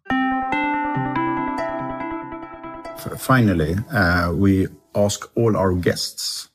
Finally, 3.18 3.76
uh, 3.92 4.32
we 4.34 4.68
ask 4.94 5.30
all 5.36 5.56
our 5.56 5.72
guests 5.72 6.48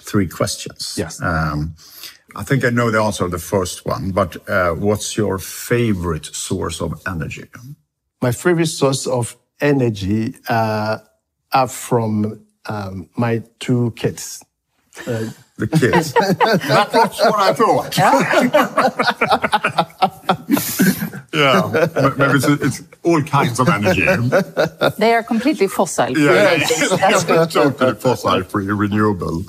three 0.00 0.26
questions. 0.26 0.94
Yes. 0.96 1.20
Um, 1.20 1.74
I 2.34 2.44
think 2.44 2.64
I 2.64 2.70
know 2.70 2.90
the 2.90 3.02
answer 3.02 3.24
of 3.24 3.30
the 3.30 3.38
first 3.38 3.84
one, 3.84 4.10
but 4.10 4.48
uh, 4.48 4.72
what's 4.72 5.16
your 5.16 5.38
favorite 5.38 6.26
source 6.26 6.80
of 6.80 7.00
energy? 7.06 7.44
My 8.22 8.32
favorite 8.32 8.66
source 8.66 9.06
of 9.06 9.36
energy 9.60 10.34
uh, 10.48 10.98
are 11.52 11.68
from 11.68 12.46
um, 12.66 13.10
my 13.16 13.42
two 13.58 13.92
kids. 13.96 14.42
The 15.62 15.78
kids. 15.78 16.12
that, 16.14 16.88
that's 16.92 17.18
what 17.20 17.38
I 17.38 17.52
thought. 17.54 17.96
yeah. 21.32 21.62
M- 22.04 22.14
Maybe 22.18 22.34
it's, 22.38 22.46
it's 22.48 22.82
all 23.02 23.22
kinds 23.22 23.58
of 23.60 23.68
energy. 23.68 24.04
They 24.98 25.14
are 25.14 25.22
completely 25.22 25.68
fossil 25.68 26.14
free. 26.14 26.24
Yeah, 26.24 26.54
yeah, 26.54 27.20
yeah. 27.28 27.46
totally 27.50 27.94
fossil-free, 27.94 28.66
renewable. 28.66 29.44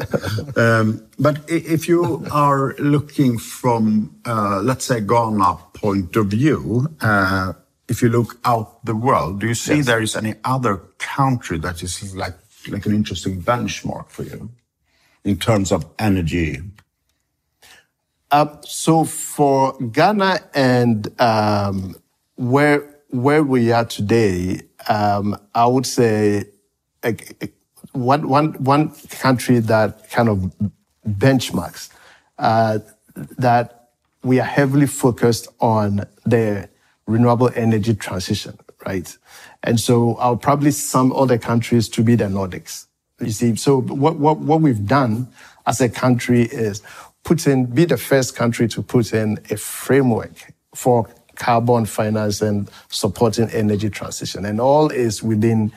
um, 0.56 1.06
but 1.18 1.38
if 1.48 1.88
you 1.88 2.26
are 2.32 2.74
looking 2.78 3.38
from, 3.38 4.14
uh, 4.26 4.60
let's 4.62 4.84
say, 4.84 5.00
Ghana 5.00 5.58
point 5.74 6.16
of 6.16 6.26
view, 6.26 6.88
uh, 7.00 7.52
if 7.88 8.02
you 8.02 8.08
look 8.08 8.38
out 8.44 8.84
the 8.84 8.96
world, 8.96 9.40
do 9.40 9.46
you 9.46 9.54
see 9.54 9.76
Yes. 9.76 9.86
there 9.86 10.02
is 10.02 10.16
any 10.16 10.34
other 10.44 10.78
country 10.98 11.58
that 11.58 11.82
is 11.82 12.14
like 12.16 12.34
like 12.68 12.86
an 12.86 12.94
interesting 12.94 13.42
benchmark 13.42 14.08
for 14.08 14.22
you 14.22 14.48
in 15.24 15.38
terms 15.38 15.72
of 15.72 15.86
energy? 15.98 16.60
Uh, 18.30 18.56
so 18.62 19.04
for 19.04 19.76
Ghana 19.78 20.40
and 20.54 21.20
um, 21.20 21.96
where 22.36 22.88
where 23.10 23.42
we 23.42 23.72
are 23.72 23.84
today, 23.84 24.62
um, 24.88 25.36
I 25.54 25.66
would 25.66 25.86
say 25.86 26.44
like, 27.04 27.52
one 27.92 28.26
one 28.28 28.54
one 28.64 28.90
country 29.10 29.58
that 29.58 30.10
kind 30.10 30.30
of 30.30 30.52
benchmarks 31.06 31.90
uh, 32.38 32.78
that 33.36 33.90
we 34.22 34.40
are 34.40 34.46
heavily 34.46 34.86
focused 34.86 35.48
on 35.60 36.06
the 36.24 36.68
renewable 37.06 37.50
energy 37.54 37.94
transition, 37.94 38.58
right? 38.86 39.16
And 39.62 39.78
so 39.78 40.14
I'll 40.16 40.36
probably 40.36 40.70
sum 40.70 41.12
other 41.12 41.36
countries 41.38 41.88
to 41.90 42.02
be 42.02 42.14
the 42.14 42.24
Nordics. 42.24 42.86
You 43.22 43.30
see, 43.30 43.56
so 43.56 43.80
what, 43.80 44.16
what, 44.16 44.38
what 44.38 44.60
we've 44.60 44.86
done 44.86 45.28
as 45.66 45.80
a 45.80 45.88
country 45.88 46.42
is 46.42 46.82
put 47.24 47.46
in, 47.46 47.66
be 47.66 47.84
the 47.84 47.96
first 47.96 48.34
country 48.34 48.68
to 48.68 48.82
put 48.82 49.12
in 49.12 49.38
a 49.50 49.56
framework 49.56 50.52
for 50.74 51.08
carbon 51.36 51.86
finance 51.86 52.42
and 52.42 52.70
supporting 52.88 53.48
energy 53.50 53.88
transition. 53.88 54.44
And 54.44 54.60
all 54.60 54.90
is 54.90 55.22
within 55.22 55.72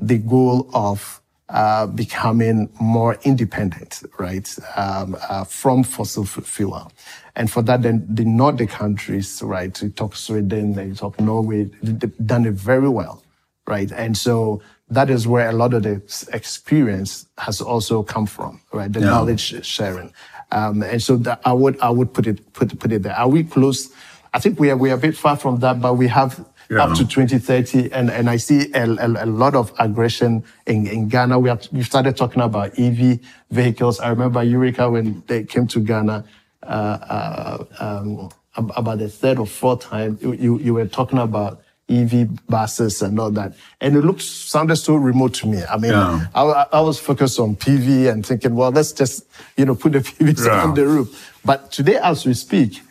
the 0.00 0.18
goal 0.18 0.68
of 0.74 1.20
uh, 1.48 1.86
becoming 1.86 2.68
more 2.78 3.16
independent, 3.22 4.02
right, 4.18 4.54
um, 4.76 5.16
uh, 5.28 5.44
from 5.44 5.82
fossil 5.82 6.26
fuel. 6.26 6.92
And 7.36 7.50
for 7.50 7.62
that, 7.62 7.82
then 7.82 8.06
the 8.08 8.24
Nordic 8.24 8.68
countries, 8.68 9.40
right, 9.42 9.80
you 9.80 9.88
talk 9.88 10.14
Sweden, 10.14 10.74
you 10.74 10.94
talk 10.94 11.18
Norway, 11.18 11.70
they've 11.82 12.26
done 12.26 12.44
it 12.44 12.52
very 12.52 12.88
well, 12.88 13.22
right? 13.66 13.90
And 13.92 14.16
so 14.16 14.60
that 14.90 15.10
is 15.10 15.26
where 15.26 15.48
a 15.48 15.52
lot 15.52 15.74
of 15.74 15.82
the 15.82 16.02
experience 16.32 17.26
has 17.38 17.60
also 17.60 18.02
come 18.02 18.26
from, 18.26 18.60
right? 18.72 18.92
The 18.92 19.00
yeah. 19.00 19.06
knowledge 19.06 19.64
sharing. 19.64 20.12
Um, 20.50 20.82
and 20.82 21.02
so 21.02 21.16
that 21.18 21.40
I 21.44 21.52
would, 21.52 21.78
I 21.80 21.90
would 21.90 22.14
put 22.14 22.26
it, 22.26 22.52
put, 22.54 22.78
put 22.78 22.92
it 22.92 23.02
there. 23.02 23.14
Are 23.14 23.28
we 23.28 23.44
close? 23.44 23.90
I 24.32 24.38
think 24.38 24.58
we 24.58 24.70
are, 24.70 24.76
we 24.76 24.90
are 24.90 24.94
a 24.94 24.98
bit 24.98 25.16
far 25.16 25.36
from 25.36 25.60
that, 25.60 25.80
but 25.80 25.94
we 25.94 26.08
have 26.08 26.42
yeah. 26.70 26.84
up 26.84 26.96
to 26.96 27.06
2030. 27.06 27.92
And, 27.92 28.10
and 28.10 28.30
I 28.30 28.38
see 28.38 28.72
a, 28.72 28.84
a, 28.84 29.24
a 29.24 29.26
lot 29.26 29.54
of 29.54 29.72
aggression 29.78 30.42
in, 30.66 30.86
in 30.86 31.08
Ghana. 31.08 31.38
We 31.38 31.50
have, 31.50 31.68
we 31.70 31.82
started 31.82 32.16
talking 32.16 32.40
about 32.40 32.78
EV 32.78 33.20
vehicles. 33.50 34.00
I 34.00 34.08
remember 34.08 34.40
Ulrika 34.40 34.90
when 34.90 35.22
they 35.26 35.44
came 35.44 35.66
to 35.68 35.80
Ghana, 35.80 36.24
uh, 36.62 36.66
uh, 36.66 37.64
um, 37.78 38.30
about 38.56 38.98
the 38.98 39.08
third 39.08 39.38
or 39.38 39.46
fourth 39.46 39.80
time, 39.80 40.18
you, 40.20 40.58
you 40.58 40.74
were 40.74 40.86
talking 40.86 41.18
about 41.18 41.62
EV 41.88 42.46
buses 42.46 43.02
and 43.02 43.18
all 43.18 43.30
that. 43.30 43.54
And 43.80 43.96
it 43.96 44.02
looked, 44.02 44.22
sounded 44.22 44.76
so 44.76 44.96
remote 44.96 45.34
to 45.34 45.46
me. 45.46 45.62
I 45.64 45.76
mean, 45.78 45.92
yeah. 45.92 46.26
I, 46.34 46.66
I, 46.72 46.80
was 46.80 46.98
focused 46.98 47.40
on 47.40 47.56
PV 47.56 48.10
and 48.10 48.24
thinking, 48.24 48.54
well, 48.54 48.70
let's 48.70 48.92
just, 48.92 49.26
you 49.56 49.64
know, 49.64 49.74
put 49.74 49.92
the 49.92 49.98
PVs 50.00 50.46
yeah. 50.46 50.64
on 50.64 50.74
the 50.74 50.86
roof. 50.86 51.32
But 51.44 51.72
today, 51.72 51.96
as 51.96 52.26
we 52.26 52.34
speak, 52.34 52.82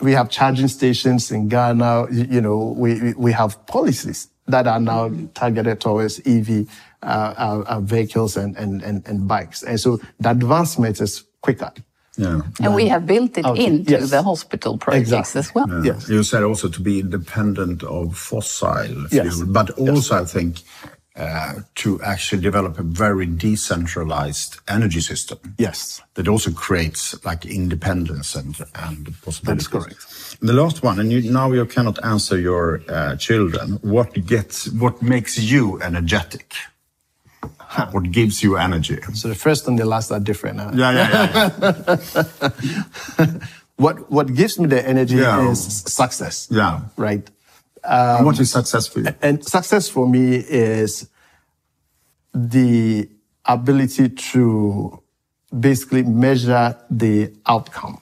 we 0.00 0.12
have 0.12 0.30
charging 0.30 0.68
stations 0.68 1.30
in 1.30 1.48
Ghana. 1.48 2.08
You 2.10 2.40
know, 2.40 2.74
we, 2.76 3.14
we 3.14 3.32
have 3.32 3.66
policies 3.66 4.28
that 4.46 4.66
are 4.66 4.80
now 4.80 5.10
targeted 5.34 5.80
towards 5.80 6.20
EV 6.26 6.68
uh, 7.02 7.06
uh, 7.06 7.64
uh, 7.66 7.80
vehicles 7.80 8.36
and, 8.36 8.56
and, 8.56 8.82
and, 8.82 9.06
and 9.06 9.28
bikes. 9.28 9.62
And 9.62 9.78
so 9.78 10.00
the 10.18 10.30
advancement 10.30 11.00
is 11.00 11.24
quicker. 11.40 11.72
Yeah. 12.20 12.40
And 12.62 12.74
we 12.74 12.88
have 12.88 13.06
built 13.06 13.38
it 13.38 13.46
okay. 13.46 13.64
into 13.64 13.92
yes. 13.92 14.10
the 14.10 14.22
hospital 14.22 14.76
projects 14.76 15.10
exactly. 15.10 15.38
as 15.38 15.54
well. 15.54 15.68
Yeah. 15.68 15.92
Yes. 15.94 16.08
You 16.08 16.22
said 16.22 16.42
also 16.42 16.68
to 16.68 16.80
be 16.80 17.00
independent 17.00 17.82
of 17.82 18.16
fossil 18.16 19.08
fuel, 19.08 19.24
yes. 19.24 19.40
but 19.58 19.70
also 19.78 20.16
yes. 20.16 20.22
I 20.22 20.24
think 20.38 20.52
uh, 21.16 21.54
to 21.74 22.00
actually 22.02 22.42
develop 22.42 22.78
a 22.78 22.82
very 22.82 23.26
decentralized 23.26 24.60
energy 24.68 25.00
system. 25.00 25.38
Yes. 25.58 26.02
That 26.14 26.28
also 26.28 26.50
creates 26.52 27.02
like 27.24 27.46
independence 27.46 28.34
and, 28.34 28.54
and 28.74 29.06
possibilities. 29.22 29.44
That's 29.44 29.68
correct. 29.68 30.36
And 30.40 30.48
the 30.48 30.58
last 30.62 30.82
one, 30.82 31.00
and 31.00 31.10
you, 31.12 31.30
now 31.30 31.52
you 31.52 31.66
cannot 31.66 32.04
answer 32.04 32.38
your 32.38 32.82
uh, 32.88 33.16
children. 33.16 33.78
What 33.82 34.12
gets, 34.26 34.68
what 34.72 35.02
makes 35.02 35.38
you 35.38 35.80
energetic? 35.82 36.54
What 37.92 38.10
gives 38.10 38.42
you 38.42 38.56
energy? 38.56 39.00
So 39.14 39.28
the 39.28 39.34
first 39.34 39.68
and 39.68 39.78
the 39.78 39.84
last 39.84 40.10
are 40.10 40.18
different. 40.18 40.58
Huh? 40.60 40.72
Yeah, 40.74 40.92
yeah, 40.92 41.50
yeah. 43.18 43.26
what 43.76 44.10
what 44.10 44.34
gives 44.34 44.58
me 44.58 44.66
the 44.66 44.86
energy 44.86 45.16
yeah. 45.16 45.50
is 45.50 45.82
success. 45.82 46.48
Yeah. 46.50 46.80
Right. 46.96 47.28
Um, 47.84 48.24
what 48.24 48.38
is 48.40 48.50
success 48.50 48.86
for 48.88 49.00
you? 49.00 49.14
And 49.22 49.44
success 49.44 49.88
for 49.88 50.08
me 50.08 50.36
is 50.36 51.08
the 52.34 53.08
ability 53.44 54.08
to 54.10 55.02
basically 55.58 56.02
measure 56.02 56.76
the 56.90 57.32
outcome, 57.46 58.00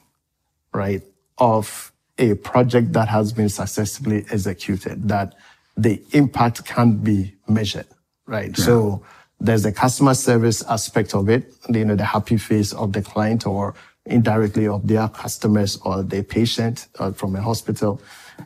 right, 0.73 1.01
of 1.37 1.91
a 2.17 2.33
project 2.35 2.93
that 2.93 3.07
has 3.07 3.31
been 3.31 3.49
successfully 3.49 4.25
executed, 4.31 5.07
that 5.07 5.35
the 5.77 6.01
impact 6.11 6.65
can 6.65 6.97
be 6.97 7.35
measured, 7.47 7.87
right? 8.25 8.57
Yeah. 8.57 8.65
So 8.65 9.05
there's 9.39 9.63
the 9.63 9.71
customer 9.71 10.13
service 10.13 10.61
aspect 10.63 11.13
of 11.13 11.29
it, 11.29 11.53
you 11.69 11.85
know, 11.85 11.95
the 11.95 12.05
happy 12.05 12.37
face 12.37 12.73
of 12.73 12.93
the 12.93 13.01
client 13.01 13.47
or 13.47 13.73
indirectly 14.05 14.67
of 14.67 14.87
their 14.87 15.07
customers 15.07 15.77
or 15.83 16.03
their 16.03 16.23
patient 16.23 16.87
uh, 16.99 17.11
from 17.11 17.35
a 17.35 17.41
hospital. 17.41 18.01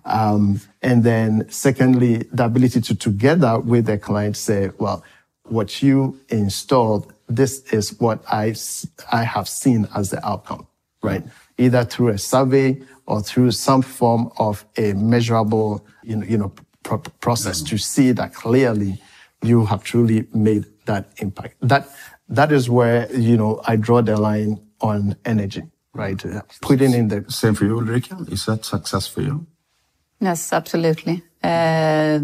Um, 0.05 0.59
and 0.81 1.03
then 1.03 1.49
secondly, 1.49 2.27
the 2.31 2.45
ability 2.45 2.81
to 2.81 2.95
together 2.95 3.59
with 3.59 3.85
the 3.85 3.97
client 3.97 4.37
say, 4.37 4.71
well, 4.77 5.03
what 5.43 5.81
you 5.81 6.19
installed, 6.29 7.13
this 7.27 7.61
is 7.71 7.99
what 7.99 8.23
I, 8.31 8.55
I 9.11 9.23
have 9.23 9.47
seen 9.47 9.87
as 9.95 10.09
the 10.09 10.25
outcome, 10.25 10.67
right? 11.01 11.23
Either 11.57 11.85
through 11.85 12.09
a 12.09 12.17
survey 12.17 12.81
or 13.05 13.21
through 13.21 13.51
some 13.51 13.81
form 13.81 14.31
of 14.37 14.65
a 14.77 14.93
measurable, 14.93 15.85
you 16.03 16.15
know, 16.17 16.25
you 16.25 16.37
know, 16.37 16.53
process 17.21 17.59
mm-hmm. 17.59 17.67
to 17.67 17.77
see 17.77 18.11
that 18.11 18.33
clearly 18.33 19.01
you 19.41 19.65
have 19.65 19.83
truly 19.83 20.27
made 20.33 20.65
that 20.85 21.11
impact. 21.17 21.55
That, 21.61 21.87
that 22.29 22.51
is 22.51 22.69
where, 22.69 23.11
you 23.13 23.37
know, 23.37 23.61
I 23.65 23.75
draw 23.75 24.01
the 24.01 24.17
line 24.17 24.59
on 24.81 25.15
energy, 25.25 25.63
right? 25.93 26.21
Putting 26.61 26.93
in 26.93 27.07
the... 27.07 27.25
Same 27.29 27.55
for 27.55 27.65
you, 27.65 27.77
Ulrika. 27.77 28.17
Is 28.29 28.45
that 28.45 28.65
success 28.65 29.07
for 29.07 29.21
you? 29.21 29.45
Yes, 30.19 30.53
absolutely. 30.53 31.23
Uh, 31.43 32.19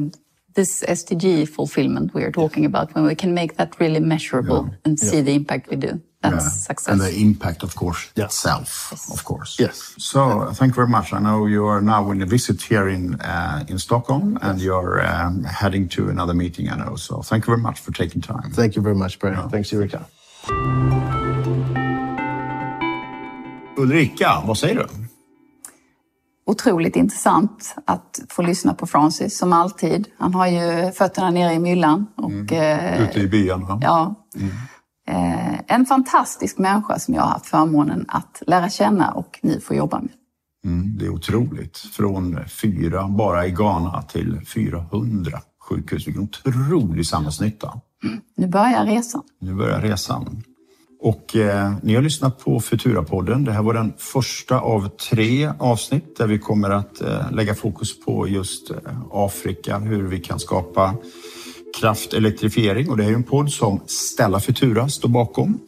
this 0.55 0.83
SDG 0.83 1.47
fulfillment 1.47 2.13
we 2.13 2.23
are 2.23 2.31
talking 2.31 2.65
about, 2.65 2.93
when 2.95 3.05
we 3.05 3.15
can 3.15 3.33
make 3.33 3.57
that 3.57 3.79
really 3.79 3.99
measurable 3.99 4.67
yeah. 4.69 4.77
and 4.85 4.99
see 4.99 5.17
yeah. 5.17 5.23
the 5.23 5.33
impact 5.33 5.69
we 5.69 5.75
do, 5.75 6.01
that's 6.21 6.45
yeah. 6.45 6.49
success. 6.49 6.91
And 6.91 7.01
the 7.01 7.15
impact, 7.21 7.63
of 7.63 7.75
course, 7.75 8.11
itself, 8.15 8.89
yes. 8.91 9.11
of 9.13 9.23
course. 9.23 9.57
Yes. 9.59 9.95
So 9.97 10.51
thank 10.53 10.71
you 10.71 10.75
very 10.75 10.87
much. 10.87 11.13
I 11.13 11.19
know 11.19 11.45
you 11.45 11.65
are 11.65 11.81
now 11.81 12.11
in 12.11 12.21
a 12.21 12.25
visit 12.25 12.61
here 12.61 12.89
in 12.89 13.15
uh, 13.21 13.63
in 13.67 13.79
Stockholm, 13.79 14.33
yes. 14.33 14.43
and 14.43 14.61
you're 14.61 15.05
um, 15.05 15.43
heading 15.43 15.87
to 15.89 16.09
another 16.09 16.33
meeting. 16.33 16.69
I 16.69 16.75
know. 16.75 16.95
So 16.97 17.21
thank 17.21 17.43
you 17.47 17.51
very 17.51 17.61
much 17.61 17.79
for 17.79 17.91
taking 17.91 18.21
time. 18.21 18.51
Thank 18.51 18.75
you 18.75 18.81
very 18.81 18.95
much, 18.95 19.19
Brian. 19.19 19.49
Thanks, 19.49 19.73
Ulrika. 19.73 20.05
Ulrika, 23.77 24.43
vad 24.45 24.57
säger 24.57 24.75
du? 24.75 25.09
Otroligt 26.49 26.95
intressant 26.95 27.75
att 27.85 28.19
få 28.29 28.41
lyssna 28.41 28.73
på 28.73 28.87
Francis 28.87 29.37
som 29.37 29.53
alltid. 29.53 30.07
Han 30.17 30.33
har 30.33 30.47
ju 30.47 30.91
fötterna 30.91 31.29
nere 31.29 31.53
i 31.53 31.59
myllan. 31.59 32.05
Och, 32.15 32.31
mm. 32.31 32.47
eh, 32.79 33.03
Ute 33.03 33.19
i 33.19 33.27
byarna. 33.27 33.79
Ja. 33.81 34.15
Mm. 34.35 34.51
Eh, 35.09 35.59
en 35.67 35.85
fantastisk 35.85 36.57
människa 36.57 36.99
som 36.99 37.13
jag 37.13 37.21
har 37.21 37.29
haft 37.29 37.45
förmånen 37.45 38.05
att 38.07 38.43
lära 38.47 38.69
känna 38.69 39.11
och 39.11 39.39
nu 39.41 39.59
få 39.59 39.73
jobba 39.73 39.99
med. 39.99 40.11
Mm, 40.65 40.97
det 40.97 41.05
är 41.05 41.09
otroligt. 41.09 41.77
Från 41.77 42.39
fyra 42.61 43.07
bara 43.07 43.47
i 43.47 43.51
Ghana 43.51 44.01
till 44.01 44.41
400 44.45 45.39
sjukhus. 45.69 46.07
Vilken 46.07 46.23
otrolig 46.23 47.07
samhällsnytta. 47.07 47.81
Mm. 48.03 48.19
Nu 48.37 48.47
börjar 48.47 48.85
resan. 48.85 49.21
Nu 49.41 49.53
börjar 49.53 49.81
resan. 49.81 50.43
Och 51.01 51.35
eh, 51.35 51.73
ni 51.83 51.95
har 51.95 52.01
lyssnat 52.01 52.39
på 52.39 52.59
Futura-podden. 52.59 53.45
Det 53.45 53.51
här 53.51 53.63
var 53.63 53.73
den 53.73 53.93
första 53.97 54.59
av 54.59 54.89
tre 54.89 55.51
avsnitt 55.59 56.17
där 56.17 56.27
vi 56.27 56.39
kommer 56.39 56.69
att 56.69 57.01
eh, 57.01 57.31
lägga 57.31 57.55
fokus 57.55 57.99
på 57.99 58.27
just 58.27 58.71
eh, 58.71 58.77
Afrika, 59.11 59.77
hur 59.77 60.07
vi 60.07 60.19
kan 60.19 60.39
skapa 60.39 60.95
kraftelektrifiering. 61.79 62.89
Och 62.89 62.97
det 62.97 63.05
är 63.05 63.13
en 63.13 63.23
podd 63.23 63.51
som 63.51 63.79
Stella 63.85 64.39
Futura 64.39 64.89
står 64.89 65.09
bakom. 65.09 65.59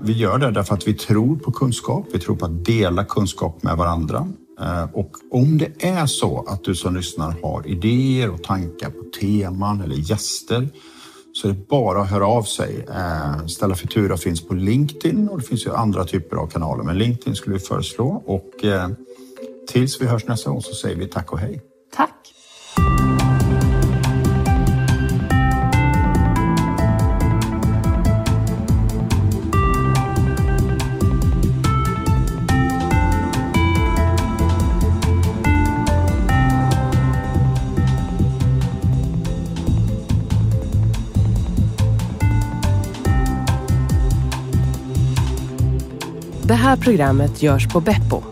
Vi 0.00 0.12
gör 0.12 0.38
det 0.38 0.50
därför 0.50 0.74
att 0.74 0.88
vi 0.88 0.94
tror 0.94 1.36
på 1.36 1.52
kunskap. 1.52 2.06
Vi 2.12 2.18
tror 2.18 2.36
på 2.36 2.44
att 2.44 2.64
dela 2.64 3.04
kunskap 3.04 3.62
med 3.62 3.76
varandra. 3.76 4.28
Eh, 4.60 4.84
och 4.92 5.10
om 5.30 5.58
det 5.58 5.84
är 5.84 6.06
så 6.06 6.44
att 6.48 6.64
du 6.64 6.74
som 6.74 6.96
lyssnar 6.96 7.34
har 7.42 7.66
idéer 7.66 8.30
och 8.30 8.42
tankar 8.42 8.90
på 8.90 9.04
teman 9.20 9.80
eller 9.80 9.96
gäster 9.96 10.68
så 11.32 11.48
är 11.48 11.52
det 11.52 11.68
bara 11.68 12.00
att 12.02 12.10
höra 12.10 12.26
av 12.26 12.42
sig. 12.42 12.86
Eh, 12.88 13.46
Ställa 13.46 13.74
Futura 13.74 14.16
finns 14.16 14.48
på 14.48 14.54
LinkedIn 14.54 15.28
och 15.28 15.38
det 15.38 15.44
finns 15.44 15.66
ju 15.66 15.74
andra 15.74 16.04
typer 16.04 16.36
av 16.36 16.46
kanaler. 16.46 16.84
Men 16.84 16.98
LinkedIn 16.98 17.34
skulle 17.34 17.56
vi 17.56 17.60
föreslå 17.60 18.22
och 18.26 18.64
eh, 18.64 18.88
tills 19.68 20.00
vi 20.00 20.06
hörs 20.06 20.26
nästa 20.26 20.50
gång 20.50 20.62
så 20.62 20.74
säger 20.74 20.96
vi 20.96 21.06
tack 21.06 21.32
och 21.32 21.38
hej. 21.38 21.60
Det 46.50 46.54
här 46.54 46.76
programmet 46.76 47.42
görs 47.42 47.68
på 47.68 47.80
Beppo. 47.80 48.22